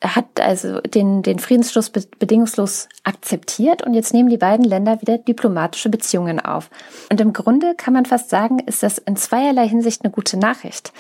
hat 0.03 0.41
also 0.41 0.81
den, 0.81 1.23
den 1.23 1.39
Friedensschluss 1.39 1.91
bedingungslos 1.91 2.89
akzeptiert 3.05 3.83
und 3.83 3.95
jetzt 3.95 4.13
nehmen 4.13 4.31
die 4.31 4.39
beiden 4.39 4.65
Länder 4.65 5.01
wieder 5.01 5.19
diplomatische 5.19 5.91
Beziehungen 5.91 6.41
auf. 6.41 6.71
Und 7.11 7.21
im 7.21 7.33
Grunde 7.33 7.75
kann 7.77 7.95
man 7.95 8.07
fast 8.07 8.31
sagen, 8.31 8.59
ist 8.61 8.83
das 8.83 8.99
in 8.99 9.17
zweierlei 9.17 9.69
Hinsicht 9.69 10.03
eine 10.03 10.13
gute 10.13 10.39
Nachricht, 10.39 10.93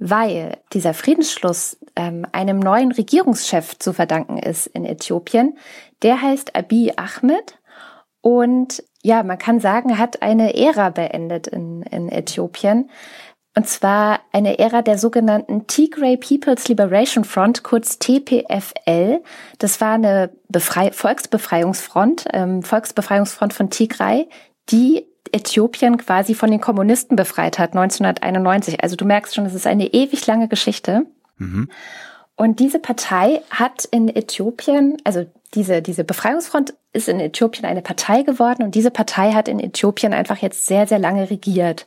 weil 0.00 0.56
dieser 0.72 0.94
Friedensschluss 0.94 1.78
ähm, 1.94 2.26
einem 2.32 2.58
neuen 2.58 2.90
Regierungschef 2.90 3.78
zu 3.78 3.92
verdanken 3.92 4.38
ist 4.38 4.66
in 4.66 4.84
Äthiopien. 4.84 5.56
Der 6.02 6.20
heißt 6.20 6.56
Abiy 6.56 6.94
Ahmed 6.96 7.58
und 8.22 8.82
ja, 9.02 9.22
man 9.22 9.38
kann 9.38 9.60
sagen, 9.60 9.98
hat 9.98 10.22
eine 10.22 10.54
Ära 10.54 10.90
beendet 10.90 11.46
in, 11.46 11.82
in 11.82 12.10
Äthiopien. 12.10 12.90
Und 13.56 13.68
zwar 13.68 14.20
eine 14.32 14.58
Ära 14.58 14.80
der 14.80 14.96
sogenannten 14.96 15.66
Tigray 15.66 16.16
People's 16.16 16.68
Liberation 16.68 17.24
Front, 17.24 17.62
kurz 17.62 17.98
TPFL. 17.98 19.22
Das 19.58 19.80
war 19.80 19.94
eine 19.94 20.30
Befrei 20.48 20.92
Volksbefreiungsfront, 20.92 22.26
ähm, 22.32 22.62
Volksbefreiungsfront 22.62 23.52
von 23.52 23.70
Tigray, 23.70 24.28
die 24.70 25.09
Äthiopien 25.32 25.96
quasi 25.96 26.34
von 26.34 26.50
den 26.50 26.60
Kommunisten 26.60 27.16
befreit 27.16 27.58
hat, 27.58 27.70
1991. 27.70 28.82
Also 28.82 28.96
du 28.96 29.04
merkst 29.04 29.34
schon, 29.34 29.46
es 29.46 29.54
ist 29.54 29.66
eine 29.66 29.86
ewig 29.86 30.26
lange 30.26 30.48
Geschichte. 30.48 31.06
Mhm. 31.38 31.68
Und 32.36 32.58
diese 32.58 32.78
Partei 32.78 33.42
hat 33.50 33.84
in 33.84 34.08
Äthiopien, 34.08 34.96
also 35.04 35.26
diese, 35.54 35.82
diese 35.82 36.04
Befreiungsfront 36.04 36.74
ist 36.92 37.08
in 37.08 37.20
Äthiopien 37.20 37.66
eine 37.66 37.82
Partei 37.82 38.22
geworden 38.22 38.62
und 38.62 38.74
diese 38.74 38.90
Partei 38.90 39.32
hat 39.32 39.46
in 39.46 39.60
Äthiopien 39.60 40.14
einfach 40.14 40.38
jetzt 40.38 40.66
sehr, 40.66 40.86
sehr 40.86 40.98
lange 40.98 41.28
regiert 41.30 41.86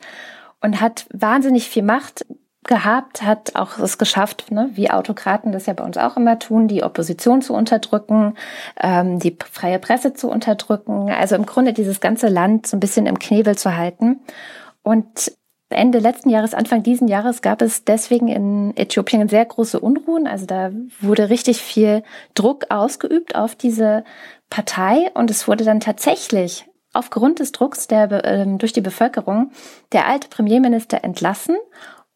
und 0.62 0.80
hat 0.80 1.08
wahnsinnig 1.12 1.70
viel 1.70 1.84
Macht 1.84 2.26
gehabt, 2.64 3.24
hat 3.24 3.56
auch 3.56 3.78
es 3.78 3.98
geschafft, 3.98 4.52
ne, 4.52 4.70
wie 4.74 4.90
Autokraten 4.90 5.52
das 5.52 5.66
ja 5.66 5.74
bei 5.74 5.84
uns 5.84 5.98
auch 5.98 6.18
immer 6.18 6.40
tun, 6.40 6.68
die 6.68 6.84
Opposition 6.84 7.42
zu 7.42 7.54
unterdrücken, 7.54 8.36
ähm, 8.82 9.20
die 9.20 9.38
freie 9.52 9.80
Presse 9.80 10.14
zu 10.14 10.30
unterdrücken, 10.30 11.10
also 11.12 11.36
im 11.36 11.46
Grunde 11.46 11.74
dieses 11.74 12.00
ganze 12.00 12.28
Land 12.28 12.68
so 12.68 12.78
ein 12.78 12.80
bisschen 12.80 13.06
im 13.06 13.20
Knebel 13.20 13.58
zu 13.58 13.76
halten. 13.76 14.22
Und 14.82 15.32
Ende 15.70 16.00
letzten 16.00 16.30
Jahres, 16.30 16.54
Anfang 16.54 16.84
diesen 16.84 17.08
Jahres 17.08 17.42
gab 17.42 17.62
es 17.62 17.84
deswegen 17.84 18.28
in 18.28 18.78
Äthiopien 18.78 19.28
sehr 19.28 19.46
große 19.46 19.80
Unruhen. 19.80 20.28
Also 20.28 20.46
da 20.46 20.72
wurde 21.02 21.30
richtig 21.30 21.62
viel 21.62 22.04
Druck 22.36 22.66
ausgeübt 22.70 23.36
auf 23.36 23.56
diese 23.56 24.04
Partei 24.50 25.12
und 25.16 25.32
es 25.32 25.48
wurde 25.48 25.64
dann 25.64 25.80
tatsächlich 25.80 26.66
aufgrund 26.94 27.40
des 27.40 27.52
Drucks 27.52 27.88
der, 27.88 28.12
äh, 28.24 28.46
durch 28.58 28.72
die 28.72 28.82
Bevölkerung 28.82 29.52
der 29.92 30.08
alte 30.08 30.30
Premierminister 30.30 31.04
entlassen 31.04 31.56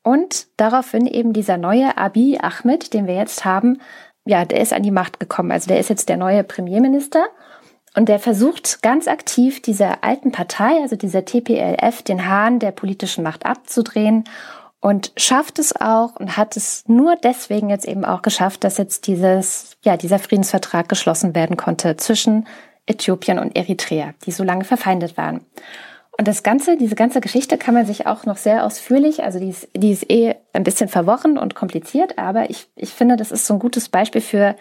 und 0.08 0.48
daraufhin 0.56 1.06
eben 1.06 1.34
dieser 1.34 1.58
neue 1.58 1.98
Abiy 1.98 2.40
Ahmed, 2.40 2.94
den 2.94 3.08
wir 3.08 3.16
jetzt 3.16 3.44
haben, 3.44 3.82
ja, 4.24 4.46
der 4.46 4.62
ist 4.62 4.72
an 4.72 4.84
die 4.84 4.92
Macht 4.92 5.20
gekommen. 5.20 5.52
Also 5.52 5.68
der 5.68 5.82
ist 5.82 5.90
jetzt 5.90 6.08
der 6.08 6.16
neue 6.16 6.46
Premierminister 6.46 7.26
und 7.94 8.08
der 8.08 8.18
versucht 8.18 8.82
ganz 8.82 9.10
aktiv 9.10 9.62
dieser 9.62 10.06
alten 10.06 10.32
Partei, 10.32 10.82
also 10.82 10.96
dieser 10.96 11.26
TPLF, 11.26 12.04
den 12.04 12.26
Hahn 12.26 12.60
der 12.60 12.72
politischen 12.72 13.22
Macht 13.22 13.46
abzudrehen 13.46 14.24
und 14.80 15.12
schafft 15.18 15.60
es 15.60 15.76
auch 15.76 16.16
und 16.16 16.38
hat 16.38 16.56
es 16.56 16.86
nur 16.88 17.18
deswegen 17.18 17.70
jetzt 17.70 17.86
eben 17.86 18.06
auch 18.06 18.22
geschafft, 18.22 18.64
dass 18.64 18.78
jetzt 18.78 19.08
dieses, 19.08 19.76
ja, 19.84 19.98
dieser 19.98 20.20
Friedensvertrag 20.20 20.88
geschlossen 20.88 21.36
werden 21.36 21.58
konnte 21.58 21.98
zwischen 21.98 22.48
Äthiopien 22.86 23.40
und 23.40 23.58
Eritrea, 23.58 24.14
die 24.26 24.32
so 24.32 24.46
lange 24.46 24.64
verfeindet 24.64 25.18
waren. 25.18 25.42
Und 26.18 26.28
das 26.28 26.42
Ganze, 26.42 26.78
diese 26.78 26.96
ganze 26.96 27.22
Geschichte 27.22 27.58
kann 27.58 27.76
man 27.76 27.86
sich 27.86 28.08
auch 28.08 28.26
noch 28.26 28.38
sehr 28.38 28.66
ausführlich, 28.66 29.24
also 29.24 29.40
die 29.40 29.50
ist, 29.50 29.68
die 29.76 29.92
ist 29.92 30.10
eh 30.10 30.36
ein 30.52 30.64
bisschen 30.64 30.90
verworren 30.90 31.38
und 31.38 31.54
kompliziert, 31.54 32.18
aber 32.18 32.50
ich, 32.50 32.68
ich 32.76 32.90
finde, 32.90 33.18
das 33.18 33.32
ist 33.32 33.46
so 33.46 33.54
ein 33.54 33.60
gutes 33.60 33.90
Beispiel 33.90 34.22
für, 34.22 34.56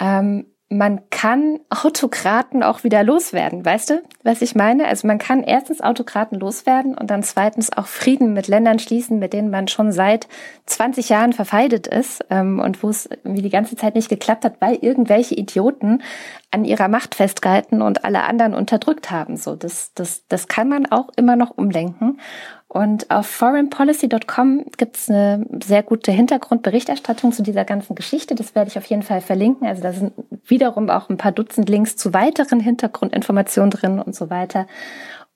ähm, 0.00 0.46
man 0.72 1.00
kann 1.10 1.58
Autokraten 1.68 2.62
auch 2.62 2.84
wieder 2.84 3.02
loswerden. 3.02 3.64
Weißt 3.64 3.90
du, 3.90 4.02
was 4.22 4.40
ich 4.40 4.54
meine? 4.54 4.86
Also 4.86 5.08
man 5.08 5.18
kann 5.18 5.42
erstens 5.42 5.80
Autokraten 5.80 6.38
loswerden 6.38 6.96
und 6.96 7.10
dann 7.10 7.24
zweitens 7.24 7.76
auch 7.76 7.88
Frieden 7.88 8.34
mit 8.34 8.46
Ländern 8.46 8.78
schließen, 8.78 9.18
mit 9.18 9.32
denen 9.32 9.50
man 9.50 9.66
schon 9.66 9.90
seit 9.90 10.28
20 10.66 11.08
Jahren 11.08 11.32
verfeindet 11.32 11.88
ist 11.88 12.24
ähm, 12.30 12.60
und 12.60 12.84
wo 12.84 12.88
es 12.88 13.08
wie 13.24 13.42
die 13.42 13.50
ganze 13.50 13.74
Zeit 13.74 13.96
nicht 13.96 14.08
geklappt 14.08 14.44
hat, 14.44 14.60
weil 14.60 14.76
irgendwelche 14.76 15.34
Idioten 15.34 16.02
an 16.52 16.64
ihrer 16.64 16.86
Macht 16.86 17.16
festgehalten 17.16 17.82
und 17.82 18.04
alle 18.04 18.22
anderen 18.22 18.54
unterdrückt 18.54 19.10
haben. 19.10 19.36
So, 19.36 19.56
das, 19.56 19.92
das, 19.94 20.24
das 20.28 20.46
kann 20.46 20.68
man 20.68 20.86
auch 20.86 21.08
immer 21.16 21.34
noch 21.34 21.50
umlenken. 21.50 22.20
Und 22.72 23.10
auf 23.10 23.26
foreignpolicy.com 23.26 24.66
gibt 24.76 24.96
es 24.96 25.10
eine 25.10 25.44
sehr 25.60 25.82
gute 25.82 26.12
Hintergrundberichterstattung 26.12 27.32
zu 27.32 27.42
dieser 27.42 27.64
ganzen 27.64 27.96
Geschichte. 27.96 28.36
Das 28.36 28.54
werde 28.54 28.70
ich 28.70 28.78
auf 28.78 28.84
jeden 28.84 29.02
Fall 29.02 29.20
verlinken. 29.20 29.66
Also 29.66 29.82
da 29.82 29.92
sind 29.92 30.12
wiederum 30.46 30.88
auch 30.88 31.08
ein 31.08 31.16
paar 31.16 31.32
Dutzend 31.32 31.68
Links 31.68 31.96
zu 31.96 32.14
weiteren 32.14 32.60
Hintergrundinformationen 32.60 33.72
drin 33.72 33.98
und 33.98 34.14
so 34.14 34.30
weiter. 34.30 34.68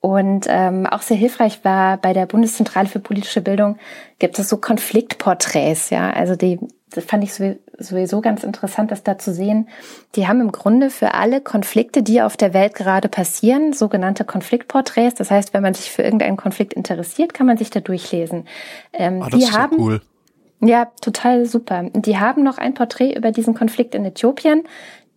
Und 0.05 0.45
ähm, 0.47 0.85
auch 0.85 1.01
sehr 1.01 1.17
hilfreich 1.17 1.65
war 1.65 1.97
bei 1.97 2.13
der 2.13 2.27
Bundeszentrale 2.27 2.87
für 2.87 2.99
politische 2.99 3.41
Bildung 3.41 3.77
gibt 4.19 4.37
es 4.37 4.47
so 4.47 4.57
Konfliktporträts, 4.57 5.89
ja. 5.89 6.11
Also 6.11 6.35
die 6.35 6.59
das 6.91 7.03
fand 7.05 7.23
ich 7.23 7.33
sowieso 7.33 8.21
ganz 8.21 8.43
interessant, 8.43 8.91
das 8.91 9.01
da 9.01 9.17
zu 9.17 9.33
sehen. 9.33 9.67
Die 10.15 10.27
haben 10.27 10.39
im 10.41 10.51
Grunde 10.51 10.91
für 10.91 11.15
alle 11.15 11.41
Konflikte, 11.41 12.03
die 12.03 12.21
auf 12.21 12.37
der 12.37 12.53
Welt 12.53 12.75
gerade 12.75 13.09
passieren, 13.09 13.73
sogenannte 13.73 14.25
Konfliktporträts. 14.25 15.15
Das 15.15 15.31
heißt, 15.31 15.55
wenn 15.55 15.63
man 15.63 15.73
sich 15.73 15.89
für 15.89 16.03
irgendeinen 16.03 16.37
Konflikt 16.37 16.73
interessiert, 16.73 17.33
kann 17.33 17.47
man 17.47 17.57
sich 17.57 17.71
da 17.71 17.79
durchlesen. 17.79 18.45
Ähm, 18.93 19.23
ah, 19.23 19.29
das 19.29 19.39
die 19.39 19.45
ist 19.45 19.57
haben, 19.57 19.77
cool. 19.79 20.01
Ja, 20.61 20.85
total 21.01 21.47
super. 21.47 21.89
Die 21.93 22.17
haben 22.17 22.43
noch 22.43 22.59
ein 22.59 22.75
Porträt 22.75 23.17
über 23.17 23.31
diesen 23.31 23.55
Konflikt 23.55 23.95
in 23.95 24.05
Äthiopien 24.05 24.63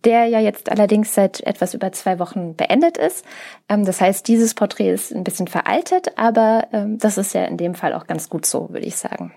der 0.05 0.25
ja 0.27 0.39
jetzt 0.39 0.71
allerdings 0.71 1.13
seit 1.13 1.41
etwas 1.41 1.73
über 1.73 1.91
zwei 1.91 2.19
Wochen 2.19 2.55
beendet 2.55 2.97
ist. 2.97 3.25
Ähm, 3.67 3.85
das 3.85 4.01
heißt, 4.01 4.27
dieses 4.27 4.53
Porträt 4.53 4.91
ist 4.91 5.13
ein 5.13 5.23
bisschen 5.23 5.47
veraltet, 5.47 6.17
aber 6.17 6.67
ähm, 6.71 6.97
das 6.97 7.17
ist 7.17 7.33
ja 7.33 7.45
in 7.45 7.57
dem 7.57 7.75
Fall 7.75 7.93
auch 7.93 8.07
ganz 8.07 8.29
gut 8.29 8.45
so, 8.45 8.69
würde 8.69 8.85
ich 8.85 8.95
sagen. 8.95 9.33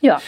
Ja. 0.00 0.20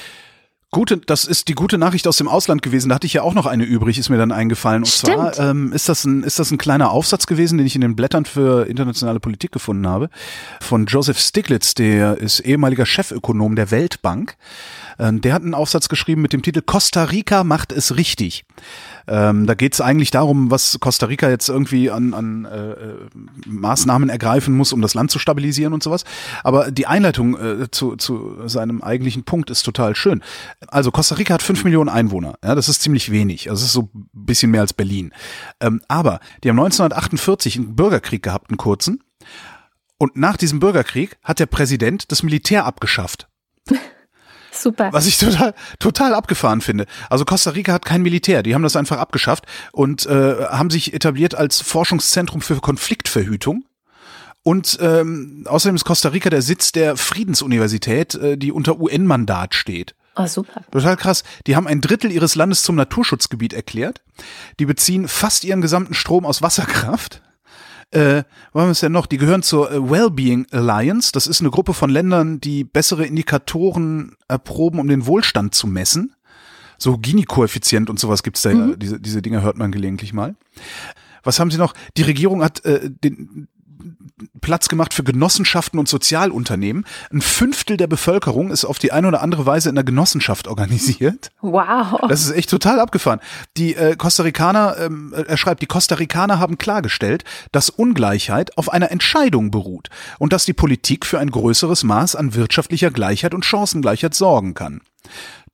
Gute, 0.71 0.99
das 0.99 1.25
ist 1.25 1.49
die 1.49 1.55
gute 1.55 1.79
Nachricht 1.79 2.07
aus 2.07 2.19
dem 2.19 2.29
Ausland 2.29 2.61
gewesen. 2.61 2.91
Da 2.91 2.97
hatte 2.97 3.07
ich 3.07 3.15
ja 3.15 3.23
auch 3.23 3.33
noch 3.33 3.47
eine 3.47 3.65
übrig, 3.65 3.99
ist 3.99 4.11
mir 4.11 4.19
dann 4.19 4.33
eingefallen. 4.33 4.83
Und 4.83 4.89
Stimmt. 4.89 5.35
zwar 5.35 5.51
ähm, 5.51 5.73
ist 5.73 5.89
das 5.89 6.05
ein 6.05 6.23
ist 6.23 6.39
das 6.39 6.51
ein 6.51 6.59
kleiner 6.59 6.91
Aufsatz 6.91 7.27
gewesen, 7.27 7.57
den 7.57 7.67
ich 7.67 7.75
in 7.75 7.81
den 7.81 7.97
Blättern 7.97 8.27
für 8.27 8.67
internationale 8.67 9.19
Politik 9.19 9.51
gefunden 9.51 9.89
habe, 9.89 10.11
von 10.61 10.85
Joseph 10.85 11.19
Stiglitz, 11.19 11.73
der 11.73 12.19
ist 12.19 12.41
ehemaliger 12.41 12.85
Chefökonom 12.85 13.57
der 13.57 13.71
Weltbank. 13.71 14.37
Ähm, 14.99 15.23
der 15.23 15.33
hat 15.33 15.43
einen 15.43 15.55
Aufsatz 15.55 15.89
geschrieben 15.89 16.21
mit 16.21 16.35
dem 16.35 16.43
Titel 16.43 16.61
Costa 16.61 17.05
Rica 17.05 17.45
macht 17.45 17.73
es 17.73 17.97
richtig. 17.97 18.45
Ähm, 19.09 19.47
da 19.47 19.55
geht 19.55 19.73
es 19.73 19.81
eigentlich 19.81 20.11
darum, 20.11 20.51
was 20.51 20.79
Costa 20.81 21.07
Rica 21.07 21.31
jetzt 21.31 21.49
irgendwie 21.49 21.91
an, 21.91 22.13
an 22.13 22.45
äh, 22.45 22.73
äh, 22.73 22.95
Maßnahmen 23.47 24.11
ergreifen 24.11 24.55
muss, 24.55 24.73
um 24.73 24.83
das 24.83 24.95
Land 24.95 25.11
zu 25.11 25.19
stabilisieren 25.19 25.73
und 25.73 25.83
sowas. 25.83 26.05
Aber 26.45 26.71
die 26.71 26.87
Einleitung 26.87 27.39
äh, 27.39 27.71
zu, 27.71 27.97
zu 27.97 28.47
seinem 28.47 28.83
eigentlichen 28.83 29.25
Punkt 29.25 29.51
ist 29.51 29.63
total 29.63 29.97
schön. 29.97 30.23
Also 30.69 30.91
Costa 30.91 31.15
Rica 31.15 31.35
hat 31.35 31.43
fünf 31.43 31.65
Millionen 31.65 31.89
Einwohner. 31.89 32.35
Ja, 32.45 32.55
das 32.55 32.69
ist 32.69 32.83
ziemlich 32.83 33.11
wenig. 33.11 33.49
Also 33.49 33.63
es 33.63 33.69
ist 33.69 33.73
so 33.73 33.91
ein 33.95 34.09
bisschen 34.13 34.51
mehr 34.51 34.61
als 34.61 34.75
Berlin. 34.75 35.13
Ähm, 35.61 35.81
aber 35.89 36.21
die 36.45 36.51
haben 36.51 36.59
1948 36.59 37.57
einen 37.57 37.77
Bürgerkrieg 37.77 38.23
gehabt, 38.23 38.51
einen 38.51 38.59
kurzen. 38.59 39.03
Und 39.97 40.17
nach 40.17 40.37
diesem 40.37 40.61
Bürgerkrieg 40.61 41.17
hat 41.25 41.41
der 41.41 41.47
Präsident 41.47 42.13
das 42.13 42.23
Militär 42.23 42.67
abgeschafft. 42.67 43.29
Super. 44.63 44.93
Was 44.93 45.07
ich 45.07 45.19
total, 45.19 45.55
total 45.79 46.15
abgefahren 46.15 46.61
finde. 46.61 46.87
Also 47.11 47.25
Costa 47.25 47.51
Rica 47.51 47.73
hat 47.73 47.85
kein 47.85 48.03
Militär, 48.03 48.43
die 48.43 48.55
haben 48.55 48.63
das 48.63 48.77
einfach 48.77 48.99
abgeschafft 48.99 49.47
und 49.73 50.07
äh, 50.07 50.47
haben 50.47 50.71
sich 50.71 50.95
etabliert 50.95 51.35
als 51.35 51.61
Forschungszentrum 51.61 52.41
für 52.41 52.57
Konfliktverhütung. 52.57 53.65
Und 54.43 54.79
ähm, 54.81 55.45
außerdem 55.47 55.77
ist 55.77 55.85
Costa 55.85 56.09
Rica 56.11 56.31
der 56.31 56.43
Sitz 56.43 56.73
der 56.73 56.97
Friedensuniversität, 56.97 58.15
äh, 58.15 58.39
die 58.39 58.53
unter 58.53 58.81
UN-Mandat 58.81 59.55
steht. 59.55 59.95
Oh, 60.17 60.27
super. 60.27 60.63
Total 60.73 60.97
krass. 60.97 61.23
Die 61.47 61.55
haben 61.55 61.69
ein 61.69 61.81
Drittel 61.81 62.11
ihres 62.11 62.35
Landes 62.35 62.63
zum 62.63 62.75
Naturschutzgebiet 62.75 63.53
erklärt. 63.53 64.01
Die 64.59 64.67
beziehen 64.67 65.07
fast 65.07 65.45
ihren 65.45 65.61
gesamten 65.61 65.95
Strom 65.95 66.27
aus 66.27 66.43
Wasserkraft 66.43 67.23
äh, 67.91 68.23
was 68.53 68.63
haben 68.63 68.69
wir 68.69 68.75
denn 68.75 68.93
noch? 68.93 69.07
Die 69.07 69.17
gehören 69.17 69.43
zur 69.43 69.71
äh, 69.71 69.91
Wellbeing 69.91 70.47
Alliance. 70.51 71.13
Das 71.13 71.27
ist 71.27 71.41
eine 71.41 71.51
Gruppe 71.51 71.75
von 71.75 71.91
Ländern, 71.91 72.41
die 72.41 72.65
bessere 72.65 73.07
Indikatoren 73.07 74.17
erproben, 74.29 74.79
um 74.79 74.89
den 74.89 75.07
Wohlstand 75.07 75.55
zu 75.55 75.67
messen. 75.67 76.15
So 76.77 76.99
Gini-Koeffizient 76.99 77.91
und 77.91 77.99
sowas 77.99 78.23
gibt's 78.23 78.43
da. 78.43 78.51
Mhm. 78.51 78.79
Diese, 78.79 79.01
diese 79.01 79.23
Dinge 79.23 79.43
hört 79.43 79.57
man 79.57 79.73
gelegentlich 79.73 80.13
mal. 80.13 80.37
Was 81.25 81.41
haben 81.41 81.51
sie 81.51 81.59
noch? 81.59 81.75
Die 81.97 82.03
Regierung 82.03 82.45
hat 82.45 82.65
äh, 82.65 82.91
den, 82.91 83.49
Platz 84.41 84.69
gemacht 84.69 84.95
für 84.95 85.05
Genossenschaften 85.05 85.79
und 85.79 85.89
Sozialunternehmen. 85.89 86.85
Ein 87.13 87.21
Fünftel 87.21 87.77
der 87.77 87.87
Bevölkerung 87.87 88.51
ist 88.51 88.65
auf 88.65 88.79
die 88.79 88.93
eine 88.93 89.09
oder 89.09 89.23
andere 89.23 89.47
Weise 89.47 89.69
in 89.69 89.77
einer 89.77 89.85
Genossenschaft 89.85 90.49
organisiert. 90.49 91.31
Wow. 91.41 92.01
Das 92.09 92.23
ist 92.23 92.33
echt 92.33 92.51
total 92.51 92.81
abgefahren. 92.81 93.21
Die 93.57 93.75
äh, 93.75 93.97
Costa 93.97 94.23
Ricaner, 94.23 94.77
ähm, 94.79 95.15
er 95.15 95.37
schreibt, 95.37 95.63
die 95.63 95.67
Costa 95.67 95.95
Ricaner 95.97 96.39
haben 96.39 96.59
klargestellt, 96.59 97.25
dass 97.53 97.71
Ungleichheit 97.71 98.57
auf 98.59 98.73
einer 98.73 98.91
Entscheidung 98.91 99.51
beruht 99.51 99.89
und 100.19 100.33
dass 100.33 100.45
die 100.45 100.53
Politik 100.53 101.07
für 101.07 101.19
ein 101.19 101.31
größeres 101.31 101.85
Maß 101.85 102.17
an 102.17 102.35
wirtschaftlicher 102.35 102.91
Gleichheit 102.91 103.35
und 103.35 103.45
Chancengleichheit 103.45 104.15
sorgen 104.15 104.55
kann. 104.55 104.81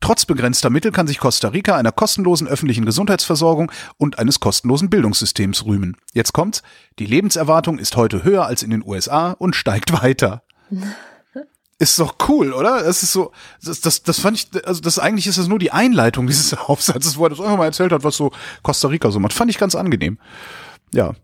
Trotz 0.05 0.27
begrenzter 0.27 0.69
Mittel 0.69 0.93
kann 0.93 1.07
sich 1.07 1.19
Costa 1.19 1.49
Rica 1.49 1.77
einer 1.77 1.91
kostenlosen 1.91 2.47
öffentlichen 2.47 2.85
Gesundheitsversorgung 2.85 3.73
und 3.97 4.19
eines 4.19 4.39
kostenlosen 4.39 4.91
Bildungssystems 4.91 5.65
rühmen. 5.65 5.97
Jetzt 6.13 6.35
kommt's. 6.35 6.63
Die 6.99 7.07
Lebenserwartung 7.07 7.79
ist 7.79 7.97
heute 7.97 8.23
höher 8.23 8.45
als 8.45 8.63
in 8.63 8.69
den 8.69 8.85
USA 8.85 9.31
und 9.31 9.57
steigt 9.57 10.03
weiter. 10.03 10.43
Ist 11.79 11.99
doch 11.99 12.17
cool, 12.29 12.53
oder? 12.53 12.85
Das 12.85 13.03
ist 13.03 13.13
so, 13.13 13.33
das, 13.61 13.81
das, 13.81 14.05
das 14.05 14.21
fand 14.21 14.37
ich, 14.37 14.67
also 14.67 14.81
das 14.81 15.01
eigentlich 15.01 15.27
ist 15.27 15.39
das 15.39 15.49
nur 15.49 15.59
die 15.59 15.73
Einleitung 15.73 16.29
dieses 16.29 16.55
Aufsatzes, 16.69 17.17
wo 17.17 17.25
er 17.25 17.31
das 17.31 17.41
einfach 17.41 17.57
mal 17.57 17.65
erzählt 17.65 17.91
hat, 17.91 18.05
was 18.05 18.17
so 18.17 18.31
Costa 18.63 18.87
Rica 18.89 19.11
so 19.11 19.19
macht. 19.19 19.33
Fand 19.33 19.51
ich 19.51 19.59
ganz 19.59 19.75
angenehm. 19.75 20.19
Ja. 20.95 21.15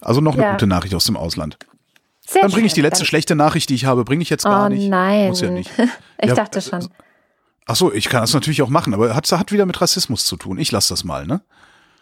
Also 0.00 0.20
noch 0.20 0.34
eine 0.34 0.44
ja. 0.44 0.52
gute 0.52 0.68
Nachricht 0.68 0.94
aus 0.94 1.04
dem 1.04 1.16
Ausland. 1.16 1.58
Sehr 2.20 2.42
Dann 2.42 2.52
bringe 2.52 2.68
ich 2.68 2.74
die 2.74 2.80
letzte 2.80 3.04
schlechte 3.04 3.34
Nachricht, 3.34 3.70
die 3.70 3.74
ich 3.74 3.86
habe, 3.86 4.04
bringe 4.04 4.22
ich 4.22 4.30
jetzt 4.30 4.44
gar 4.44 4.66
oh, 4.66 4.68
nicht. 4.68 4.88
Nein. 4.88 5.28
Muss 5.28 5.40
ja 5.40 5.50
nicht. 5.50 5.70
ich 6.18 6.28
ja, 6.28 6.34
dachte 6.34 6.62
schon. 6.62 6.88
Ach 7.70 7.76
so, 7.76 7.92
ich 7.92 8.08
kann 8.08 8.22
das 8.22 8.32
natürlich 8.32 8.62
auch 8.62 8.70
machen, 8.70 8.94
aber 8.94 9.14
hat, 9.14 9.30
hat 9.30 9.52
wieder 9.52 9.66
mit 9.66 9.78
Rassismus 9.80 10.24
zu 10.24 10.36
tun. 10.36 10.58
Ich 10.58 10.72
lasse 10.72 10.88
das 10.88 11.04
mal, 11.04 11.26
ne? 11.26 11.42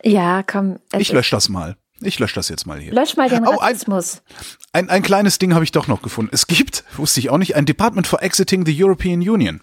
Ja, 0.03 0.45
komm. 0.45 0.79
Ich 0.97 1.11
lösche 1.11 1.35
das 1.35 1.49
mal. 1.49 1.77
Ich 2.01 2.21
lösche 2.21 2.37
das 2.37 2.49
jetzt 2.49 2.67
mal 2.67 2.79
hier. 2.79 2.93
Lösch 2.93 3.17
mal 3.17 3.29
den 3.29 3.45
Rassismus. 3.45 4.23
Oh, 4.23 4.33
ein, 4.73 4.85
ein, 4.85 4.91
ein 4.91 5.03
kleines 5.03 5.39
Ding 5.39 5.55
habe 5.55 5.65
ich 5.65 5.73
doch 5.73 5.89
noch 5.89 6.03
gefunden. 6.03 6.31
Es 6.33 6.47
gibt, 6.47 6.85
wusste 6.97 7.19
ich 7.19 7.31
auch 7.31 7.39
nicht, 7.39 7.57
ein 7.57 7.67
Department 7.67 8.07
for 8.07 8.23
Exiting 8.23 8.65
the 8.65 8.85
European 8.85 9.21
Union. 9.29 9.61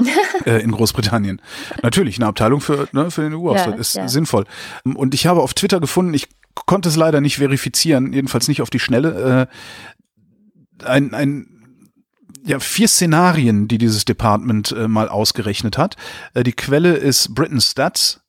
äh, 0.46 0.62
in 0.62 0.72
Großbritannien. 0.72 1.42
Natürlich, 1.82 2.16
eine 2.16 2.26
Abteilung 2.26 2.62
für, 2.62 2.88
ne, 2.92 3.10
für 3.10 3.22
den 3.22 3.34
EU-Haushalt 3.34 3.74
ja, 3.74 3.80
ist 3.80 3.94
ja. 3.94 4.08
sinnvoll. 4.08 4.44
Und 4.84 5.14
ich 5.14 5.26
habe 5.26 5.42
auf 5.42 5.52
Twitter 5.52 5.78
gefunden, 5.78 6.14
ich 6.14 6.28
konnte 6.66 6.88
es 6.88 6.96
leider 6.96 7.20
nicht 7.20 7.36
verifizieren, 7.36 8.14
jedenfalls 8.14 8.48
nicht 8.48 8.62
auf 8.62 8.70
die 8.70 8.80
Schnelle, 8.80 9.48
äh, 10.82 10.86
ein, 10.86 11.12
ein 11.12 11.53
ja, 12.44 12.60
vier 12.60 12.88
Szenarien, 12.88 13.68
die 13.68 13.78
dieses 13.78 14.04
Department 14.04 14.72
äh, 14.72 14.86
mal 14.86 15.08
ausgerechnet 15.08 15.78
hat. 15.78 15.96
Äh, 16.34 16.42
die 16.42 16.52
Quelle 16.52 16.94
ist 16.94 17.34
Britain 17.34 17.60
Stats. 17.60 18.20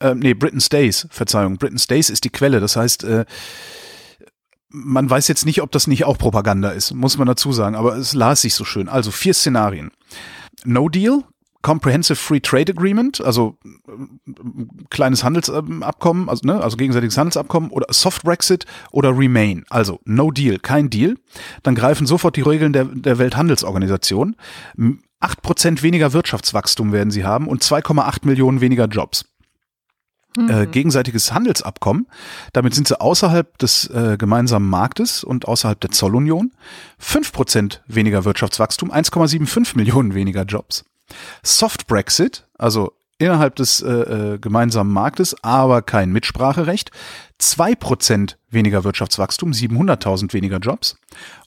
Äh, 0.00 0.14
nee, 0.14 0.34
Britain 0.34 0.60
Stays, 0.60 1.06
Verzeihung. 1.10 1.56
Britain 1.56 1.78
Stays 1.78 2.10
ist 2.10 2.24
die 2.24 2.30
Quelle. 2.30 2.60
Das 2.60 2.74
heißt, 2.74 3.04
äh, 3.04 3.24
man 4.68 5.08
weiß 5.08 5.28
jetzt 5.28 5.46
nicht, 5.46 5.62
ob 5.62 5.70
das 5.70 5.86
nicht 5.86 6.04
auch 6.04 6.18
Propaganda 6.18 6.70
ist, 6.70 6.92
muss 6.94 7.16
man 7.16 7.28
dazu 7.28 7.52
sagen, 7.52 7.76
aber 7.76 7.96
es 7.96 8.12
las 8.12 8.42
sich 8.42 8.54
so 8.54 8.64
schön. 8.64 8.88
Also 8.88 9.12
vier 9.12 9.34
Szenarien. 9.34 9.92
No 10.64 10.88
Deal, 10.88 11.22
Comprehensive 11.64 12.16
Free 12.16 12.40
Trade 12.40 12.72
Agreement, 12.72 13.22
also 13.22 13.56
äh, 13.64 14.32
kleines 14.90 15.24
Handelsabkommen, 15.24 16.28
also, 16.28 16.46
ne, 16.46 16.60
also 16.60 16.76
gegenseitiges 16.76 17.16
Handelsabkommen 17.16 17.70
oder 17.70 17.86
Soft 17.90 18.22
Brexit 18.22 18.66
oder 18.92 19.16
Remain, 19.16 19.64
also 19.70 19.98
No 20.04 20.30
Deal, 20.30 20.58
kein 20.58 20.90
Deal, 20.90 21.16
dann 21.62 21.74
greifen 21.74 22.06
sofort 22.06 22.36
die 22.36 22.42
Regeln 22.42 22.74
der, 22.74 22.84
der 22.84 23.16
Welthandelsorganisation. 23.18 24.36
Acht 25.20 25.40
Prozent 25.40 25.82
weniger 25.82 26.12
Wirtschaftswachstum 26.12 26.92
werden 26.92 27.10
sie 27.10 27.24
haben 27.24 27.48
und 27.48 27.62
2,8 27.62 28.26
Millionen 28.26 28.60
weniger 28.60 28.84
Jobs. 28.84 29.24
Mhm. 30.36 30.50
Äh, 30.50 30.66
gegenseitiges 30.66 31.32
Handelsabkommen. 31.32 32.08
Damit 32.52 32.74
sind 32.74 32.88
sie 32.88 33.00
außerhalb 33.00 33.56
des 33.56 33.86
äh, 33.88 34.18
gemeinsamen 34.18 34.68
Marktes 34.68 35.24
und 35.24 35.48
außerhalb 35.48 35.80
der 35.80 35.92
Zollunion. 35.92 36.52
Fünf 36.98 37.32
Prozent 37.32 37.82
weniger 37.86 38.26
Wirtschaftswachstum, 38.26 38.92
1,75 38.92 39.78
Millionen 39.78 40.14
weniger 40.14 40.42
Jobs. 40.42 40.84
Soft 41.42 41.86
Brexit, 41.86 42.46
also 42.58 42.92
innerhalb 43.18 43.56
des 43.56 43.80
äh, 43.80 43.90
äh, 43.90 44.38
gemeinsamen 44.38 44.92
Marktes, 44.92 45.36
aber 45.42 45.82
kein 45.82 46.12
Mitspracherecht. 46.12 46.90
Zwei 47.38 47.74
Prozent 47.74 48.38
weniger 48.50 48.84
Wirtschaftswachstum, 48.84 49.52
700.000 49.52 50.32
weniger 50.32 50.58
Jobs. 50.58 50.96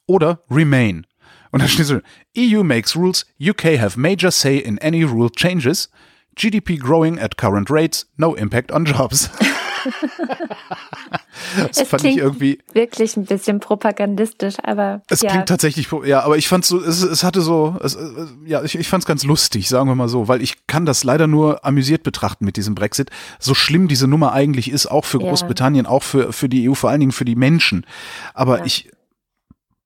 Oder 0.05 0.41
Remain. 0.49 1.05
Und 1.51 1.63
da 1.63 1.67
steht 1.67 1.85
so, 1.85 1.99
EU 2.37 2.63
makes 2.63 2.95
rules, 2.95 3.25
UK 3.39 3.79
have 3.79 3.99
major 3.99 4.31
say 4.31 4.57
in 4.57 4.77
any 4.79 5.03
rule 5.03 5.29
changes, 5.29 5.89
GDP 6.35 6.77
growing 6.77 7.17
at 7.19 7.37
current 7.37 7.69
rates, 7.69 8.05
no 8.17 8.35
impact 8.35 8.71
on 8.71 8.85
jobs. 8.85 9.29
das 11.57 11.77
es 11.77 11.87
fand 11.87 12.03
ich 12.03 12.17
irgendwie 12.17 12.59
wirklich 12.73 13.17
ein 13.17 13.25
bisschen 13.25 13.59
propagandistisch, 13.59 14.55
aber 14.63 15.01
es 15.09 15.21
ja. 15.21 15.31
klingt 15.31 15.49
tatsächlich, 15.49 15.89
ja, 16.05 16.21
aber 16.21 16.37
ich 16.37 16.47
fand 16.47 16.65
so, 16.65 16.81
es, 16.81 17.01
es 17.01 17.23
hatte 17.23 17.41
so, 17.41 17.77
es, 17.81 17.97
ja, 18.45 18.63
ich, 18.63 18.75
ich 18.75 18.89
fand 18.89 19.03
es 19.03 19.07
ganz 19.07 19.23
lustig, 19.23 19.69
sagen 19.69 19.89
wir 19.89 19.95
mal 19.95 20.09
so, 20.09 20.27
weil 20.27 20.41
ich 20.41 20.67
kann 20.67 20.85
das 20.85 21.03
leider 21.03 21.27
nur 21.27 21.65
amüsiert 21.65 22.03
betrachten 22.03 22.45
mit 22.45 22.57
diesem 22.57 22.75
Brexit. 22.75 23.09
So 23.39 23.53
schlimm 23.53 23.87
diese 23.87 24.07
Nummer 24.07 24.33
eigentlich 24.33 24.71
ist, 24.71 24.87
auch 24.87 25.05
für 25.05 25.19
Großbritannien, 25.19 25.85
ja. 25.85 25.91
auch 25.91 26.03
für 26.03 26.33
für 26.33 26.49
die 26.49 26.69
EU, 26.69 26.73
vor 26.73 26.89
allen 26.89 26.99
Dingen 26.99 27.11
für 27.11 27.25
die 27.25 27.35
Menschen. 27.35 27.85
Aber 28.33 28.59
ja. 28.59 28.65
ich 28.65 28.89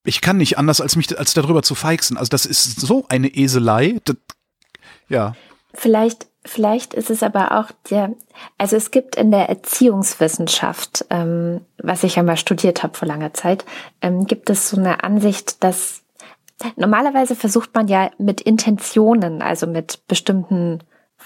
ich 0.04 0.22
kann 0.22 0.38
nicht 0.38 0.58
anders, 0.58 0.82
als 0.82 0.96
mich 0.96 1.18
als 1.18 1.34
darüber 1.34 1.64
zu 1.64 1.76
feixen. 1.76 2.18
Also 2.18 2.30
das 2.30 2.46
ist 2.46 2.80
so 2.80 3.06
eine 3.10 3.28
Eselei. 3.28 4.00
Das, 4.06 4.16
ja. 5.10 5.36
Vielleicht, 5.74 6.28
vielleicht 6.43 6.93
ist 6.93 7.09
es 7.09 7.24
aber 7.24 7.59
auch 7.59 7.72
der, 7.89 8.13
also 8.57 8.76
es 8.76 8.91
gibt 8.91 9.15
in 9.15 9.32
der 9.32 9.49
Erziehungswissenschaft, 9.49 11.05
ähm, 11.09 11.61
was 11.78 12.03
ich 12.03 12.15
ja 12.15 12.24
mal 12.24 12.38
studiert 12.38 12.84
habe 12.84 12.97
vor 12.97 13.07
langer 13.07 13.34
Zeit, 13.34 13.65
ähm, 14.01 14.26
gibt 14.26 14.49
es 14.49 14.69
so 14.69 14.78
eine 14.78 15.03
Ansicht, 15.03 15.63
dass 15.63 16.03
normalerweise 16.76 17.36
versucht 17.36 17.74
man 17.74 17.88
ja 17.88 18.11
mit 18.17 18.41
Intentionen, 18.41 19.41
also 19.41 19.65
mit 19.65 20.07
bestimmten 20.07 20.80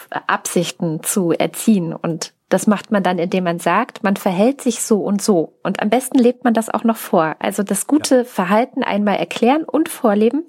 Absichten 0.09 1.03
zu 1.03 1.31
erziehen 1.31 1.93
und 1.93 2.33
das 2.49 2.67
macht 2.67 2.91
man 2.91 3.01
dann, 3.01 3.17
indem 3.17 3.45
man 3.45 3.59
sagt, 3.59 4.03
man 4.03 4.17
verhält 4.17 4.61
sich 4.61 4.81
so 4.81 5.01
und 5.01 5.21
so. 5.21 5.57
Und 5.63 5.81
am 5.81 5.89
besten 5.89 6.19
lebt 6.19 6.43
man 6.43 6.53
das 6.53 6.69
auch 6.69 6.83
noch 6.83 6.95
vor. 6.95 7.35
Also 7.39 7.63
das 7.63 7.87
gute 7.87 8.17
ja. 8.17 8.23
Verhalten 8.23 8.83
einmal 8.83 9.17
erklären 9.17 9.63
und 9.63 9.89
vorleben 9.89 10.45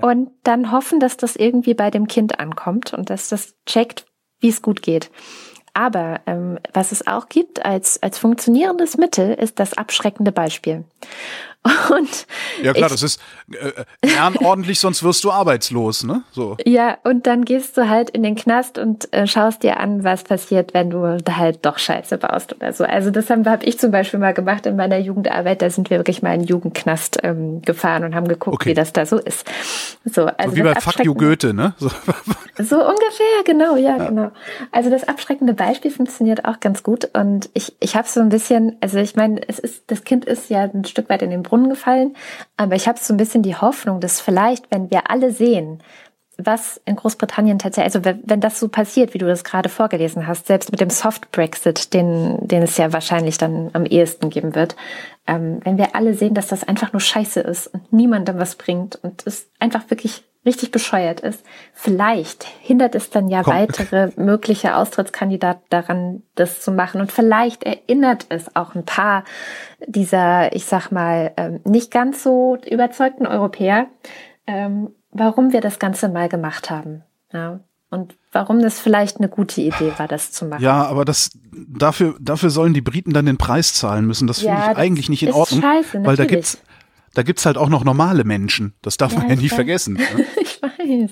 und 0.00 0.30
dann 0.44 0.70
hoffen, 0.70 1.00
dass 1.00 1.16
das 1.16 1.34
irgendwie 1.36 1.74
bei 1.74 1.90
dem 1.90 2.06
Kind 2.06 2.38
ankommt 2.38 2.94
und 2.94 3.10
dass 3.10 3.28
das 3.28 3.56
checkt, 3.66 4.06
wie 4.38 4.48
es 4.48 4.62
gut 4.62 4.82
geht. 4.82 5.10
Aber 5.72 6.20
ähm, 6.26 6.60
was 6.72 6.92
es 6.92 7.06
auch 7.06 7.28
gibt 7.28 7.64
als, 7.64 8.00
als 8.00 8.18
funktionierendes 8.18 8.96
Mittel, 8.96 9.34
ist 9.34 9.58
das 9.58 9.76
abschreckende 9.76 10.30
Beispiel. 10.30 10.84
Und 11.90 12.26
ja 12.62 12.74
klar, 12.74 12.86
ich, 12.86 12.92
das 12.92 13.02
ist 13.02 13.20
äh, 13.50 13.84
lern 14.06 14.36
ordentlich, 14.36 14.80
sonst 14.80 15.02
wirst 15.02 15.24
du 15.24 15.30
arbeitslos, 15.30 16.04
ne? 16.04 16.22
So. 16.30 16.58
Ja, 16.66 16.98
und 17.04 17.26
dann 17.26 17.46
gehst 17.46 17.78
du 17.78 17.88
halt 17.88 18.10
in 18.10 18.22
den 18.22 18.34
Knast 18.34 18.76
und 18.76 19.10
äh, 19.14 19.26
schaust 19.26 19.62
dir 19.62 19.80
an, 19.80 20.04
was 20.04 20.24
passiert, 20.24 20.74
wenn 20.74 20.90
du 20.90 21.16
da 21.24 21.36
halt 21.36 21.64
doch 21.64 21.78
Scheiße 21.78 22.18
baust 22.18 22.54
oder 22.54 22.74
so. 22.74 22.84
Also 22.84 23.10
das 23.10 23.30
haben 23.30 23.48
hab 23.48 23.66
ich 23.66 23.78
zum 23.78 23.90
Beispiel 23.90 24.20
mal 24.20 24.34
gemacht 24.34 24.66
in 24.66 24.76
meiner 24.76 24.98
Jugendarbeit. 24.98 25.62
Da 25.62 25.70
sind 25.70 25.88
wir 25.88 25.98
wirklich 25.98 26.20
mal 26.20 26.34
in 26.34 26.40
den 26.40 26.48
Jugendknast 26.48 27.20
ähm, 27.22 27.62
gefahren 27.62 28.04
und 28.04 28.14
haben 28.14 28.28
geguckt, 28.28 28.54
okay. 28.54 28.70
wie 28.70 28.74
das 28.74 28.92
da 28.92 29.06
so 29.06 29.16
ist. 29.16 29.46
So, 30.04 30.26
also 30.26 30.50
so 30.50 30.56
wie 30.56 30.62
bei 30.62 30.74
Fuck 30.74 31.02
you 31.02 31.14
Goethe, 31.14 31.54
ne? 31.54 31.72
So. 31.78 31.88
so 32.58 32.76
ungefähr, 32.76 33.42
genau, 33.46 33.76
ja, 33.76 33.96
ja, 33.96 34.08
genau. 34.08 34.32
Also 34.70 34.90
das 34.90 35.04
abschreckende 35.08 35.54
Beispiel 35.54 35.90
funktioniert 35.90 36.44
auch 36.44 36.60
ganz 36.60 36.82
gut 36.82 37.08
und 37.14 37.48
ich 37.54 37.74
ich 37.80 37.96
habe 37.96 38.06
so 38.06 38.20
ein 38.20 38.28
bisschen, 38.28 38.76
also 38.80 38.98
ich 38.98 39.16
meine, 39.16 39.40
es 39.48 39.58
ist 39.58 39.84
das 39.86 40.04
Kind 40.04 40.26
ist 40.26 40.50
ja 40.50 40.62
ein 40.62 40.84
Stück 40.84 41.08
weit 41.08 41.22
in 41.22 41.30
den 41.30 41.42
Brunnen 41.42 41.53
gefallen. 41.62 42.16
Aber 42.56 42.74
ich 42.74 42.88
habe 42.88 42.98
so 43.00 43.14
ein 43.14 43.16
bisschen 43.16 43.42
die 43.42 43.56
Hoffnung, 43.56 44.00
dass 44.00 44.20
vielleicht, 44.20 44.70
wenn 44.70 44.90
wir 44.90 45.10
alle 45.10 45.30
sehen, 45.30 45.82
was 46.36 46.80
in 46.84 46.96
Großbritannien 46.96 47.58
tatsächlich, 47.58 47.94
also 47.94 48.18
wenn 48.24 48.40
das 48.40 48.58
so 48.58 48.68
passiert, 48.68 49.14
wie 49.14 49.18
du 49.18 49.26
das 49.26 49.44
gerade 49.44 49.68
vorgelesen 49.68 50.26
hast, 50.26 50.46
selbst 50.46 50.70
mit 50.70 50.80
dem 50.80 50.90
Soft 50.90 51.30
Brexit, 51.30 51.94
den, 51.94 52.38
den 52.46 52.62
es 52.62 52.76
ja 52.76 52.92
wahrscheinlich 52.92 53.38
dann 53.38 53.70
am 53.72 53.86
ehesten 53.86 54.30
geben 54.30 54.54
wird, 54.54 54.76
ähm, 55.26 55.60
wenn 55.64 55.78
wir 55.78 55.94
alle 55.94 56.14
sehen, 56.14 56.34
dass 56.34 56.48
das 56.48 56.66
einfach 56.66 56.92
nur 56.92 57.00
Scheiße 57.00 57.40
ist 57.40 57.68
und 57.68 57.92
niemandem 57.92 58.38
was 58.38 58.56
bringt 58.56 58.96
und 59.02 59.26
es 59.26 59.48
einfach 59.58 59.88
wirklich 59.90 60.24
richtig 60.44 60.70
bescheuert 60.70 61.20
ist, 61.20 61.44
vielleicht 61.72 62.44
hindert 62.44 62.94
es 62.94 63.10
dann 63.10 63.28
ja 63.28 63.42
Komm. 63.42 63.54
weitere 63.54 64.10
mögliche 64.16 64.76
Austrittskandidaten 64.76 65.64
daran, 65.70 66.22
das 66.34 66.60
zu 66.60 66.70
machen. 66.70 67.00
Und 67.00 67.12
vielleicht 67.12 67.64
erinnert 67.64 68.26
es 68.28 68.54
auch 68.54 68.74
ein 68.74 68.84
paar 68.84 69.24
dieser, 69.86 70.54
ich 70.54 70.66
sag 70.66 70.90
mal, 70.90 71.32
ähm, 71.36 71.60
nicht 71.64 71.90
ganz 71.90 72.22
so 72.22 72.58
überzeugten 72.70 73.26
Europäer, 73.26 73.86
ähm, 74.46 74.90
warum 75.14 75.52
wir 75.52 75.60
das 75.60 75.78
Ganze 75.78 76.08
mal 76.08 76.28
gemacht 76.28 76.70
haben. 76.70 77.02
Ja. 77.32 77.60
Und 77.90 78.16
warum 78.32 78.60
das 78.60 78.80
vielleicht 78.80 79.18
eine 79.18 79.28
gute 79.28 79.60
Idee 79.60 79.92
war, 79.96 80.08
das 80.08 80.32
zu 80.32 80.46
machen. 80.46 80.62
Ja, 80.62 80.84
aber 80.84 81.04
das 81.04 81.30
dafür 81.52 82.16
dafür 82.20 82.50
sollen 82.50 82.74
die 82.74 82.80
Briten 82.80 83.12
dann 83.12 83.24
den 83.24 83.38
Preis 83.38 83.72
zahlen 83.72 84.04
müssen. 84.04 84.26
Das 84.26 84.40
finde 84.40 84.54
ja, 84.54 84.72
ich 84.72 84.76
eigentlich 84.76 85.08
nicht 85.08 85.22
in 85.22 85.32
Ordnung, 85.32 85.62
scheiße, 85.62 86.04
weil 86.04 86.16
da 86.16 86.24
gibt's 86.24 86.58
da 87.14 87.22
gibt's 87.22 87.46
halt 87.46 87.56
auch 87.56 87.68
noch 87.68 87.84
normale 87.84 88.24
Menschen. 88.24 88.74
Das 88.82 88.96
darf 88.96 89.12
ja, 89.12 89.20
man 89.20 89.28
ja 89.28 89.36
nie 89.36 89.44
weiß. 89.44 89.54
vergessen. 89.54 89.94
Ne? 89.94 90.26
ich 90.40 90.60
weiß. 90.60 91.10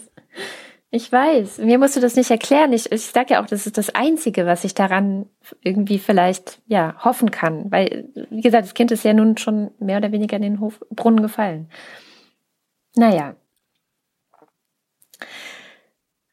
Ich 0.90 1.10
weiß. 1.10 1.58
Mir 1.58 1.78
musst 1.78 1.96
du 1.96 2.00
das 2.00 2.16
nicht 2.16 2.30
erklären. 2.30 2.72
Ich, 2.72 2.90
ich 2.90 3.06
sage 3.06 3.34
ja 3.34 3.42
auch, 3.42 3.46
das 3.46 3.66
ist 3.66 3.78
das 3.78 3.94
Einzige, 3.94 4.44
was 4.44 4.64
ich 4.64 4.74
daran 4.74 5.26
irgendwie 5.62 5.98
vielleicht 5.98 6.60
ja 6.66 6.96
hoffen 6.98 7.30
kann. 7.30 7.70
Weil, 7.70 8.08
wie 8.28 8.42
gesagt, 8.42 8.64
das 8.64 8.74
Kind 8.74 8.90
ist 8.90 9.04
ja 9.04 9.14
nun 9.14 9.38
schon 9.38 9.70
mehr 9.78 9.98
oder 9.98 10.12
weniger 10.12 10.36
in 10.36 10.42
den 10.42 10.60
Hof, 10.60 10.80
Brunnen 10.90 11.22
gefallen. 11.22 11.70
Naja. 12.94 13.36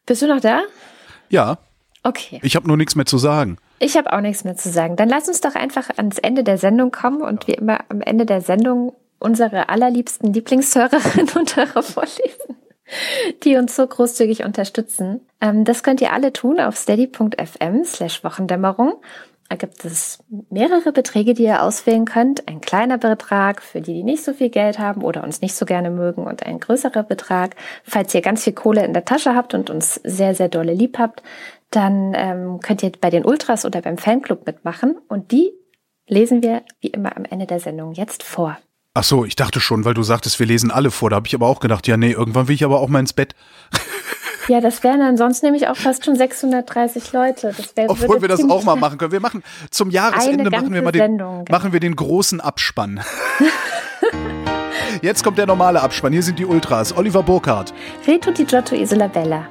Bist 0.06 0.22
du 0.22 0.28
noch 0.28 0.42
da? 0.42 0.62
Ja. 1.30 1.58
Okay. 2.04 2.40
Ich 2.44 2.56
habe 2.56 2.68
nur 2.68 2.78
nichts 2.78 2.96
mehr 2.96 3.06
zu 3.06 3.18
sagen. 3.18 3.58
Ich 3.80 3.96
habe 3.98 4.12
auch 4.12 4.22
nichts 4.22 4.44
mehr 4.44 4.56
zu 4.56 4.70
sagen. 4.70 4.96
Dann 4.96 5.10
lass 5.10 5.28
uns 5.28 5.42
doch 5.42 5.56
einfach 5.56 5.90
ans 5.98 6.18
Ende 6.18 6.44
der 6.44 6.58
Sendung 6.58 6.92
kommen 6.92 7.22
und 7.22 7.48
wie 7.48 7.54
immer 7.54 7.80
am 7.90 8.02
Ende 8.02 8.26
der 8.26 8.42
Sendung 8.42 8.94
unsere 9.20 9.70
allerliebsten 9.70 10.34
Lieblingshörerinnen 10.34 11.30
und 11.36 11.56
Hörer 11.56 11.84
vorlesen, 11.84 12.58
die 13.44 13.58
uns 13.58 13.76
so 13.76 13.86
großzügig 13.86 14.44
unterstützen. 14.44 15.22
Ähm, 15.42 15.66
das 15.66 15.84
könnt 15.84 16.02
ihr 16.02 16.14
alle 16.14 16.34
tun 16.34 16.60
auf 16.60 16.76
steady.fm 16.78 17.84
slash 17.86 18.24
Wochendämmerung. 18.24 19.02
Da 19.50 19.56
gibt 19.56 19.84
es 19.84 20.24
mehrere 20.52 20.92
Beträge, 20.92 21.34
die 21.34 21.44
ihr 21.44 21.64
auswählen 21.64 22.06
könnt. 22.06 22.48
Ein 22.48 22.62
kleiner 22.62 23.00
Betrag 23.00 23.64
für 23.64 23.82
die, 23.82 23.94
die 23.96 24.04
nicht 24.04 24.24
so 24.24 24.32
viel 24.32 24.50
Geld 24.50 24.78
haben 24.78 25.02
oder 25.02 25.24
uns 25.24 25.42
nicht 25.42 25.56
so 25.56 25.66
gerne 25.66 25.90
mögen 25.90 26.28
und 26.28 26.46
ein 26.46 26.60
größerer 26.60 27.02
Betrag. 27.02 27.56
Falls 27.84 28.14
ihr 28.14 28.22
ganz 28.22 28.44
viel 28.44 28.54
Kohle 28.54 28.86
in 28.86 28.94
der 28.94 29.06
Tasche 29.06 29.34
habt 29.34 29.56
und 29.56 29.72
uns 29.72 29.96
sehr, 30.04 30.36
sehr 30.36 30.50
dolle 30.50 30.74
lieb 30.74 31.00
habt, 31.00 31.24
dann 31.72 32.14
ähm, 32.16 32.60
könnt 32.62 32.84
ihr 32.84 32.92
bei 33.02 33.10
den 33.10 33.26
Ultras 33.26 33.66
oder 33.66 33.82
beim 33.82 33.98
Fanclub 33.98 34.46
mitmachen 34.46 34.98
und 35.08 35.32
die 35.32 35.52
lesen 36.08 36.44
wir 36.44 36.62
wie 36.80 36.88
immer 36.88 37.18
am 37.18 37.26
Ende 37.26 37.48
der 37.48 37.60
Sendung 37.60 37.94
jetzt 37.94 38.22
vor. 38.22 38.58
Ach 38.94 39.04
so, 39.04 39.26
ich 39.26 39.36
dachte 39.36 39.60
schon, 39.60 39.84
weil 39.84 39.94
du 39.94 40.04
sagtest, 40.04 40.40
wir 40.40 40.48
lesen 40.48 40.72
alle 40.72 40.92
vor. 40.92 41.10
Da 41.10 41.16
habe 41.16 41.28
ich 41.28 41.36
aber 41.36 41.48
auch 41.48 41.60
gedacht, 41.60 41.88
ja, 41.88 41.98
nee, 41.98 42.12
irgendwann 42.12 42.48
will 42.48 42.56
ich 42.56 42.64
aber 42.64 42.80
auch 42.80 42.88
mal 42.88 43.00
ins 43.00 43.14
Bett. 43.14 43.36
Ja, 44.50 44.62
das 44.62 44.84
wären 44.84 45.00
dann 45.00 45.16
sonst 45.16 45.44
nämlich 45.44 45.68
auch 45.68 45.78
fast 45.78 46.06
schon 46.06 46.16
630 46.16 47.14
Leute. 47.14 47.54
Das 47.56 47.78
wär, 47.78 47.90
Obwohl 47.90 48.22
wir 48.22 48.28
das 48.28 48.44
auch 48.50 48.64
mal 48.64 48.76
machen 48.76 48.98
können. 48.98 49.12
Wir 49.12 49.20
machen 49.20 49.44
zum 49.70 49.90
Jahresende 49.92 50.50
machen 50.50 50.74
wir 50.74 50.82
mal 50.82 50.92
den, 50.92 51.02
Sendung, 51.02 51.46
genau. 51.46 51.58
machen 51.58 51.72
wir 51.72 51.80
den 51.80 51.96
großen 51.96 52.42
Abspann. 52.42 53.00
Jetzt 55.02 55.24
kommt 55.24 55.38
der 55.38 55.46
normale 55.46 55.82
Abspann. 55.82 56.12
Hier 56.12 56.24
sind 56.24 56.40
die 56.40 56.46
Ultras. 56.46 56.98
Oliver 56.98 57.24
Burkhardt. 57.24 57.74
Reto 58.08 58.32
Di 58.32 58.44
Giotto 58.44 58.76
Isolabella. 58.76 59.48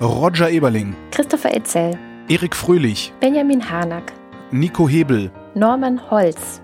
Roger 0.00 0.48
Eberling. 0.48 0.94
Christopher 1.10 1.52
Etzel. 1.52 1.98
Erik 2.28 2.54
Fröhlich. 2.54 3.12
Benjamin 3.20 3.68
Harnack. 3.68 4.12
Nico 4.52 4.88
Hebel. 4.88 5.30
Norman 5.54 6.10
Holz. 6.10 6.60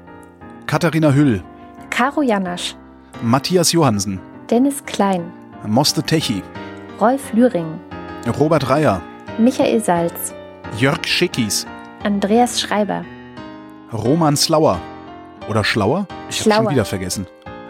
Katharina 0.66 1.12
Hüll. 1.12 1.42
Caro 1.92 2.22
Janasch, 2.22 2.74
Matthias 3.22 3.70
Johansen, 3.72 4.18
Dennis 4.48 4.82
Klein, 4.86 5.30
Moste 5.66 6.02
Techi, 6.02 6.42
Rolf 7.00 7.32
Lühring, 7.32 7.78
Robert 8.38 8.68
Reier, 8.68 9.00
Michael 9.38 9.82
Salz, 9.82 10.34
Jörg 10.78 11.04
Schickis, 11.06 11.66
Andreas 12.04 12.60
Schreiber, 12.60 13.04
Roman 13.92 14.36
Slauer 14.36 14.78
oder 15.48 15.64
Schlauer? 15.64 16.06
Ich 16.28 16.36
Schlauer. 16.40 16.56
schon 16.64 16.70
wieder 16.70 16.84
vergessen. 16.84 17.26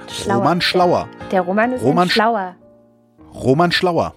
Schlauer. 0.08 0.38
Roman 0.38 0.60
Schlauer. 0.60 1.08
Der, 1.22 1.28
der 1.30 1.40
Roman 1.42 1.72
ist 1.72 1.82
Roman 1.82 2.08
Schlauer. 2.08 2.54
Roman 3.34 3.72
Schlauer. 3.72 4.14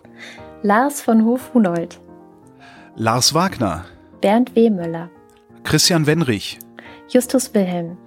Lars 0.62 1.02
von 1.02 1.24
Hof-Hunold. 1.24 2.00
Lars 2.96 3.34
Wagner. 3.34 3.86
Bernd 4.22 4.56
Wehmöller. 4.56 5.10
Christian 5.64 6.06
Wenrich. 6.06 6.60
Justus 7.08 7.54
Wilhelm. 7.54 7.98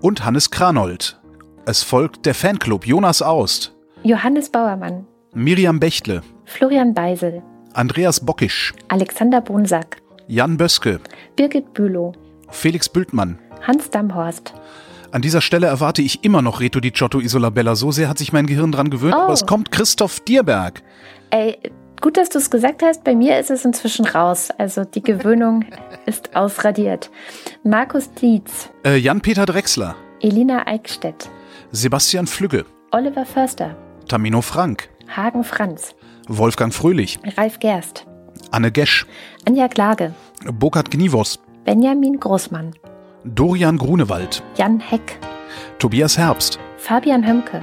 Und 0.00 0.24
Hannes 0.24 0.50
Kranold. 0.50 1.18
Es 1.64 1.82
folgt 1.82 2.26
der 2.26 2.34
Fanclub 2.34 2.86
Jonas 2.86 3.22
Aust. 3.22 3.74
Johannes 4.02 4.50
Bauermann. 4.50 5.06
Miriam 5.36 5.78
Bechtle. 5.78 6.22
Florian 6.46 6.94
Beisel. 6.94 7.42
Andreas 7.74 8.24
Bockisch. 8.24 8.72
Alexander 8.88 9.42
Bonsack. 9.42 9.98
Jan 10.28 10.56
Böske. 10.56 10.98
Birgit 11.36 11.74
Bülow. 11.74 12.12
Felix 12.48 12.88
Bültmann. 12.88 13.38
Hans 13.60 13.90
Damhorst. 13.90 14.54
An 15.12 15.20
dieser 15.20 15.42
Stelle 15.42 15.66
erwarte 15.66 16.00
ich 16.00 16.24
immer 16.24 16.40
noch 16.40 16.60
Reto 16.60 16.80
di 16.80 16.90
Giotto 16.90 17.20
Isolabella. 17.20 17.74
So 17.74 17.90
sehr 17.90 18.08
hat 18.08 18.16
sich 18.16 18.32
mein 18.32 18.46
Gehirn 18.46 18.72
dran 18.72 18.88
gewöhnt, 18.88 19.12
oh. 19.14 19.24
aber 19.24 19.34
es 19.34 19.44
kommt 19.44 19.70
Christoph 19.70 20.20
Dierberg. 20.20 20.82
Ey, 21.28 21.58
gut, 22.00 22.16
dass 22.16 22.30
du 22.30 22.38
es 22.38 22.48
gesagt 22.48 22.82
hast. 22.82 23.04
Bei 23.04 23.14
mir 23.14 23.38
ist 23.38 23.50
es 23.50 23.66
inzwischen 23.66 24.06
raus. 24.06 24.48
Also 24.56 24.84
die 24.84 25.02
Gewöhnung 25.02 25.66
ist 26.06 26.34
ausradiert. 26.34 27.10
Markus 27.62 28.10
Dietz. 28.10 28.70
Äh, 28.86 28.96
Jan-Peter 28.96 29.44
Drechsler. 29.44 29.96
Elina 30.22 30.66
Eickstedt. 30.66 31.28
Sebastian 31.72 32.26
Flügge. 32.26 32.64
Oliver 32.90 33.26
Förster. 33.26 33.76
Tamino 34.08 34.40
Frank. 34.40 34.88
Hagen 35.08 35.44
Franz. 35.44 35.94
Wolfgang 36.28 36.72
Fröhlich. 36.74 37.18
Ralf 37.36 37.58
Gerst. 37.58 38.06
Anne 38.50 38.70
Gesch. 38.70 39.06
Anja 39.46 39.68
Klage. 39.68 40.14
Burkhard 40.52 40.90
Gnivos. 40.90 41.38
Benjamin 41.64 42.18
Großmann. 42.20 42.74
Dorian 43.24 43.76
Grunewald. 43.76 44.42
Jan 44.56 44.80
Heck. 44.80 45.18
Tobias 45.78 46.16
Herbst. 46.18 46.58
Fabian 46.78 47.26
Hömke. 47.26 47.62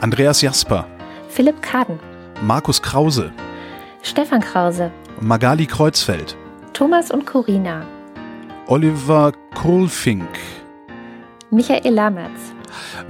Andreas 0.00 0.40
Jasper. 0.40 0.86
Philipp 1.28 1.60
Kaden. 1.62 1.98
Markus 2.42 2.80
Krause. 2.80 3.32
Stefan 4.02 4.40
Krause. 4.40 4.90
Magali 5.20 5.66
Kreuzfeld. 5.66 6.36
Thomas 6.72 7.10
und 7.10 7.26
Corina. 7.26 7.82
Oliver 8.66 9.32
Kohlfink. 9.54 10.28
Michael 11.50 11.94
Lamertz. 11.94 12.52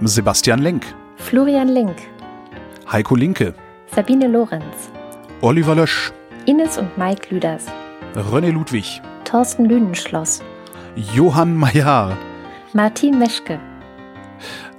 Sebastian 0.03 0.61
Lenk. 0.61 0.85
Florian 1.17 1.69
Link, 1.69 1.97
Heiko 2.95 3.17
Linke, 3.17 3.55
Sabine 3.93 4.29
Lorenz, 4.29 4.93
Oliver 5.41 5.75
Lösch, 5.75 6.13
Ines 6.47 6.79
und 6.79 6.97
Mike 6.97 7.35
Lüders, 7.35 7.67
René 8.15 8.53
Ludwig, 8.53 9.03
Thorsten 9.25 9.65
Lünenschloss, 9.65 10.41
Johann 11.13 11.57
Mayer, 11.57 12.17
Martin 12.73 13.19
Meschke, 13.19 13.59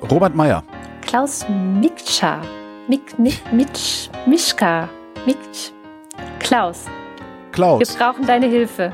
Robert 0.09 0.33
Meyer, 0.33 0.63
Klaus 1.01 1.45
Mikscha, 1.49 2.39
Mik, 2.87 3.19
Mik, 3.19 3.41
Mitsch, 3.51 4.07
Mischka, 4.25 4.87
Miksch, 5.25 5.73
Klaus. 6.39 6.85
Wir 6.85 7.51
Klaus, 7.51 7.95
brauchen 7.97 8.25
deine 8.25 8.45
Hilfe. 8.45 8.93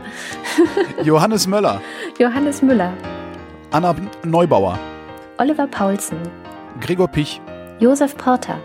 Johannes 1.03 1.45
Möller, 1.45 1.79
Johannes 2.17 2.63
Müller, 2.63 2.91
Anna 3.69 3.95
Neubauer, 4.23 4.79
Oliver 5.37 5.67
Paulsen, 5.67 6.17
Gregor 6.79 7.07
Pich, 7.07 7.39
Josef 7.79 8.17
Porter, 8.17 8.57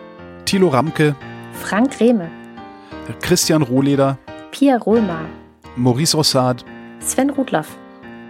Thilo 0.46 0.68
Ramke, 0.68 1.14
Frank 1.52 1.98
Rehme, 2.00 2.30
Christian 3.20 3.62
Rohleder, 3.62 4.16
Pia 4.52 4.76
Rohlmar, 4.78 5.26
Maurice 5.76 6.14
Rossard, 6.16 6.64
Sven 7.00 7.30
Rudloff, 7.30 7.76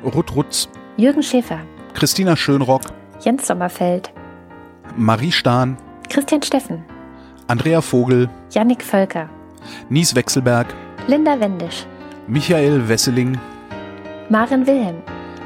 Ruth 0.02 0.34
Rutz, 0.34 0.68
Jürgen 0.96 1.22
Schäfer, 1.22 1.60
Christina 1.94 2.34
Schönrock, 2.34 2.82
Jens 3.20 3.46
Sommerfeld, 3.46 4.10
Marie 4.96 5.30
Stahn, 5.32 5.76
Christian 6.08 6.42
Steffen, 6.42 6.84
Andrea 7.48 7.80
Vogel, 7.80 8.28
Jannik 8.50 8.82
Völker, 8.82 9.28
Nies 9.90 10.14
Wechselberg, 10.14 10.66
Linda 11.06 11.38
Wendisch, 11.38 11.86
Michael 12.26 12.88
Wesseling, 12.88 13.38
Maren 14.30 14.66
Wilhelm, 14.66 15.02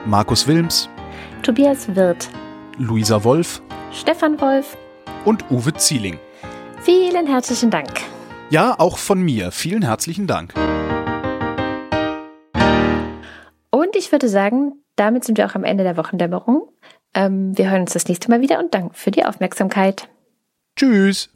Markus 0.07 0.47
Wilms, 0.47 0.89
Tobias 1.43 1.89
Wirth, 1.95 2.29
Luisa 2.79 3.23
Wolf 3.25 3.61
Stefan 3.93 4.41
Wolf. 4.41 4.77
und 5.25 5.45
Uwe 5.51 5.75
Zieling. 5.75 6.19
Vielen 6.83 7.27
herzlichen 7.27 7.71
Dank. 7.71 7.91
Ja, 8.49 8.75
auch 8.79 8.97
von 8.97 9.21
mir. 9.21 9.53
Vielen 9.53 9.83
herzlichen 9.83 10.27
Dank. 10.27 10.55
Und 13.71 13.95
ich 13.95 14.11
würde 14.11 14.29
sagen, 14.29 14.73
damit 14.97 15.25
sind 15.25 15.37
wir 15.37 15.47
auch 15.47 15.55
am 15.55 15.65
Ende 15.65 15.85
der 15.85 15.99
Wochendämmerung. 15.99 16.69
Ähm, 17.13 17.57
wir 17.57 17.71
hören 17.71 17.83
uns 17.83 17.93
das 17.93 18.09
nächste 18.09 18.31
Mal 18.31 18.41
wieder 18.41 18.59
und 18.59 18.73
danke 18.73 18.95
für 18.95 19.11
die 19.11 19.25
Aufmerksamkeit. 19.25 20.09
Tschüss. 20.75 21.29